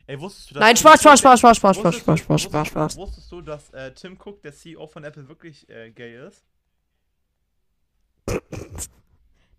Ey, 0.08 0.20
wusstest 0.20 0.50
du 0.50 0.54
das? 0.54 0.60
Nein, 0.60 0.76
Spaß, 0.76 1.00
Spaß, 1.00 1.18
Spaß, 1.18 1.38
Spaß, 1.40 1.56
Spaß, 1.56 1.76
Spaß, 1.76 1.96
Spaß, 1.98 2.20
Spaß, 2.20 2.42
Spaß, 2.42 2.68
Spaß. 2.68 2.96
Wusstest 2.96 3.32
du, 3.32 3.40
dass 3.40 3.70
äh, 3.70 3.92
Tim 3.92 4.16
Cook, 4.22 4.40
der 4.42 4.52
CEO 4.52 4.86
von 4.86 5.02
Apple, 5.04 5.28
wirklich 5.28 5.68
äh, 5.68 5.90
gay 5.90 6.26
ist? 6.26 6.44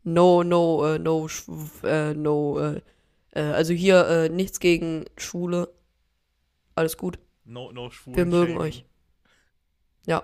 No, 0.04 0.44
no, 0.44 0.86
äh, 0.86 1.00
no, 1.00 1.28
äh, 1.84 2.14
no, 2.14 2.60
äh, 2.60 2.82
äh, 3.32 3.42
also 3.42 3.74
hier 3.74 4.30
nichts 4.30 4.60
gegen 4.62 5.04
Schwule. 5.18 5.74
Alles 6.76 6.96
gut. 6.96 7.20
No, 7.44 7.72
no 7.72 7.90
schwul. 7.90 8.16
Wir 8.16 8.26
mögen 8.26 8.58
euch. 8.58 8.86
Ja. 10.06 10.24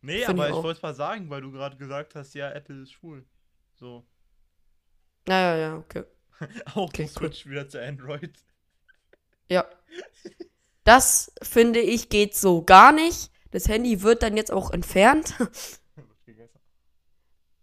Nee, 0.00 0.24
Find 0.24 0.40
aber 0.40 0.48
ich 0.48 0.56
ich 0.56 0.62
wollte 0.62 0.82
mal 0.82 0.94
sagen, 0.94 1.28
weil 1.28 1.42
du 1.42 1.52
gerade 1.52 1.76
gesagt 1.76 2.14
hast, 2.14 2.34
ja, 2.34 2.50
Apple 2.50 2.82
ist 2.82 2.92
schwul. 2.92 3.24
So. 3.74 4.04
Naja, 5.26 5.56
ja, 5.56 5.76
okay. 5.76 6.04
Auch 6.74 6.88
Okay, 6.88 7.04
okay, 7.04 7.06
Switch 7.06 7.46
wieder 7.46 7.68
zu 7.68 7.80
Android. 7.80 8.32
Ja. 9.52 9.66
Das 10.84 11.32
finde 11.42 11.80
ich 11.80 12.08
geht 12.08 12.34
so 12.34 12.62
gar 12.62 12.92
nicht. 12.92 13.30
Das 13.50 13.68
Handy 13.68 14.02
wird 14.02 14.22
dann 14.22 14.36
jetzt 14.36 14.50
auch 14.50 14.70
entfernt. 14.70 15.34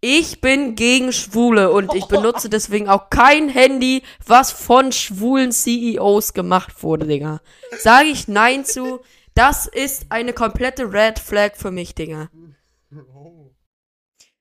Ich 0.02 0.40
bin 0.40 0.76
gegen 0.76 1.12
Schwule 1.12 1.72
und 1.72 1.94
ich 1.94 2.06
benutze 2.06 2.48
deswegen 2.50 2.88
auch 2.88 3.10
kein 3.10 3.50
Handy, 3.50 4.02
was 4.26 4.50
von 4.50 4.94
schwulen 4.94 5.52
CEOs 5.52 6.34
gemacht 6.34 6.84
wurde, 6.84 7.06
Digga. 7.06 7.42
Sage 7.78 8.08
ich 8.08 8.30
Nein 8.30 8.64
zu. 8.64 9.02
Das 9.34 9.68
ist 9.68 10.06
eine 10.10 10.32
komplette 10.32 10.94
Red 10.94 11.20
Flag 11.20 11.56
für 11.56 11.72
mich, 11.72 11.96
Digga. 11.96 12.30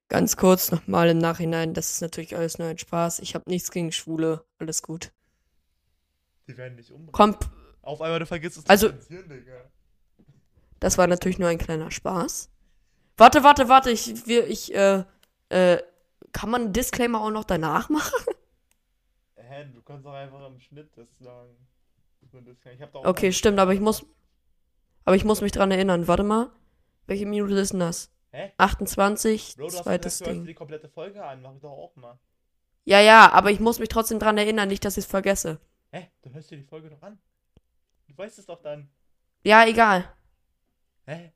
Ganz 0.08 0.36
kurz 0.36 0.70
nochmal 0.70 1.08
im 1.08 1.18
Nachhinein, 1.18 1.74
das 1.74 1.90
ist 1.90 2.02
natürlich 2.02 2.36
alles 2.36 2.58
nur 2.58 2.68
ein 2.68 2.78
Spaß. 2.78 3.18
Ich 3.18 3.34
habe 3.34 3.50
nichts 3.50 3.72
gegen 3.72 3.90
Schwule. 3.90 4.44
Alles 4.58 4.82
gut. 4.82 5.10
Die 6.48 6.56
werden 6.56 6.76
dich 6.76 6.90
umbringen. 6.90 7.12
Kommt, 7.12 7.38
Auf 7.82 8.00
einmal, 8.00 8.18
du 8.18 8.26
vergisst 8.26 8.58
es 8.58 8.66
Also- 8.68 8.90
das 10.80 10.98
war 10.98 11.06
natürlich 11.06 11.38
nur 11.38 11.48
ein 11.48 11.58
kleiner 11.58 11.90
Spaß. 11.90 12.50
Warte, 13.16 13.42
warte, 13.42 13.68
warte, 13.68 13.90
ich, 13.90 14.26
wir, 14.26 14.46
ich, 14.46 14.74
äh, 14.74 15.04
äh, 15.48 15.82
kann 16.32 16.50
man 16.50 16.62
einen 16.62 16.72
Disclaimer 16.72 17.20
auch 17.20 17.30
noch 17.30 17.44
danach 17.44 17.88
machen? 17.88 18.12
Hä, 19.36 19.64
du 19.74 19.82
kannst 19.82 20.04
doch 20.06 20.12
einfach 20.12 20.46
im 20.46 20.60
Schnitt 20.60 20.90
das 20.96 21.08
sagen. 21.18 21.56
Okay, 22.92 23.32
stimmt, 23.32 23.58
aber 23.58 23.72
ich 23.72 23.80
muss, 23.80 24.04
aber 25.04 25.16
ich 25.16 25.24
muss 25.24 25.40
mich 25.40 25.52
dran 25.52 25.70
erinnern. 25.70 26.06
Warte 26.06 26.22
mal. 26.22 26.50
Welche 27.06 27.24
Minute 27.24 27.54
ist 27.54 27.72
denn 27.72 27.80
das? 27.80 28.10
Hä? 28.30 28.52
28, 28.58 29.56
Bro, 29.56 29.68
du 29.68 29.72
hast 29.74 29.84
zweites 29.84 30.18
gesagt, 30.18 30.20
du 30.20 30.24
hörst 30.26 30.36
dir 30.36 30.38
Ding. 30.40 30.46
die 30.46 30.54
komplette 30.54 30.88
Folge 30.90 31.24
an. 31.24 31.40
Mach 31.40 31.54
ich 31.54 31.60
doch 31.62 31.70
auch 31.70 31.96
mal. 31.96 32.18
Ja, 32.84 33.00
ja, 33.00 33.32
aber 33.32 33.50
ich 33.50 33.60
muss 33.60 33.78
mich 33.78 33.88
trotzdem 33.88 34.18
dran 34.18 34.36
erinnern, 34.36 34.68
nicht, 34.68 34.84
dass 34.84 34.98
ich 34.98 35.04
es 35.04 35.10
vergesse. 35.10 35.58
Hä? 35.90 36.10
Du 36.22 36.32
hörst 36.32 36.50
dir 36.50 36.56
die 36.56 36.64
Folge 36.64 36.90
doch 36.90 37.02
an. 37.02 37.18
Du 38.06 38.16
weißt 38.16 38.38
es 38.38 38.46
doch 38.46 38.60
dann. 38.60 38.90
Ja, 39.42 39.66
egal. 39.66 40.12
Hä? 41.06 41.32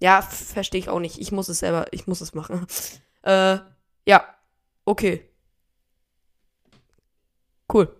Ja, 0.00 0.22
verstehe 0.22 0.80
ich 0.80 0.88
auch 0.88 1.00
nicht. 1.00 1.18
Ich 1.18 1.32
muss 1.32 1.48
es 1.48 1.58
selber, 1.58 1.86
ich 1.92 2.06
muss 2.06 2.20
es 2.20 2.34
machen. 2.34 2.66
Äh, 3.22 3.58
ja. 4.06 4.38
Okay. 4.84 5.28
Cool. 7.70 7.94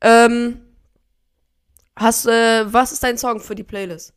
Ähm, 0.00 0.74
hast, 1.96 2.26
äh, 2.26 2.72
was 2.72 2.92
ist 2.92 3.02
dein 3.02 3.18
Song 3.18 3.40
für 3.40 3.56
die 3.56 3.64
Playlist? 3.64 4.14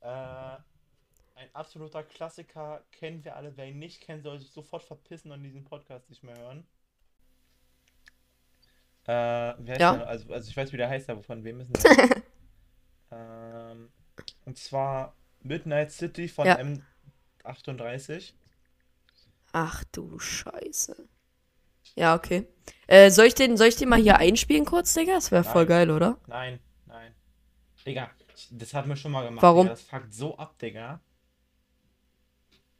Äh, 0.00 0.08
ein 0.08 1.54
absoluter 1.54 2.02
Klassiker, 2.02 2.84
kennen 2.90 3.24
wir 3.24 3.36
alle. 3.36 3.56
Wer 3.56 3.68
ihn 3.68 3.78
nicht 3.78 4.02
kennt, 4.02 4.24
soll 4.24 4.40
sich 4.40 4.50
sofort 4.50 4.82
verpissen 4.82 5.30
und 5.30 5.42
diesen 5.44 5.64
Podcast 5.64 6.10
nicht 6.10 6.24
mehr 6.24 6.36
hören. 6.36 6.66
Äh, 9.08 9.78
Ja. 9.78 10.02
Also, 10.04 10.32
also 10.32 10.48
ich 10.50 10.56
weiß, 10.56 10.72
wie 10.72 10.76
der 10.76 10.88
heißt, 10.88 11.08
aber 11.10 11.22
von 11.22 11.44
wem 11.44 11.60
ist 11.60 11.72
denn 11.72 11.96
der? 11.96 12.22
ähm, 13.72 13.88
und 14.44 14.58
zwar 14.58 15.14
Midnight 15.42 15.92
City 15.92 16.28
von 16.28 16.46
Ja. 16.46 16.58
M38. 17.44 18.32
Ach 19.52 19.84
du 19.92 20.18
Scheiße. 20.18 21.08
Ja, 21.94 22.14
okay. 22.14 22.46
Äh, 22.88 23.10
soll 23.10 23.26
ich 23.26 23.34
den, 23.34 23.56
soll 23.56 23.68
ich 23.68 23.76
den 23.76 23.88
mal 23.88 24.00
hier 24.00 24.18
einspielen 24.18 24.64
kurz, 24.64 24.92
Digga? 24.94 25.14
Das 25.14 25.30
wäre 25.30 25.44
voll 25.44 25.66
geil, 25.66 25.90
oder? 25.90 26.18
Nein, 26.26 26.58
nein. 26.86 27.14
Digga, 27.86 28.10
das 28.50 28.74
hat 28.74 28.86
mir 28.86 28.96
schon 28.96 29.12
mal 29.12 29.24
gemacht. 29.24 29.42
Warum? 29.42 29.62
Digga, 29.66 29.74
das 29.74 29.82
fuckt 29.82 30.12
so 30.12 30.36
ab, 30.36 30.58
Digga. 30.58 31.00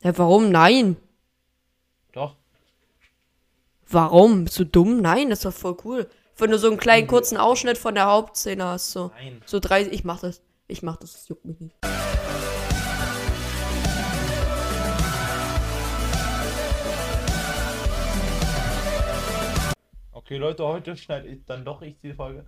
Ja, 0.03 0.19
warum? 0.19 0.51
Nein. 0.51 0.97
Doch. 2.13 2.37
Warum? 3.89 4.47
Bist 4.47 4.59
du 4.59 4.65
dumm? 4.65 5.01
Nein, 5.01 5.31
das 5.31 5.39
ist 5.39 5.45
doch 5.45 5.53
voll 5.53 5.77
cool. 5.85 6.09
Wenn 6.37 6.51
du 6.51 6.59
so 6.59 6.67
einen 6.67 6.77
kleinen 6.77 7.07
kurzen 7.07 7.37
Ausschnitt 7.37 7.79
von 7.79 7.95
der 7.95 8.07
Hauptszene 8.07 8.65
hast, 8.65 8.91
so. 8.91 9.13
Nein. 9.15 9.41
So 9.47 9.61
drei, 9.61 9.83
ich 9.83 10.03
mach 10.03 10.21
das. 10.21 10.43
Ich 10.67 10.83
mach 10.83 10.97
das, 10.97 11.13
das 11.13 11.29
juckt 11.29 11.45
mich 11.45 11.61
nicht. 11.61 11.77
Okay, 20.11 20.39
Leute, 20.39 20.65
heute 20.65 20.97
schneide 20.97 21.29
ich 21.29 21.45
dann 21.45 21.65
doch 21.65 21.81
ich 21.83 21.97
die 22.01 22.13
Folge. 22.13 22.45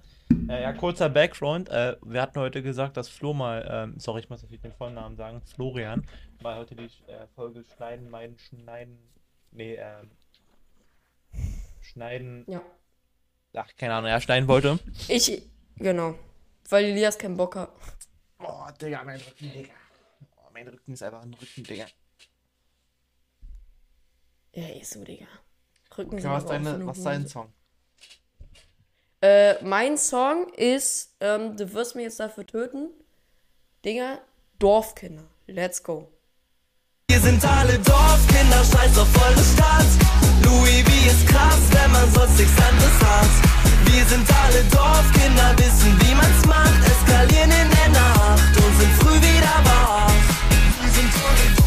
Äh, 0.49 0.63
ja, 0.63 0.73
kurzer 0.73 1.09
Background. 1.09 1.69
Äh, 1.69 1.95
wir 2.03 2.21
hatten 2.21 2.41
heute 2.41 2.61
gesagt, 2.61 2.97
dass 2.97 3.09
Flo 3.09 3.33
mal, 3.33 3.65
ähm, 3.71 4.01
sorry, 4.01 4.19
ich 4.21 4.29
muss 4.29 4.43
natürlich 4.43 4.63
den 4.63 4.73
Vollnamen 4.73 5.15
sagen, 5.15 5.41
Florian, 5.43 6.05
mal 6.43 6.57
heute 6.57 6.75
die 6.75 6.87
äh, 7.07 7.29
Folge 7.37 7.63
schneiden, 7.77 8.11
meinen, 8.11 8.37
schneiden, 8.39 8.99
nee, 9.53 9.77
ähm, 9.77 10.11
schneiden, 11.89 12.45
Ja. 12.47 12.63
ach, 13.55 13.69
keine 13.77 13.95
Ahnung, 13.95 14.11
ja, 14.11 14.21
schneiden 14.21 14.49
wollte. 14.49 14.79
Ich, 15.09 15.43
genau. 15.77 16.15
Weil 16.69 16.85
Elias 16.87 17.17
keinen 17.19 17.37
Bock 17.37 17.57
hat. 17.57 17.71
Boah, 18.39 18.73
Digga, 18.81 19.03
mein 19.05 19.21
Rücken, 19.21 19.53
Digga. 19.53 19.73
Oh, 20.37 20.49
mein 20.53 20.69
Rücken 20.69 20.93
ist 20.93 21.03
einfach 21.03 21.23
ein 21.23 21.35
Rücken, 21.35 21.65
Digga. 21.65 21.87
Ja, 24.53 24.69
ist 24.81 24.93
so, 24.93 25.05
Digga. 25.05 25.27
Rücken 25.97 26.15
Okay, 26.19 26.25
was, 26.29 26.47
deine, 26.47 26.75
eine 26.75 26.87
was 26.87 26.99
ist 26.99 27.05
dein. 27.07 27.27
Song? 27.27 27.53
Äh, 29.21 29.63
mein 29.65 29.97
Song 29.99 30.53
ist, 30.55 31.17
ähm, 31.21 31.57
du 31.57 31.73
wirst 31.73 31.97
mich 31.97 32.05
jetzt 32.05 32.21
dafür 32.21 32.47
töten. 32.47 32.91
Digga, 33.85 34.21
Dorfkinder. 34.59 35.25
Let's 35.47 35.83
go. 35.83 36.13
Wir 37.11 37.21
sind 37.21 37.45
alle 37.45 37.79
Dorfkinder, 37.79 38.63
scheiß 38.65 38.99
auf 38.99 39.23
eure 39.23 39.43
Stadt. 39.43 40.28
Louis 40.49 40.83
V 40.83 40.91
ist 41.11 41.27
krass, 41.27 41.61
wenn 41.73 41.91
man 41.93 42.11
sonst 42.13 42.39
nichts 42.39 42.57
anderes 42.69 42.99
hat. 43.05 43.33
Wir 43.85 44.05
sind 44.07 44.27
alle 44.43 44.65
Dorfkinder, 44.73 45.51
wissen 45.59 45.93
wie 46.01 46.15
man's 46.15 46.43
macht. 46.47 46.81
Eskalieren 46.93 47.51
in 47.51 47.69
der 47.77 47.91
Nacht 48.01 48.57
und 48.57 48.73
sind 48.81 48.93
früh 49.01 49.17
wieder 49.21 49.57
wach. 49.69 50.13
Wir 50.81 50.93
sind 50.97 51.13
alle 51.29 51.58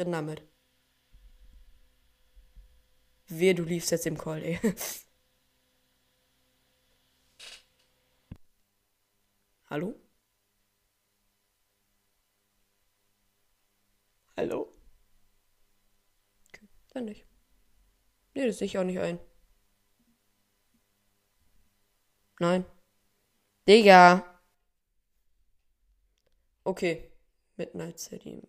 Renn 0.00 0.12
damit. 0.12 0.42
Wehe, 3.28 3.54
du 3.54 3.64
liefst 3.64 3.90
jetzt 3.90 4.06
im 4.06 4.16
Call, 4.16 4.42
ey. 4.42 4.58
Hallo? 9.70 9.94
Hallo? 14.36 14.72
Okay, 16.48 16.66
dann 16.92 17.04
nicht. 17.04 17.26
Nee, 18.34 18.46
das 18.46 18.58
sehe 18.58 18.66
ich 18.66 18.78
auch 18.78 18.84
nicht 18.84 18.98
ein. 18.98 19.20
Nein. 22.40 22.64
Digga. 23.68 24.40
Okay. 26.64 27.12
Midnight 27.58 27.98
City. 27.98 28.48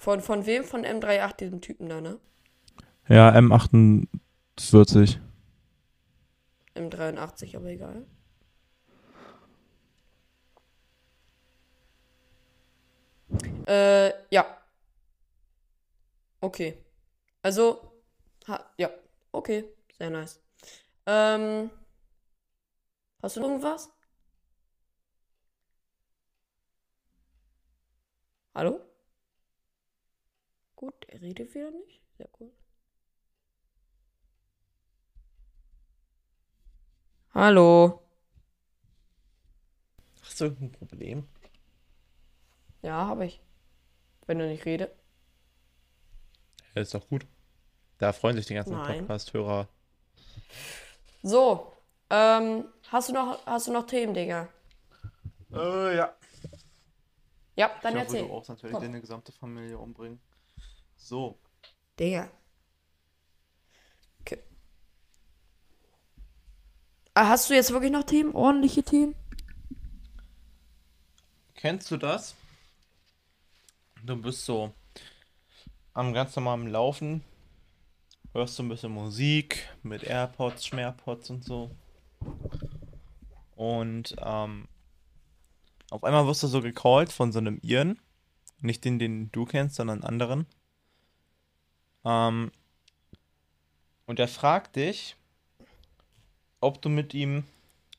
Von, 0.00 0.22
von 0.22 0.46
wem? 0.46 0.64
Von 0.64 0.86
M38, 0.86 1.36
diesem 1.36 1.60
Typen 1.60 1.90
da, 1.90 2.00
ne? 2.00 2.18
Ja, 3.06 3.34
M48. 3.36 5.18
M83, 6.74 7.54
aber 7.54 7.66
egal. 7.66 8.06
Äh, 13.66 14.12
ja. 14.30 14.46
Okay. 16.40 16.78
Also, 17.42 17.92
ha, 18.48 18.64
ja. 18.78 18.88
Okay, 19.32 19.64
sehr 19.98 20.08
nice. 20.08 20.40
Ähm, 21.04 21.70
hast 23.20 23.36
du 23.36 23.40
noch 23.40 23.48
irgendwas? 23.48 23.90
Hallo? 28.54 28.89
Gut, 30.80 31.04
er 31.08 31.20
redet 31.20 31.54
wieder 31.54 31.70
nicht. 31.72 32.00
Sehr 32.16 32.28
gut. 32.28 32.54
Hallo. 37.34 38.00
Hast 40.22 40.40
du 40.40 40.44
irgendein 40.46 40.70
Problem? 40.70 41.28
Ja, 42.80 43.08
habe 43.08 43.26
ich. 43.26 43.42
Wenn 44.24 44.38
du 44.38 44.48
nicht 44.48 44.64
redest. 44.64 44.94
Ja, 46.74 46.80
ist 46.80 46.94
doch 46.94 47.06
gut. 47.06 47.26
Da 47.98 48.14
freuen 48.14 48.36
sich 48.36 48.46
die 48.46 48.54
ganzen. 48.54 48.72
Podcast-Hörer. 48.72 49.68
So, 51.22 51.74
ähm, 52.08 52.64
hast 52.88 53.10
du 53.10 53.12
noch, 53.12 53.44
hast 53.44 53.66
du 53.66 53.72
noch 53.72 53.86
Themen, 53.86 54.14
Digga? 54.14 54.48
Äh, 55.52 55.96
ja. 55.98 56.16
Ja, 57.56 57.70
dann 57.82 57.96
ich 57.96 58.02
hoffe, 58.02 58.16
erzähl. 58.16 58.28
du 58.28 58.32
auch 58.32 58.48
natürlich 58.48 58.72
Komm. 58.72 58.82
deine 58.82 59.02
gesamte 59.02 59.32
Familie 59.32 59.76
umbringen. 59.76 60.18
So. 61.00 61.38
Digga. 61.98 62.30
Okay. 64.20 64.38
Ah, 67.14 67.28
Hast 67.28 67.50
du 67.50 67.54
jetzt 67.54 67.72
wirklich 67.72 67.90
noch 67.90 68.04
Themen? 68.04 68.34
Ordentliche 68.34 68.82
Themen? 68.82 69.14
Kennst 71.54 71.90
du 71.90 71.96
das? 71.96 72.34
Du 74.04 74.16
bist 74.16 74.44
so 74.44 74.72
am 75.92 76.12
ganz 76.14 76.36
normalen 76.36 76.68
Laufen, 76.68 77.22
hörst 78.32 78.54
so 78.54 78.62
ein 78.62 78.68
bisschen 78.68 78.92
Musik 78.92 79.68
mit 79.82 80.04
AirPods, 80.04 80.64
Schmerpods 80.66 81.30
und 81.30 81.44
so. 81.44 81.70
Und 83.56 84.14
ähm, 84.22 84.68
auf 85.90 86.04
einmal 86.04 86.26
wirst 86.26 86.42
du 86.42 86.46
so 86.46 86.62
gecallt 86.62 87.10
von 87.12 87.32
so 87.32 87.40
einem 87.40 87.58
Iren. 87.62 87.98
Nicht 88.60 88.84
den, 88.84 88.98
den 88.98 89.32
du 89.32 89.44
kennst, 89.44 89.76
sondern 89.76 90.04
anderen. 90.04 90.46
Ähm, 92.04 92.50
und 94.06 94.18
er 94.18 94.28
fragt 94.28 94.76
dich, 94.76 95.16
ob 96.60 96.82
du 96.82 96.88
mit 96.88 97.14
ihm. 97.14 97.44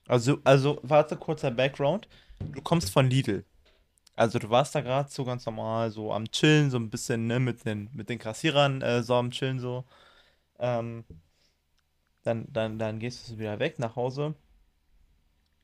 Also, 0.07 0.39
also, 0.43 0.79
warte, 0.83 1.17
kurzer 1.17 1.51
Background. 1.51 2.07
Du 2.39 2.61
kommst 2.61 2.91
von 2.91 3.09
Lidl. 3.09 3.45
Also 4.15 4.39
du 4.39 4.49
warst 4.49 4.75
da 4.75 4.81
gerade 4.81 5.09
so 5.09 5.23
ganz 5.25 5.45
normal 5.45 5.89
so 5.89 6.11
am 6.13 6.29
Chillen, 6.31 6.69
so 6.69 6.77
ein 6.77 6.89
bisschen, 6.89 7.27
ne, 7.27 7.39
mit 7.39 7.65
den, 7.65 7.89
mit 7.93 8.09
den 8.09 8.19
Kassierern 8.19 8.81
äh, 8.81 9.03
so 9.03 9.15
am 9.15 9.31
Chillen 9.31 9.59
so. 9.59 9.85
Ähm, 10.59 11.05
dann, 12.23 12.45
dann, 12.51 12.77
dann 12.77 12.99
gehst 12.99 13.29
du 13.29 13.39
wieder 13.39 13.59
weg 13.59 13.79
nach 13.79 13.95
Hause 13.95 14.35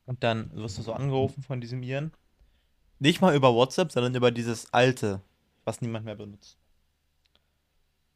und 0.06 0.24
dann 0.24 0.52
wirst 0.56 0.78
du 0.78 0.82
so 0.82 0.94
angerufen 0.94 1.44
von 1.44 1.62
diesem 1.62 1.84
Iren. 1.84 2.12
Nicht 3.00 3.22
mal 3.22 3.36
über 3.36 3.54
WhatsApp, 3.54 3.92
sondern 3.92 4.16
über 4.16 4.32
dieses 4.32 4.74
alte, 4.74 5.22
was 5.66 5.82
niemand 5.82 6.06
mehr 6.06 6.16
benutzt. 6.16 6.58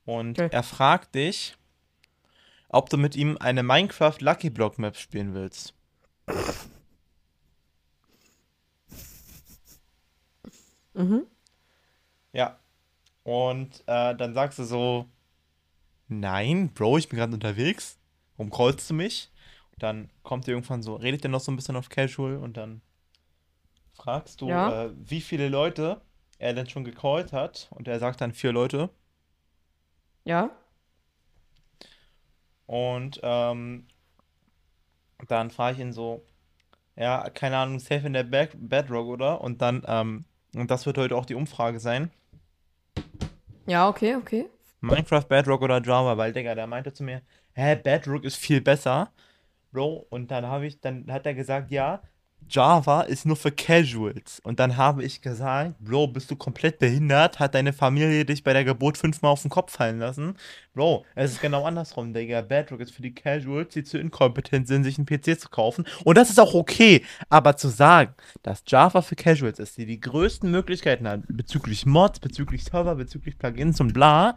Und 0.06 0.40
Okay. 0.40 0.50
er 0.52 0.64
fragt 0.64 1.16
dich, 1.16 1.56
ob 2.70 2.90
du 2.90 2.98
mit 2.98 3.16
ihm 3.16 3.38
eine 3.40 3.64
Minecraft 3.64 4.18
Lucky 4.20 4.50
Block 4.50 4.78
Map 4.80 4.96
spielen 4.98 5.34
willst. 5.34 5.74
Mhm. 10.94 11.26
Ja. 12.34 12.60
Und 13.24 13.84
äh, 13.88 14.16
dann 14.16 14.34
sagst 14.34 14.60
du 14.60 14.64
so, 14.64 15.06
nein, 16.08 16.70
Bro, 16.74 16.98
ich 16.98 17.10
bin 17.10 17.18
gerade 17.20 17.34
unterwegs. 17.34 17.98
Warum 18.38 18.52
callst 18.52 18.90
du 18.90 18.94
mich? 18.94 19.30
Und 19.74 19.84
dann 19.84 20.10
kommt 20.24 20.48
ihr 20.48 20.56
irgendwann 20.56 20.82
so, 20.82 20.96
redet 20.96 21.24
ihr 21.24 21.30
noch 21.30 21.40
so 21.42 21.52
ein 21.52 21.56
bisschen 21.56 21.76
auf 21.76 21.90
Casual 21.90 22.38
und 22.38 22.58
dann 22.58 22.82
fragst 23.94 24.42
du, 24.42 24.50
Ja. 24.50 24.86
äh, 24.86 24.92
wie 24.96 25.22
viele 25.22 25.50
Leute 25.50 26.02
er 26.40 26.54
denn 26.54 26.68
schon 26.68 26.84
gecallt 26.84 27.32
hat. 27.34 27.68
Und 27.72 27.88
er 27.88 28.00
sagt 28.00 28.22
dann 28.22 28.34
vier 28.34 28.52
Leute. 28.52 28.90
Ja? 30.24 30.52
Und 32.66 33.20
ähm, 33.24 33.88
dann 35.28 35.52
frage 35.52 35.76
ich 35.76 35.82
ihn 35.82 35.94
so, 35.94 36.24
ja, 36.96 37.30
keine 37.30 37.58
Ahnung, 37.58 37.80
safe 37.80 38.08
in 38.08 38.14
der 38.14 38.24
Back 38.24 38.52
Bedrock, 38.54 39.08
oder? 39.08 39.42
Und 39.42 39.62
dann, 39.62 39.84
ähm, 39.88 40.26
und 40.56 40.72
das 40.72 40.86
wird 40.86 40.98
heute 40.98 41.16
auch 41.16 41.26
die 41.26 41.36
Umfrage 41.36 41.80
sein. 41.80 42.12
Ja, 43.66 43.88
okay, 43.88 44.16
okay. 44.16 44.50
Minecraft, 44.82 45.26
Bedrock 45.28 45.62
oder 45.62 45.82
Java, 45.82 46.18
weil, 46.18 46.34
Digga, 46.34 46.56
der 46.56 46.68
meinte 46.68 46.92
zu 46.92 47.04
mir, 47.04 47.22
hä, 47.54 47.76
Bedrock 47.76 48.24
ist 48.24 48.38
viel 48.38 48.62
besser. 48.62 49.12
Bro, 49.72 50.08
und 50.10 50.32
dann 50.32 50.46
habe 50.48 50.66
ich, 50.66 50.82
dann 50.82 51.12
hat 51.12 51.26
er 51.26 51.34
gesagt, 51.34 51.72
ja, 51.72 52.02
Java 52.50 53.02
ist 53.02 53.26
nur 53.26 53.36
für 53.36 53.52
Casuals. 53.52 54.40
Und 54.44 54.60
dann 54.60 54.78
habe 54.78 55.04
ich 55.04 55.22
gesagt, 55.22 55.80
Bro, 55.80 56.08
bist 56.08 56.30
du 56.30 56.36
komplett 56.36 56.80
behindert? 56.80 57.40
Hat 57.40 57.56
deine 57.56 57.74
Familie 57.74 58.26
dich 58.26 58.44
bei 58.44 58.54
der 58.54 58.64
Geburt 58.64 58.98
fünfmal 58.98 59.32
auf 59.32 59.42
den 59.42 59.52
Kopf 59.52 59.74
fallen 59.74 60.00
lassen? 60.00 60.36
Bro, 60.74 61.06
es 61.16 61.32
ist 61.32 61.42
genau 61.42 61.66
andersrum, 61.66 62.14
Digga. 62.14 62.42
Bedrock 62.42 62.82
ist 62.82 62.92
für 62.92 63.02
die 63.02 63.14
Casuals, 63.14 63.74
die 63.74 63.84
zu 63.84 63.98
inkompetent 63.98 64.68
sind, 64.68 64.84
sich 64.84 64.98
einen 64.98 65.06
PC 65.06 65.40
zu 65.40 65.50
kaufen. 65.50 65.86
Und 66.04 66.18
das 66.18 66.30
ist 66.30 66.40
auch 66.40 66.54
okay. 66.54 67.06
Aber 67.30 67.56
zu 67.56 67.70
sagen, 67.70 68.14
dass 68.44 68.64
Java 68.68 69.02
für 69.02 69.16
Casuals 69.16 69.60
ist, 69.60 69.78
die 69.78 69.86
die 69.86 70.00
größten 70.00 70.50
Möglichkeiten 70.50 71.08
hat, 71.08 71.22
bezüglich 71.28 71.86
Mods, 71.86 72.20
bezüglich 72.20 72.64
Server, 72.64 72.96
bezüglich 72.96 73.38
Plugins 73.38 73.80
und 73.80 73.94
bla, 73.94 74.36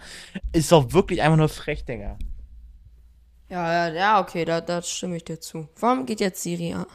ist 0.52 0.70
doch 0.70 0.92
wirklich 0.92 1.22
einfach 1.22 1.38
nur 1.38 1.48
frech, 1.48 1.84
Digga. 1.84 2.18
Ja, 3.48 3.88
ja, 3.88 3.94
ja, 3.94 4.20
okay, 4.20 4.44
da, 4.44 4.60
da 4.60 4.82
stimme 4.82 5.16
ich 5.16 5.24
dir 5.24 5.38
zu. 5.38 5.68
Warum 5.78 6.06
geht 6.06 6.20
jetzt 6.20 6.42
Siri 6.42 6.72
an? 6.72 6.86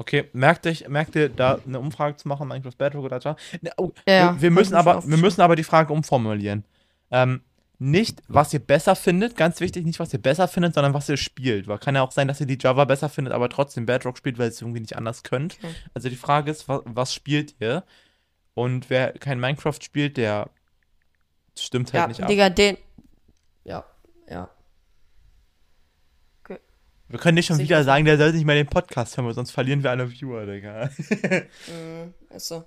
Okay, 0.00 0.30
merkt 0.32 0.66
euch, 0.66 0.88
merkt 0.88 1.14
ihr, 1.14 1.28
da 1.28 1.58
eine 1.66 1.78
Umfrage 1.78 2.16
zu 2.16 2.26
machen, 2.26 2.48
Minecraft 2.48 2.72
Bedrock 2.78 3.04
oder 3.04 3.18
Java? 3.18 3.36
Ne, 3.60 3.70
oh, 3.76 3.92
Ja, 4.08 4.32
wir, 4.32 4.40
wir 4.40 4.50
müssen 4.50 4.74
aber, 4.74 5.06
wir 5.06 5.18
müssen 5.18 5.42
aber 5.42 5.56
die 5.56 5.62
Frage 5.62 5.92
umformulieren. 5.92 6.64
Ähm, 7.10 7.42
nicht, 7.78 8.22
was 8.26 8.54
ihr 8.54 8.60
besser 8.60 8.96
findet, 8.96 9.36
ganz 9.36 9.60
wichtig, 9.60 9.84
nicht, 9.84 10.00
was 10.00 10.10
ihr 10.14 10.22
besser 10.22 10.48
findet, 10.48 10.72
sondern 10.72 10.94
was 10.94 11.10
ihr 11.10 11.18
spielt. 11.18 11.68
Weil 11.68 11.76
kann 11.76 11.96
ja 11.96 12.00
auch 12.00 12.12
sein, 12.12 12.28
dass 12.28 12.40
ihr 12.40 12.46
die 12.46 12.56
Java 12.58 12.86
besser 12.86 13.10
findet, 13.10 13.34
aber 13.34 13.50
trotzdem 13.50 13.84
Bedrock 13.84 14.16
spielt, 14.16 14.38
weil 14.38 14.46
ihr 14.46 14.52
es 14.52 14.62
irgendwie 14.62 14.80
nicht 14.80 14.96
anders 14.96 15.22
könnt. 15.22 15.58
Okay. 15.62 15.74
Also 15.92 16.08
die 16.08 16.16
Frage 16.16 16.50
ist, 16.50 16.66
was, 16.66 16.80
was 16.86 17.12
spielt 17.12 17.56
ihr? 17.60 17.84
Und 18.54 18.88
wer 18.88 19.12
kein 19.12 19.38
Minecraft 19.38 19.82
spielt, 19.82 20.16
der 20.16 20.48
stimmt 21.58 21.92
halt 21.92 22.00
Ja, 22.00 22.08
nicht 22.08 22.22
ab. 22.22 22.28
Digga, 22.28 22.48
den. 22.48 22.78
Ja, 23.64 23.84
ja. 24.30 24.48
Wir 27.10 27.18
können 27.18 27.34
nicht 27.34 27.46
schon 27.46 27.56
Sicher. 27.56 27.68
wieder 27.68 27.84
sagen, 27.84 28.04
der 28.04 28.16
sollte 28.16 28.36
nicht 28.36 28.46
mehr 28.46 28.54
den 28.54 28.68
Podcast 28.68 29.16
hören, 29.16 29.32
sonst 29.32 29.50
verlieren 29.50 29.82
wir 29.82 29.90
alle 29.90 30.08
Viewer, 30.08 30.46
Digga. 30.46 30.90
Mhm, 31.66 32.14
ist 32.30 32.46
so. 32.46 32.64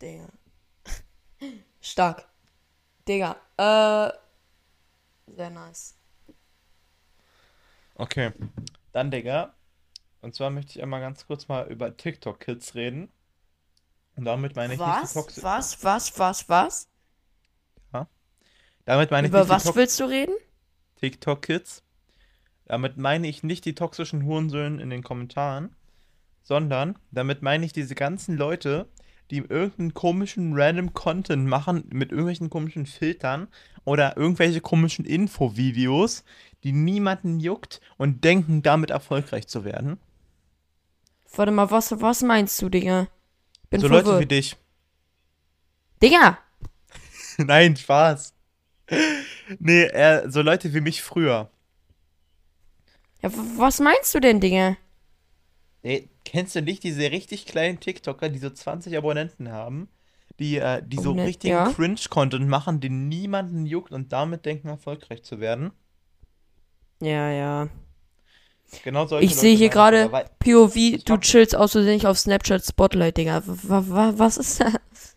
Digga. 0.00 0.26
Stark. 1.82 2.26
Digga, 3.06 3.36
äh. 3.58 4.10
Sehr 5.34 5.50
nice. 5.50 5.98
Okay. 7.96 8.32
Dann, 8.92 9.10
Digga. 9.10 9.52
Und 10.22 10.34
zwar 10.34 10.48
möchte 10.48 10.78
ich 10.78 10.82
einmal 10.82 11.00
ganz 11.00 11.26
kurz 11.26 11.46
mal 11.48 11.66
über 11.68 11.94
TikTok-Kids 11.94 12.74
reden. 12.74 13.12
Und 14.16 14.24
damit 14.24 14.56
meine 14.56 14.72
ich 14.72 14.80
nicht 14.80 14.88
Was? 14.88 15.12
die 15.12 15.18
Toxi 15.18 15.42
Was? 15.42 15.84
Was? 15.84 16.18
Was? 16.18 16.48
Was? 16.48 16.88
Damit 18.86 19.10
meine 19.10 19.26
ich 19.26 19.32
Über 19.32 19.40
nicht 19.40 19.50
was 19.50 19.74
willst 19.74 19.98
du 20.00 20.04
reden? 20.04 20.32
TikTok-Kids. 20.96 21.82
Damit 22.66 22.96
meine 22.96 23.28
ich 23.28 23.42
nicht 23.42 23.64
die 23.64 23.74
toxischen 23.74 24.24
Hurensöhnen 24.24 24.80
in 24.80 24.90
den 24.90 25.02
Kommentaren, 25.02 25.74
sondern 26.42 26.98
damit 27.10 27.42
meine 27.42 27.64
ich 27.64 27.72
diese 27.72 27.94
ganzen 27.94 28.36
Leute, 28.36 28.88
die 29.30 29.38
irgendeinen 29.38 29.94
komischen 29.94 30.52
random 30.54 30.94
Content 30.94 31.46
machen 31.46 31.84
mit 31.92 32.10
irgendwelchen 32.10 32.50
komischen 32.50 32.86
Filtern 32.86 33.48
oder 33.84 34.16
irgendwelche 34.16 34.60
komischen 34.60 35.04
Infovideos, 35.04 36.24
die 36.62 36.72
niemanden 36.72 37.40
juckt 37.40 37.80
und 37.96 38.24
denken, 38.24 38.62
damit 38.62 38.90
erfolgreich 38.90 39.48
zu 39.48 39.64
werden. 39.64 39.98
Warte 41.34 41.52
mal, 41.52 41.70
was, 41.70 42.00
was 42.00 42.22
meinst 42.22 42.60
du, 42.62 42.68
Digga? 42.68 43.08
Bin 43.70 43.80
so. 43.80 43.88
Leute 43.88 44.18
wie 44.20 44.26
dich. 44.26 44.56
Digga! 46.02 46.38
Nein, 47.38 47.76
Spaß. 47.76 48.35
Nee, 49.58 49.84
äh, 49.84 50.28
so 50.30 50.42
Leute 50.42 50.72
wie 50.74 50.80
mich 50.80 51.02
früher. 51.02 51.50
Ja, 53.22 53.30
was 53.56 53.80
meinst 53.80 54.14
du 54.14 54.20
denn, 54.20 54.40
Digga? 54.40 54.76
Ey, 55.82 56.08
kennst 56.24 56.54
du 56.54 56.62
nicht 56.62 56.82
diese 56.82 57.10
richtig 57.10 57.46
kleinen 57.46 57.80
TikToker, 57.80 58.28
die 58.28 58.38
so 58.38 58.50
20 58.50 58.96
Abonnenten 58.96 59.50
haben? 59.50 59.88
Die, 60.38 60.58
äh, 60.58 60.82
die 60.84 60.96
so 60.96 61.10
Abonnent- 61.10 61.28
richtigen 61.28 61.54
ja. 61.54 61.72
Cringe-Content 61.72 62.46
machen, 62.48 62.80
den 62.80 63.08
niemanden 63.08 63.66
juckt 63.66 63.92
und 63.92 64.12
damit 64.12 64.44
denken, 64.44 64.68
erfolgreich 64.68 65.22
zu 65.22 65.40
werden? 65.40 65.72
Ja, 67.00 67.30
ja. 67.30 67.68
Genau 68.82 69.06
solche 69.06 69.26
Ich 69.26 69.36
sehe 69.36 69.56
hier 69.56 69.68
gerade 69.68 70.08
POV, 70.40 70.74
du 71.04 71.18
chillst 71.18 71.54
aus 71.54 71.72
Versehen 71.72 71.94
nicht 71.94 72.06
auf 72.06 72.18
Snapchat 72.18 72.64
Spotlight, 72.64 73.16
Digga. 73.16 73.42
W 73.46 74.18
was 74.18 74.36
ist 74.36 74.60
das? 74.60 75.15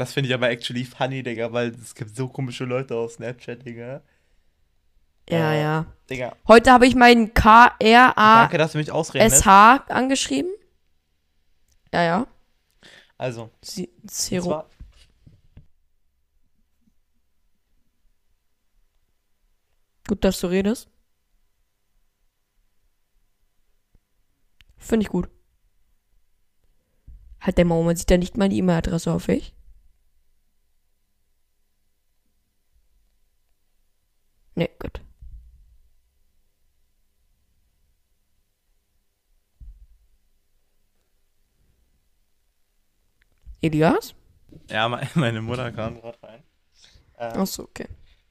Das 0.00 0.14
finde 0.14 0.28
ich 0.30 0.34
aber 0.34 0.48
actually 0.48 0.86
funny, 0.86 1.22
Digga, 1.22 1.52
weil 1.52 1.74
es 1.74 1.94
gibt 1.94 2.16
so 2.16 2.26
komische 2.26 2.64
Leute 2.64 2.96
auf 2.96 3.12
Snapchat, 3.12 3.66
Digga. 3.66 4.00
Ja, 5.28 5.52
äh, 5.52 5.60
ja. 5.60 5.84
Digga. 6.08 6.34
Heute 6.48 6.72
habe 6.72 6.86
ich 6.86 6.94
meinen 6.94 7.34
K-R-A-S-H 7.34 8.64
angeschrieben. 9.88 10.50
Ja, 11.92 12.02
ja. 12.02 12.26
Also. 13.18 13.50
Sie 13.60 13.90
Zero. 14.06 14.64
Gut, 20.08 20.24
dass 20.24 20.40
du 20.40 20.46
redest. 20.46 20.88
Finde 24.78 25.04
ich 25.04 25.10
gut. 25.10 25.28
Hat 27.38 27.58
der 27.58 27.66
Moment 27.66 27.86
man 27.86 27.96
sieht 27.96 28.10
ja 28.10 28.16
nicht 28.16 28.38
mal 28.38 28.48
die 28.48 28.56
E-Mail-Adresse, 28.56 29.12
auf 29.12 29.28
ich. 29.28 29.54
Nee, 34.60 34.68
gut. 34.78 35.00
Elias? 43.62 44.14
Ja, 44.68 44.88
me- 44.88 45.00
meine 45.14 45.40
Mutter 45.40 45.72
kam 45.72 46.00
gerade 46.00 46.22
rein. 46.22 46.42
Ähm, 47.18 47.40
Achso, 47.40 47.62
okay. 47.62 47.86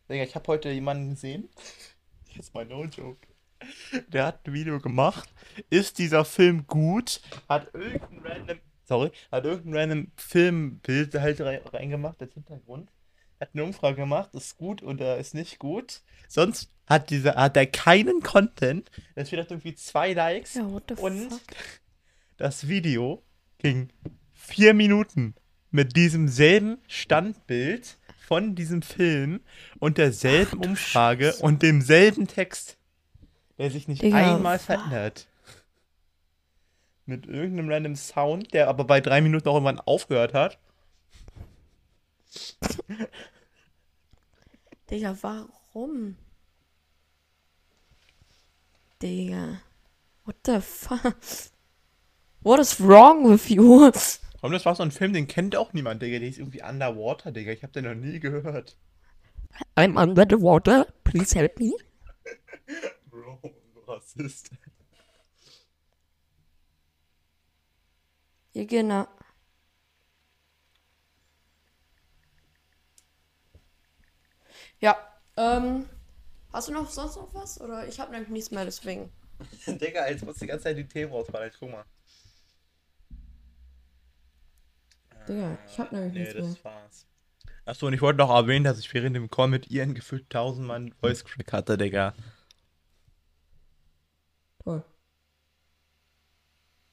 Digga, 0.08 0.24
ich 0.24 0.36
habe 0.36 0.48
heute 0.48 0.70
jemanden 0.70 1.12
gesehen. 1.12 1.50
Jetzt 2.36 2.54
mal 2.54 2.66
no 2.66 2.84
joke. 2.86 3.28
Der 4.10 4.28
hat 4.28 4.46
ein 4.48 4.54
Video 4.54 4.80
gemacht. 4.80 5.34
Ist 5.72 5.98
dieser 5.98 6.26
Film 6.26 6.68
gut? 6.68 7.22
Hat 7.48 7.74
irgendein 7.74 8.20
random. 8.24 8.60
Sorry, 8.86 9.12
hat 9.32 9.46
irgendein 9.46 9.76
random 9.92 10.12
Filmbild 10.16 11.14
halt 11.16 11.42
rein, 11.42 11.62
reingemacht 11.66 12.22
als 12.22 12.34
Hintergrund. 12.34 12.92
Hat 13.40 13.50
eine 13.54 13.64
Umfrage 13.64 13.96
gemacht, 13.96 14.34
ist 14.34 14.58
gut 14.58 14.84
oder 14.84 15.18
ist 15.18 15.34
nicht 15.34 15.60
gut. 15.60 16.02
Sonst 16.28 16.72
hat 16.88 17.10
dieser, 17.10 17.36
hat 17.36 17.56
er 17.56 17.68
keinen 17.68 18.22
Content. 18.22 18.92
Das 19.16 19.32
wird 19.32 19.50
irgendwie 19.50 19.76
zwei 19.76 20.14
Likes. 20.14 20.56
Ja, 20.56 20.64
Und 20.64 21.30
fuck? 21.32 21.42
das 22.38 22.68
Video 22.68 23.24
ging 23.60 23.90
vier 24.32 24.74
Minuten 24.74 25.36
mit 25.72 25.96
diesem 25.96 26.28
selben 26.28 26.80
Standbild 26.88 27.98
von 28.28 28.56
diesem 28.56 28.82
Film 28.82 29.42
und 29.80 29.98
derselben 29.98 30.60
Umfrage 30.60 31.34
und 31.38 31.62
demselben 31.64 32.28
Text, 32.28 32.78
der 33.58 33.72
sich 33.72 33.88
nicht 33.88 34.02
Digga, 34.02 34.36
einmal 34.36 34.60
verändert. 34.60 35.28
Mit 37.06 37.26
irgendeinem 37.26 37.72
random 37.72 37.96
Sound, 37.96 38.54
der 38.54 38.68
aber 38.68 38.84
bei 38.84 39.02
drei 39.02 39.22
Minuten 39.22 39.48
auch 39.50 39.56
irgendwann 39.56 39.80
aufgehört 39.80 40.34
hat. 40.34 40.60
Digga, 44.90 45.18
warum? 45.22 46.18
Digga. 49.02 49.62
What 50.26 50.36
the 50.46 50.62
fuck? 50.62 51.16
What 52.42 52.60
is 52.60 52.80
wrong 52.80 53.30
with 53.30 53.50
you? 53.50 53.92
Und 54.42 54.52
das 54.52 54.66
war 54.66 54.76
so 54.76 54.84
ein 54.84 54.92
Film, 54.92 55.14
den 55.14 55.28
kennt 55.28 55.56
auch 55.56 55.74
niemand, 55.74 56.02
Digga. 56.02 56.20
Der 56.20 56.30
ist 56.30 56.38
irgendwie 56.40 56.64
Underwater, 56.64 57.32
Digga. 57.32 57.52
Ich 57.52 57.64
hab 57.64 57.74
den 57.74 57.86
noch 57.86 57.96
nie 57.96 58.20
gehört. 58.20 58.78
I'm 59.76 60.02
under 60.02 60.26
the 60.30 60.42
water. 60.42 60.88
Please 61.04 61.38
help 61.38 61.60
me. 61.60 61.74
Bro, 63.10 63.40
du 63.74 63.80
Rassist. 63.88 64.52
Ja, 68.54 68.64
genau. 68.66 69.08
Ja, 74.80 74.98
ähm, 75.38 75.86
hast 76.54 76.68
du 76.68 76.74
noch 76.74 76.90
sonst 76.90 77.16
noch 77.16 77.34
was? 77.34 77.60
Oder 77.60 77.88
ich 77.88 78.00
habe 78.00 78.12
nämlich 78.12 78.30
nichts 78.30 78.52
mehr, 78.52 78.66
deswegen. 78.66 79.12
Digga, 79.68 80.08
jetzt 80.10 80.26
muss 80.26 80.38
die 80.38 80.48
ganze 80.48 80.64
Zeit 80.66 80.78
die 80.78 80.88
Themen 80.88 81.12
rausfallen. 81.12 81.48
Jetzt 81.50 81.60
guck 81.60 81.72
mal. 81.72 81.86
Digga, 85.28 85.58
ich 85.68 85.80
habe 85.80 85.96
nämlich 85.96 86.14
Nee, 86.14 86.20
nichts 86.20 86.34
mehr. 86.36 86.44
das 86.44 86.64
war's. 86.66 87.06
Achso, 87.66 87.86
und 87.88 87.94
ich 87.94 88.02
wollte 88.02 88.18
noch 88.18 88.32
erwähnen, 88.32 88.64
dass 88.66 88.80
ich 88.80 88.92
während 88.94 89.16
dem 89.16 89.30
Call 89.30 89.48
mit 89.48 89.70
Ian 89.70 89.94
gefühlt 89.94 90.24
1000 90.24 90.66
Mann 90.66 90.92
Voice 90.94 91.24
Crack 91.24 91.54
hatte, 91.54 91.78
Digga. 91.78 92.14
Toll. 94.64 94.84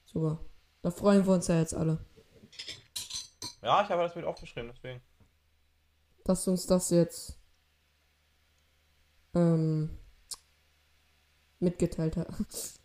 Super. 0.05 0.39
Da 0.83 0.91
freuen 0.91 1.25
wir 1.25 1.33
uns 1.33 1.47
ja 1.47 1.57
jetzt 1.59 1.73
alle, 1.73 1.97
Ja, 3.63 3.81
ich 3.83 3.89
habe 3.89 4.03
das 4.03 4.15
mit 4.15 4.23
aufgeschrieben, 4.25 4.71
deswegen. 4.73 5.01
dass 6.23 6.45
du 6.45 6.51
uns 6.51 6.67
das 6.67 6.91
jetzt 6.91 7.37
ähm, 9.37 9.89
mitgeteilt 11.59 12.17
hast. 12.17 12.79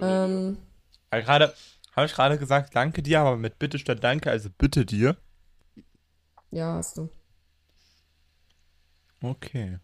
ähm, 0.00 0.58
Aber 1.10 1.22
gerade, 1.22 1.54
habe 1.94 2.06
ich 2.06 2.14
gerade 2.14 2.36
gesagt, 2.38 2.74
danke 2.74 3.02
dir, 3.02 3.20
aber 3.20 3.36
mit 3.36 3.58
bitte 3.60 3.78
statt 3.78 4.02
danke, 4.02 4.30
also 4.30 4.50
bitte 4.50 4.84
dir. 4.84 5.16
ja, 6.50 6.74
hast 6.76 6.96
du. 6.98 7.08
Okay. 9.24 9.78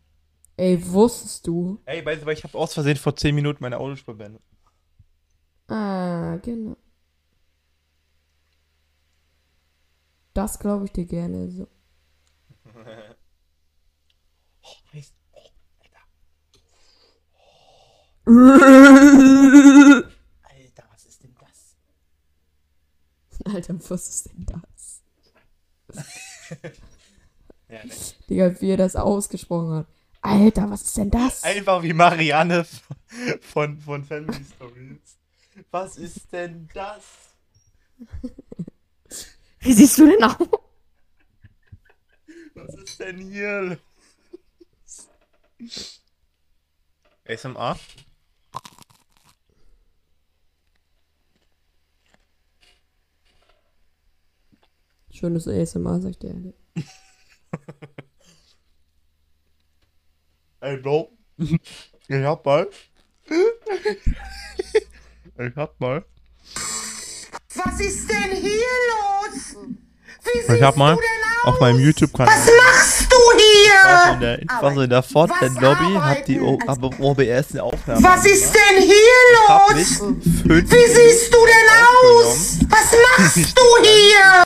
Ey, 0.58 0.76
wusstest 0.92 1.46
du? 1.46 1.78
Ey, 1.86 2.04
weißt 2.04 2.22
du, 2.24 2.28
ich 2.30 2.44
habe 2.44 2.56
aus 2.58 2.74
Versehen 2.74 2.96
vor 2.96 3.16
10 3.16 3.34
Minuten 3.34 3.62
meine 3.62 3.78
Audiospur 3.78 4.14
beendet. 4.16 4.42
Ah, 5.68 6.38
genau. 6.42 6.76
Das 10.34 10.60
glaube 10.60 10.84
ich 10.84 10.92
dir 10.92 11.04
gerne 11.04 11.50
so. 11.50 11.66
Oh, 14.62 14.76
weißt, 14.92 15.14
oh, 15.32 15.50
Alter. 15.80 16.00
Alter, 18.26 20.02
was 20.90 21.06
ist 21.06 21.22
denn 21.22 21.34
das? 21.38 21.76
Alter, 23.44 23.74
was 23.90 24.08
ist 24.08 24.26
denn 24.26 24.46
das? 24.46 25.02
Ja, 27.68 27.84
ne. 27.84 27.92
Digga, 28.30 28.60
wie 28.60 28.70
er 28.70 28.76
das 28.76 28.94
ausgesprochen 28.94 29.74
hat. 29.78 29.86
Alter, 30.20 30.70
was 30.70 30.82
ist 30.82 30.96
denn 30.96 31.10
das? 31.10 31.42
Einfach 31.42 31.82
wie 31.82 31.92
Marianne 31.92 32.64
von, 33.40 33.80
von 33.80 34.04
Family 34.04 34.44
Stories. 34.54 35.18
Was 35.72 35.96
ist 35.96 36.32
denn 36.32 36.68
das? 36.74 37.02
Wie 39.58 39.72
siehst 39.72 39.98
du 39.98 40.06
denn 40.06 40.22
aus? 40.22 40.36
Was 42.54 42.74
ist 42.76 43.00
denn 43.00 43.18
hier 43.18 43.78
los? 45.60 45.88
ASMR? 47.28 47.76
Schönes 55.18 55.48
ASMR, 55.48 55.98
sagt 56.02 56.24
er. 56.24 56.34
Ey, 60.60 60.76
Bro. 60.76 61.10
Ich 61.38 62.22
hab 62.22 62.44
mal. 62.44 62.68
Ich 65.38 65.54
hab 65.54 65.78
mal. 65.80 66.02
Was 67.54 67.80
ist 67.80 68.08
denn 68.08 68.30
hier 68.36 68.50
los? 68.90 69.56
Wie 70.24 70.54
Ich 70.54 70.62
hab 70.62 70.76
mal 70.78 70.96
auf 71.44 71.60
meinem 71.60 71.78
YouTube-Kanal. 71.80 72.34
machst 72.34 72.48
du 72.48 72.52
Ich 72.56 73.05
war 73.86 74.06
so 74.06 74.12
in 74.14 74.20
der, 74.20 74.42
ich 74.42 74.48
war 74.60 74.74
so 74.74 74.80
in 74.82 74.90
der 74.90 75.02
Fortnite-Lobby, 75.02 75.94
hab 75.94 76.24
die 76.24 76.40
O- 76.40 76.58
hab 76.66 76.82
OBS 77.00 77.46
eine 77.52 77.62
Aufnahme. 77.62 78.02
Was 78.02 78.24
ist 78.26 78.52
denn 78.54 78.82
hier 78.82 79.22
los? 79.48 80.02
Wie 80.44 80.86
siehst 80.86 81.34
du 81.34 81.38
denn 81.38 81.68
aus? 81.92 82.58
Was 82.68 82.92
machst 83.18 83.58
du 83.58 83.62
hier? 83.82 84.44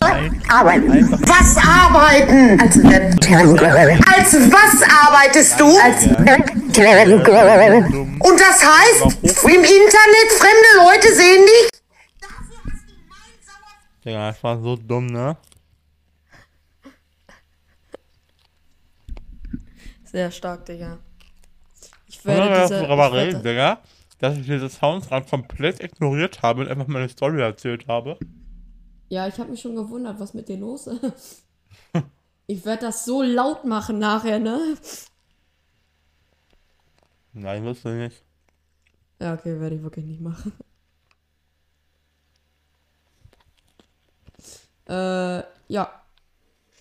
Arbeiten. 0.48 1.10
Was 1.26 1.56
arbeiten? 1.56 2.60
Als 2.60 2.76
Als 2.76 4.34
was 4.50 4.82
arbeitest 5.06 5.60
du? 5.60 5.66
Als 5.78 6.04
Und 8.20 8.40
das 8.40 8.64
heißt, 8.64 9.02
im 9.44 9.64
Internet 9.64 10.28
fremde 10.38 10.70
Leute 10.84 11.14
sehen 11.14 11.44
dich? 11.46 11.68
Digga, 14.04 14.30
das 14.30 14.42
war 14.42 14.58
so 14.60 14.76
dumm, 14.76 15.06
ne? 15.06 15.36
Sehr 20.10 20.30
stark, 20.30 20.66
Digga. 20.66 20.98
Ich 22.06 22.24
Ich 22.26 22.26
werde 22.26 22.48
werde 22.48 22.62
diese... 22.62 22.80
darüber 22.82 23.12
werde- 23.12 23.38
reden, 23.38 23.42
Digga, 23.42 23.80
dass 24.18 24.36
ich 24.36 24.46
diese 24.46 24.68
Sounds 24.68 25.08
gerade 25.08 25.26
komplett 25.28 25.82
ignoriert 25.82 26.42
habe 26.42 26.62
und 26.62 26.68
einfach 26.68 26.86
meine 26.86 27.08
Story 27.08 27.40
erzählt 27.40 27.88
habe. 27.88 28.18
Ja, 29.08 29.26
ich 29.28 29.38
habe 29.38 29.50
mich 29.50 29.60
schon 29.60 29.74
gewundert, 29.76 30.18
was 30.20 30.32
mit 30.34 30.48
dir 30.48 30.56
los 30.56 30.86
ist. 30.86 31.42
Ich 32.46 32.64
werde 32.66 32.82
das 32.86 33.04
so 33.06 33.22
laut 33.22 33.64
machen 33.64 33.98
nachher, 33.98 34.38
ne? 34.38 34.76
Nein, 37.32 37.64
wirst 37.64 37.84
du 37.84 37.88
nicht. 37.90 38.24
Ja, 39.20 39.34
okay, 39.34 39.60
werde 39.60 39.76
ich 39.76 39.82
wirklich 39.82 40.06
nicht 40.06 40.20
machen. 40.20 40.52
Äh, 44.88 45.42
ja. 45.68 46.02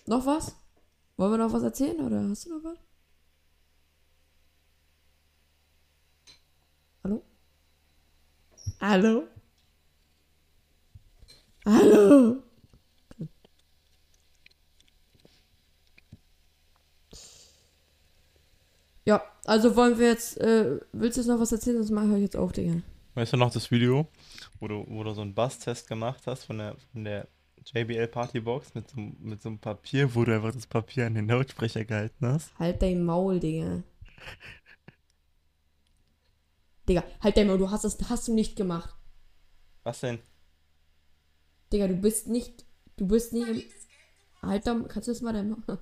Noch 0.06 0.26
was? 0.26 0.54
Wollen 1.16 1.32
wir 1.32 1.38
noch 1.38 1.52
was 1.52 1.62
erzählen 1.64 2.00
oder 2.00 2.28
hast 2.28 2.46
du 2.46 2.50
noch 2.58 2.64
was? 2.64 2.78
Hallo? 7.04 7.22
Hallo? 8.80 9.24
Hallo? 11.66 12.36
Ja, 19.04 19.22
also 19.44 19.76
wollen 19.76 19.98
wir 19.98 20.08
jetzt, 20.08 20.38
äh, 20.40 20.80
willst 20.92 21.18
du 21.18 21.20
jetzt 21.20 21.28
noch 21.28 21.38
was 21.38 21.52
erzählen? 21.52 21.76
Sonst 21.76 21.90
mache 21.90 22.14
ich 22.16 22.22
jetzt 22.22 22.38
auch, 22.38 22.52
Digga. 22.52 22.80
Weißt 23.14 23.34
du 23.34 23.36
noch 23.36 23.52
das 23.52 23.70
Video, 23.70 24.06
wo 24.60 24.68
du, 24.68 24.86
wo 24.88 25.04
du 25.04 25.12
so 25.12 25.20
einen 25.20 25.34
Basstest 25.34 25.86
gemacht 25.86 26.22
hast 26.26 26.44
von 26.44 26.56
der, 26.56 26.76
von 26.92 27.04
der 27.04 27.28
JBL 27.74 28.08
Partybox 28.08 28.74
mit 28.74 28.88
so, 28.88 28.98
mit 28.98 29.42
so 29.42 29.50
einem 29.50 29.58
Papier, 29.58 30.14
wo 30.14 30.24
du 30.24 30.34
einfach 30.34 30.52
das 30.52 30.66
Papier 30.66 31.06
an 31.06 31.16
den 31.16 31.28
Lautsprecher 31.28 31.84
gehalten 31.84 32.26
hast? 32.26 32.58
Halt 32.58 32.80
dein 32.80 33.04
Maul, 33.04 33.40
Digga. 33.40 33.82
Digga, 36.90 37.04
halt 37.20 37.36
dein 37.36 37.46
Maul, 37.46 37.58
du 37.58 37.70
hast 37.70 37.84
das 37.84 37.96
hast 38.10 38.26
du 38.26 38.34
nicht 38.34 38.56
gemacht. 38.56 38.96
Was 39.84 40.00
denn? 40.00 40.18
Digga, 41.72 41.86
du 41.86 41.94
bist 41.94 42.26
nicht, 42.26 42.66
du 42.96 43.06
bist 43.06 43.32
nicht 43.32 43.48
im... 43.48 43.62
Halt 44.42 44.66
da, 44.66 44.74
kannst 44.88 45.06
du 45.06 45.12
das 45.12 45.20
mal 45.20 45.32
dein 45.32 45.50
Maul... 45.50 45.78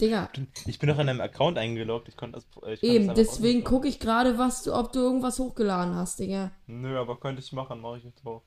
Digga, 0.00 0.30
Ich 0.66 0.80
bin 0.80 0.88
doch 0.88 0.98
an 0.98 1.06
deinem 1.06 1.20
Account 1.20 1.58
eingeloggt. 1.58 2.08
Ich 2.08 2.16
konnte 2.16 2.40
das. 2.40 2.46
Ich 2.72 2.80
das 2.80 2.82
eben, 2.82 3.02
einfach 3.04 3.14
deswegen 3.14 3.62
gucke 3.62 3.86
ich 3.86 4.00
gerade, 4.00 4.36
was 4.36 4.64
du, 4.64 4.74
ob 4.74 4.92
du 4.92 4.98
irgendwas 4.98 5.38
hochgeladen 5.38 5.94
hast, 5.94 6.18
Digga. 6.18 6.50
Nö, 6.66 6.98
aber 6.98 7.20
könnte 7.20 7.42
ich 7.42 7.52
machen, 7.52 7.80
mache 7.80 7.98
ich 7.98 8.04
jetzt 8.04 8.26
auch. 8.26 8.42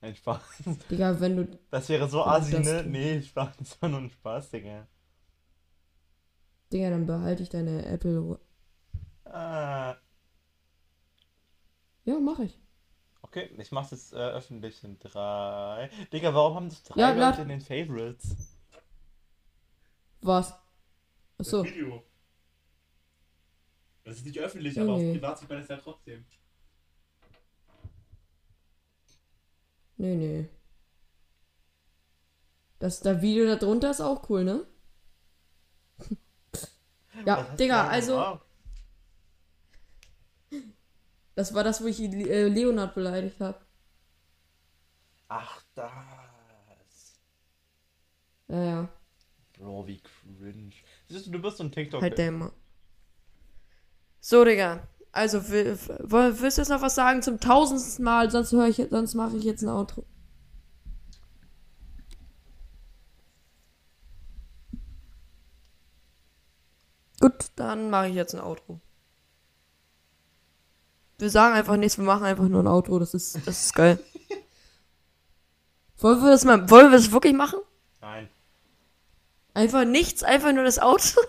Nein, 0.00 0.16
Spaß. 0.16 0.40
Digga, 0.90 1.20
wenn 1.20 1.36
du, 1.36 1.58
Das 1.70 1.88
wäre 1.88 2.08
so 2.08 2.24
assi, 2.24 2.50
das 2.50 2.64
ne? 2.66 2.82
Nee, 2.84 3.22
Spaß. 3.22 3.56
Das 3.58 3.80
war 3.80 3.90
nur 3.90 4.00
ein 4.00 4.10
Spaß, 4.10 4.50
Digga. 4.50 4.88
Digga, 6.72 6.90
dann 6.90 7.06
behalte 7.06 7.44
ich 7.44 7.48
deine 7.48 7.86
Apple... 7.86 8.40
Ah. 9.36 10.00
Ja, 12.04 12.18
mach 12.18 12.38
ich. 12.38 12.58
Okay, 13.20 13.50
ich 13.58 13.70
mach's 13.70 13.90
jetzt 13.90 14.14
äh, 14.14 14.16
öffentlich 14.16 14.82
in 14.82 14.98
drei. 14.98 15.90
Digga, 16.10 16.32
warum 16.32 16.54
haben 16.54 16.68
das 16.70 16.82
drei 16.84 16.98
Ja, 17.00 17.08
Leute 17.08 17.20
lad- 17.20 17.38
in 17.40 17.48
den 17.48 17.60
Favorites? 17.60 18.56
Was? 20.22 20.54
Achso. 21.36 21.64
Video. 21.64 22.02
Das 24.04 24.16
ist 24.16 24.24
nicht 24.24 24.38
öffentlich, 24.38 24.80
aber 24.80 24.94
auf 24.94 25.00
privat 25.00 25.38
sieht 25.38 25.50
man 25.50 25.58
es 25.58 25.68
ja 25.68 25.76
trotzdem. 25.76 26.24
Nee, 29.98 30.14
nee. 30.14 30.48
Das, 32.78 33.00
das 33.00 33.20
Video 33.20 33.44
da 33.44 33.56
drunter 33.56 33.90
ist 33.90 34.00
auch 34.00 34.30
cool, 34.30 34.44
ne? 34.44 34.66
ja, 37.26 37.42
Digga, 37.56 37.82
da 37.82 37.88
also, 37.88 38.12
gemacht? 38.12 38.45
Das 41.36 41.54
war 41.54 41.62
das, 41.62 41.82
wo 41.82 41.86
ich 41.86 42.00
äh, 42.00 42.48
Leonard 42.48 42.94
beleidigt 42.94 43.38
habe. 43.40 43.60
Ach, 45.28 45.62
das. 45.74 47.20
Ja, 48.48 48.64
ja. 48.64 48.88
Bro, 49.58 49.86
wie 49.86 50.00
cringe. 50.00 50.72
Siehst 51.08 51.26
du, 51.26 51.30
du 51.30 51.38
bist 51.40 51.58
so 51.58 51.64
ein 51.64 51.72
TikTok. 51.72 52.00
Halt 52.00 52.18
der 52.18 52.32
mal. 52.32 52.52
So, 54.20 54.44
Digga. 54.44 54.88
Also, 55.12 55.48
will, 55.48 55.78
will, 55.78 56.40
willst 56.40 56.58
du 56.58 56.62
jetzt 56.62 56.68
noch 56.68 56.82
was 56.82 56.94
sagen 56.94 57.22
zum 57.22 57.38
tausendsten 57.38 58.04
Mal? 58.04 58.30
Sonst 58.30 58.52
höre 58.52 58.68
ich, 58.68 58.76
sonst 58.90 59.14
mache 59.14 59.36
ich 59.36 59.44
jetzt 59.44 59.62
ein 59.62 59.68
Outro. 59.68 60.04
Gut, 67.20 67.46
dann 67.56 67.90
mache 67.90 68.08
ich 68.08 68.14
jetzt 68.14 68.34
ein 68.34 68.40
Outro. 68.40 68.80
Wir 71.18 71.30
sagen 71.30 71.54
einfach 71.54 71.76
nichts, 71.76 71.96
wir 71.98 72.04
machen 72.04 72.24
einfach 72.24 72.48
nur 72.48 72.62
ein 72.62 72.66
Outro. 72.66 72.98
Das 72.98 73.14
ist, 73.14 73.36
das 73.46 73.66
ist 73.66 73.74
geil. 73.74 73.98
Wollen 75.98 76.22
wir 76.22 76.30
das 76.30 76.44
mal, 76.44 76.68
wollen 76.68 76.90
wir 76.90 76.98
das 76.98 77.10
wirklich 77.10 77.32
machen? 77.34 77.58
Nein. 78.00 78.28
Einfach 79.54 79.84
nichts, 79.84 80.22
einfach 80.22 80.52
nur 80.52 80.64
das 80.64 80.78
Outro. 80.78 81.20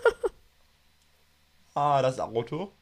Ah, 1.74 2.02
das 2.02 2.18
Auto. 2.18 2.72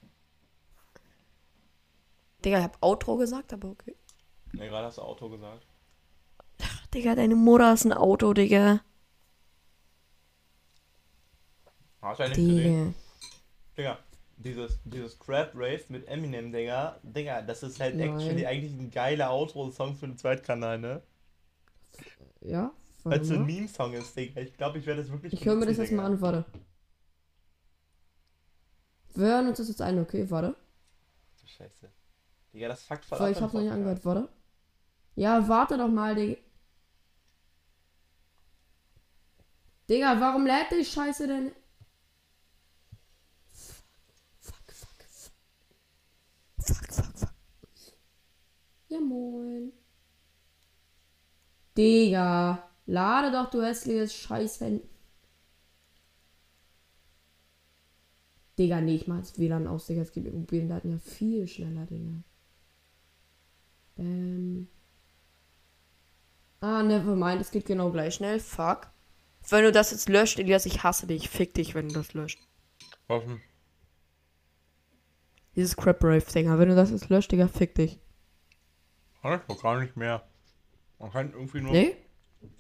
Digga, 2.44 2.59
ich 2.59 2.64
hab 2.64 2.82
Outro 2.82 3.16
gesagt, 3.16 3.52
aber 3.52 3.68
okay. 3.68 3.94
Ne, 4.52 4.68
gerade 4.68 4.86
hast 4.86 4.98
du 4.98 5.02
Auto 5.02 5.28
gesagt. 5.28 5.66
Digga, 6.94 7.14
deine 7.14 7.34
Mutter 7.36 7.74
ist 7.74 7.84
ein 7.84 7.92
Auto, 7.92 8.32
Digga. 8.32 8.80
Hast 12.00 12.20
du 12.20 12.22
ja 12.22 12.28
nicht 12.30 12.36
gesehen. 12.38 12.94
Digga. 13.76 13.98
Dieses, 14.37 14.78
dieses 14.84 15.18
Crab 15.18 15.53
Rave 15.55 15.84
mit 15.89 16.07
Eminem, 16.09 16.53
Digga. 16.53 17.01
Digga, 17.03 17.43
das 17.43 17.62
ist 17.62 17.80
halt 17.80 17.97
Nein. 17.97 18.14
actually 18.14 18.47
eigentlich 18.47 18.72
ein 18.72 18.91
geiler 18.91 19.30
Outro-Song 19.30 19.95
für 19.97 20.07
den 20.07 20.18
Zweitkanal, 20.18 20.78
ne? 20.78 21.03
Ja? 22.41 22.72
Weil 23.05 23.20
es 23.20 23.28
so 23.28 23.34
ein 23.34 23.41
mal. 23.41 23.47
Meme-Song 23.47 23.95
ist, 23.95 24.16
Digga. 24.16 24.41
Ich 24.41 24.55
glaube, 24.55 24.78
ich 24.78 24.87
werde 24.87 25.01
es 25.01 25.11
wirklich 25.11 25.32
Ich 25.32 25.45
höre 25.45 25.55
mir 25.55 25.66
das 25.66 25.76
benutzen, 25.76 25.95
erstmal 25.95 26.12
an, 26.12 26.20
warte. 26.20 26.45
Wir 29.14 29.26
hören 29.28 29.49
uns 29.49 29.59
das 29.59 29.68
jetzt 29.68 29.80
ein, 29.80 29.99
okay? 29.99 30.28
Warte. 30.30 30.55
Du 31.41 31.47
Scheiße. 31.47 31.91
Digga, 32.53 32.68
das 32.68 32.82
fuckt 32.84 33.05
voll 33.05 33.18
Weil 33.18 33.30
ab 33.30 33.37
ich 33.37 33.43
hab's 33.43 33.55
noch 33.55 33.62
nicht 33.62 33.72
angehört, 33.72 34.05
warte. 34.05 34.28
Ja, 35.14 35.49
warte 35.49 35.78
doch 35.78 35.89
mal, 35.89 36.14
Digga. 36.14 36.41
Digga, 39.89 40.20
warum 40.20 40.47
lädt 40.47 40.72
die 40.72 40.84
Scheiße 40.84 41.28
denn? 41.28 41.53
Fuck, 44.41 44.72
fuck, 44.72 45.03
fuck. 45.09 45.32
Fuck, 46.59 46.93
fuck, 46.93 47.18
fuck. 47.18 47.34
Ja, 48.89 49.01
moin. 49.01 49.72
Digga, 51.76 52.68
lade 52.87 53.32
doch, 53.32 53.51
du 53.51 53.62
hässliches 53.62 54.14
Scheißhandy. 54.14 54.82
Digga, 58.59 58.80
nee, 58.80 58.97
ich 58.97 59.07
mach 59.07 59.18
jetzt 59.18 59.39
WLAN 59.39 59.66
aus, 59.66 59.87
Digga. 59.87 60.03
Es 60.03 60.12
geht 60.12 60.24
mit 60.24 60.34
mobilen 60.34 60.68
Daten 60.68 60.91
ja 60.91 60.99
viel 60.99 61.47
schneller, 61.47 61.84
Digga. 61.87 62.22
Ähm. 63.99 64.68
Ah, 66.61 66.82
nevermind, 66.82 67.41
es 67.41 67.51
geht 67.51 67.66
genau 67.66 67.91
gleich 67.93 68.14
schnell. 68.14 68.41
Fuck. 68.41 68.91
Wenn 69.49 69.64
du 69.64 69.72
das 69.72 69.91
jetzt 69.91 70.09
löscht, 70.09 70.39
Elias, 70.39 70.64
ich 70.64 70.82
hasse 70.82 71.07
dich. 71.07 71.28
Fick 71.28 71.55
dich, 71.55 71.74
wenn 71.74 71.89
du 71.89 71.95
das 71.95 72.14
löscht. 72.14 72.41
Denn? 73.09 73.43
Dieses 75.55 75.76
Crap 75.76 76.03
Rave, 76.03 76.24
Digga. 76.34 76.59
Wenn 76.59 76.70
du 76.70 76.74
das 76.74 76.91
jetzt 76.91 77.11
löscht, 77.11 77.30
Digga, 77.32 77.49
fick 77.49 77.74
dich. 77.74 78.01
Kann 79.27 79.41
ich 79.41 79.47
doch 79.47 79.62
gar 79.62 79.81
nicht 79.81 79.97
mehr. 79.97 80.22
Man 81.01 81.11
kann 81.11 81.33
irgendwie 81.33 81.61
nur. 81.61 81.72
Nee? 81.72 81.97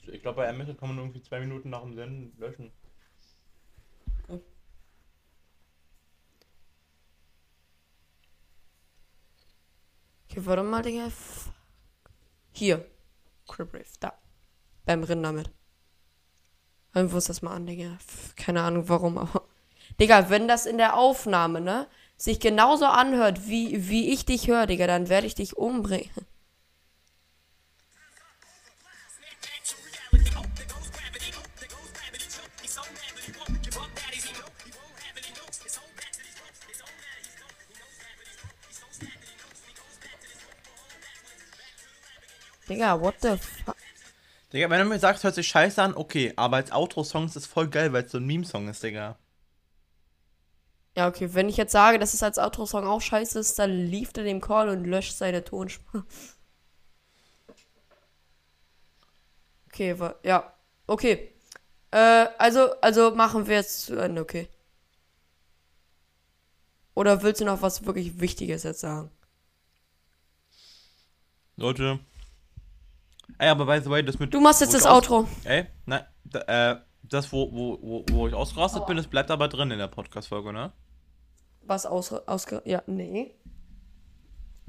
Ich 0.08 0.20
glaube, 0.20 0.38
bei 0.38 0.48
Amazon 0.48 0.76
kann 0.76 0.88
man 0.88 0.98
irgendwie 0.98 1.22
zwei 1.22 1.38
Minuten 1.38 1.70
nach 1.70 1.82
dem 1.82 1.94
Senden 1.94 2.36
löschen. 2.38 2.72
Okay, 10.28 10.44
warte 10.44 10.64
mal, 10.64 10.82
Digga. 10.82 11.08
Hier. 12.50 12.84
Crap 13.46 13.72
Rave, 13.72 13.84
da. 14.00 14.12
Beim 14.84 15.04
Rennen 15.04 15.22
damit. 15.22 15.50
Irgendwo 16.94 17.18
ist 17.18 17.28
das 17.28 17.42
mal 17.42 17.54
an, 17.54 17.66
Digga. 17.66 17.96
Keine 18.34 18.62
Ahnung 18.62 18.88
warum, 18.88 19.18
aber. 19.18 19.46
Digga, 20.00 20.30
wenn 20.30 20.48
das 20.48 20.66
in 20.66 20.78
der 20.78 20.96
Aufnahme, 20.96 21.60
ne, 21.60 21.86
sich 22.16 22.40
genauso 22.40 22.86
anhört, 22.86 23.46
wie, 23.46 23.88
wie 23.88 24.12
ich 24.12 24.24
dich 24.26 24.48
höre, 24.48 24.66
Digga, 24.66 24.88
dann 24.88 25.08
werde 25.08 25.28
ich 25.28 25.36
dich 25.36 25.56
umbringen. 25.56 26.10
Digga, 42.68 42.96
what 43.00 43.20
the 43.22 43.36
fuck? 43.36 43.76
Digga, 44.52 44.70
wenn 44.70 44.80
du 44.80 44.86
mir 44.86 44.98
sagst, 44.98 45.24
hört 45.24 45.34
sich 45.34 45.46
scheiße 45.48 45.80
an, 45.82 45.94
okay, 45.94 46.32
aber 46.36 46.56
als 46.56 46.72
Outro-Song 46.72 47.26
ist 47.26 47.36
es 47.36 47.46
voll 47.46 47.68
geil, 47.68 47.92
weil 47.92 48.04
es 48.04 48.12
so 48.12 48.18
ein 48.18 48.26
Meme-Song 48.26 48.68
ist, 48.68 48.82
Digga. 48.82 49.16
Ja, 50.96 51.08
okay, 51.08 51.34
wenn 51.34 51.48
ich 51.48 51.56
jetzt 51.58 51.72
sage, 51.72 51.98
dass 51.98 52.14
es 52.14 52.22
als 52.22 52.38
Outro-Song 52.38 52.86
auch 52.86 53.00
scheiße 53.02 53.38
ist, 53.38 53.58
dann 53.58 53.70
lief 53.70 54.10
er 54.16 54.24
dem 54.24 54.40
Call 54.40 54.68
und 54.70 54.84
löscht 54.84 55.16
seine 55.16 55.44
Tonspur. 55.44 56.04
Okay, 59.72 59.98
wa- 59.98 60.14
ja. 60.22 60.52
Okay. 60.86 61.32
Äh, 61.90 62.28
also, 62.38 62.72
also 62.80 63.12
machen 63.14 63.46
wir 63.46 63.56
jetzt 63.56 63.82
zu 63.86 63.96
Ende, 63.96 64.22
okay. 64.22 64.48
Oder 66.94 67.22
willst 67.22 67.40
du 67.40 67.44
noch 67.44 67.62
was 67.62 67.86
wirklich 67.86 68.18
Wichtiges 68.20 68.64
jetzt 68.64 68.80
sagen? 68.80 69.12
Leute. 71.56 71.98
Ey, 73.38 73.48
aber 73.48 73.66
by 73.66 73.82
the 73.82 73.90
way, 73.90 74.02
das 74.02 74.18
mit. 74.18 74.32
Du 74.32 74.40
machst 74.40 74.60
jetzt 74.60 74.74
das 74.74 74.86
Outro. 74.86 75.28
Ey, 75.44 75.66
nein, 75.84 76.04
da, 76.24 76.72
äh, 76.72 76.80
das, 77.02 77.30
wo, 77.32 77.52
wo, 77.52 77.78
wo, 77.82 78.04
wo 78.10 78.28
ich 78.28 78.34
ausgerastet 78.34 78.86
bin, 78.86 78.96
das 78.96 79.06
bleibt 79.06 79.30
aber 79.30 79.48
drin 79.48 79.70
in 79.70 79.78
der 79.78 79.88
Podcast-Folge, 79.88 80.52
ne? 80.52 80.72
Was 81.62 81.86
aus, 81.86 82.12
ausge... 82.12 82.62
Ja, 82.64 82.82
nee. 82.86 83.34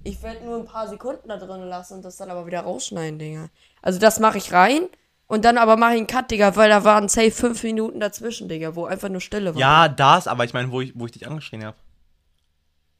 Ich 0.03 0.21
werde 0.21 0.45
nur 0.45 0.57
ein 0.57 0.65
paar 0.65 0.87
Sekunden 0.87 1.29
da 1.29 1.37
drin 1.37 1.61
lassen 1.61 1.95
und 1.95 2.05
das 2.05 2.17
dann 2.17 2.29
aber 2.29 2.45
wieder 2.45 2.61
rausschneiden, 2.61 3.19
Digga. 3.19 3.49
Also 3.81 3.99
das 3.99 4.19
mache 4.19 4.37
ich 4.37 4.51
rein, 4.51 4.89
Und 5.27 5.43
dann 5.43 5.57
aber 5.57 5.75
mach 5.75 5.91
ich 5.91 5.97
einen 5.97 6.07
Cut, 6.07 6.31
Digga, 6.31 6.55
weil 6.55 6.69
da 6.69 6.85
waren 6.85 7.09
safe 7.09 7.31
fünf 7.31 7.61
Minuten 7.63 7.99
dazwischen, 7.99 8.47
Digga, 8.47 8.75
wo 8.75 8.85
einfach 8.85 9.09
nur 9.09 9.19
Stille 9.19 9.53
war. 9.53 9.59
Ja, 9.59 9.89
das, 9.89 10.25
aber 10.27 10.45
ich 10.45 10.53
meine, 10.53 10.71
wo 10.71 10.79
ich, 10.79 10.97
wo 10.97 11.05
ich 11.05 11.11
dich 11.11 11.27
angeschrien 11.27 11.65
habe. 11.65 11.77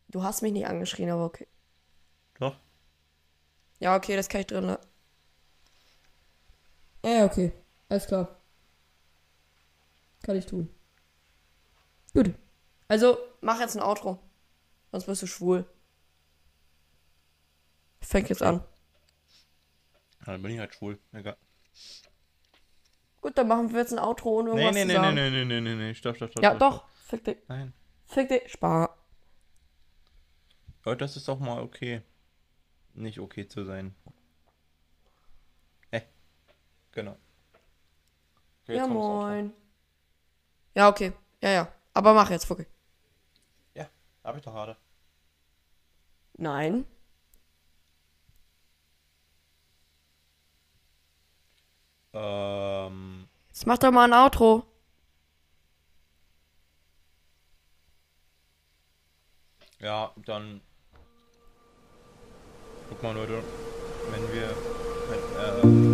Du 0.10 0.24
hast 0.24 0.42
mich 0.42 0.52
nicht 0.52 0.68
angeschrien, 0.68 1.10
aber 1.10 1.26
okay. 1.26 1.48
Doch. 2.40 2.56
Ja, 3.80 3.96
okay, 3.96 4.18
das 4.18 4.28
kann 4.28 4.42
ich 4.42 4.48
drin 4.48 4.66
lassen. 4.66 4.86
Ja, 7.08 7.20
ja, 7.20 7.26
okay. 7.26 7.54
Alles 7.88 8.06
klar. 8.06 8.36
Kann 10.24 10.36
ich 10.36 10.46
tun. 10.46 10.70
Gut. 12.14 12.34
Also, 12.90 13.18
mach 13.40 13.62
jetzt 13.62 13.78
ein 13.78 13.82
Outro. 13.82 14.20
Sonst 14.92 15.06
bist 15.06 15.22
du 15.22 15.28
schwul. 15.28 15.66
Fängt 18.02 18.28
jetzt 18.28 18.44
an. 18.44 18.62
Ja, 20.26 20.34
dann 20.34 20.42
bin 20.42 20.52
ich 20.52 20.60
halt 20.60 20.74
schwul. 20.74 21.00
Egal. 21.14 21.38
Gut, 23.22 23.38
dann 23.38 23.48
machen 23.48 23.72
wir 23.72 23.80
jetzt 23.80 23.94
ein 23.94 24.00
Outro 24.00 24.40
ohne 24.40 24.54
Nee, 24.54 24.66
irgendwas 24.66 24.76
nee, 24.76 24.82
zu 24.82 24.88
nee, 24.88 24.94
sagen. 24.96 25.16
nee, 25.16 25.30
nee, 25.30 25.46
nee, 25.46 25.62
nee, 25.62 25.76
nee, 25.76 25.94
stopp, 25.94 26.18
stopp, 26.18 26.32
stopp. 26.32 26.44
Ja, 26.44 26.56
stopp, 26.56 26.60
doch. 26.60 26.76
stopp. 26.76 26.90
Fick 27.06 27.24
dich. 27.24 27.38
Nein. 27.48 27.74
Fick 28.06 28.28
dich. 28.28 28.52
Spar. 28.52 28.98
Ja, 30.86 30.96
das 30.96 31.16
ist 31.16 31.30
doch 31.30 31.40
mal 31.40 31.62
okay. 31.64 32.02
Nicht 32.96 33.20
okay 33.20 33.48
zu 33.48 33.64
sein. 33.64 33.96
Genau. 36.98 37.16
Okay, 38.64 38.76
Ja, 38.76 38.88
moin. 38.88 39.54
Ja, 40.74 40.90
okay. 40.90 41.14
Ja, 41.44 41.50
ja. 41.52 41.72
Aber 41.94 42.16
mach 42.16 42.32
jetzt, 42.32 42.46
Fucke. 42.46 42.66
Ja, 43.76 43.88
hab 44.24 44.36
ich 44.36 44.42
doch 44.42 44.52
gerade. 44.52 44.76
Nein. 46.38 46.88
Ähm. 52.14 53.28
Jetzt 53.50 53.68
mach 53.68 53.78
doch 53.78 53.92
mal 53.92 54.12
ein 54.12 54.20
Outro. 54.20 54.64
Ja, 59.78 60.12
dann. 60.26 60.62
Guck 62.90 63.04
mal, 63.04 63.14
Leute. 63.14 63.44
Wenn 64.10 64.34
wir. 64.34 64.50
Wenn, 65.10 65.84
äh, 65.84 65.87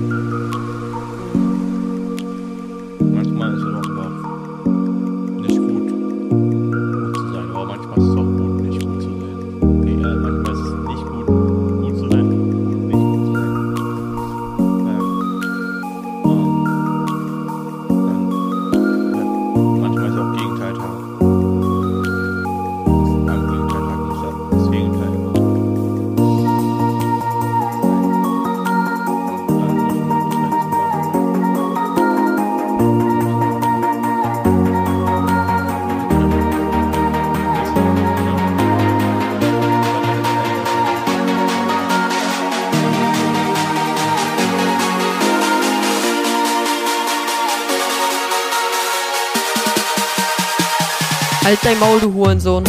Halt 51.54 51.66
dein 51.66 51.78
Maul, 51.78 52.00
du 52.00 52.12
Hurensohn. 52.12 52.64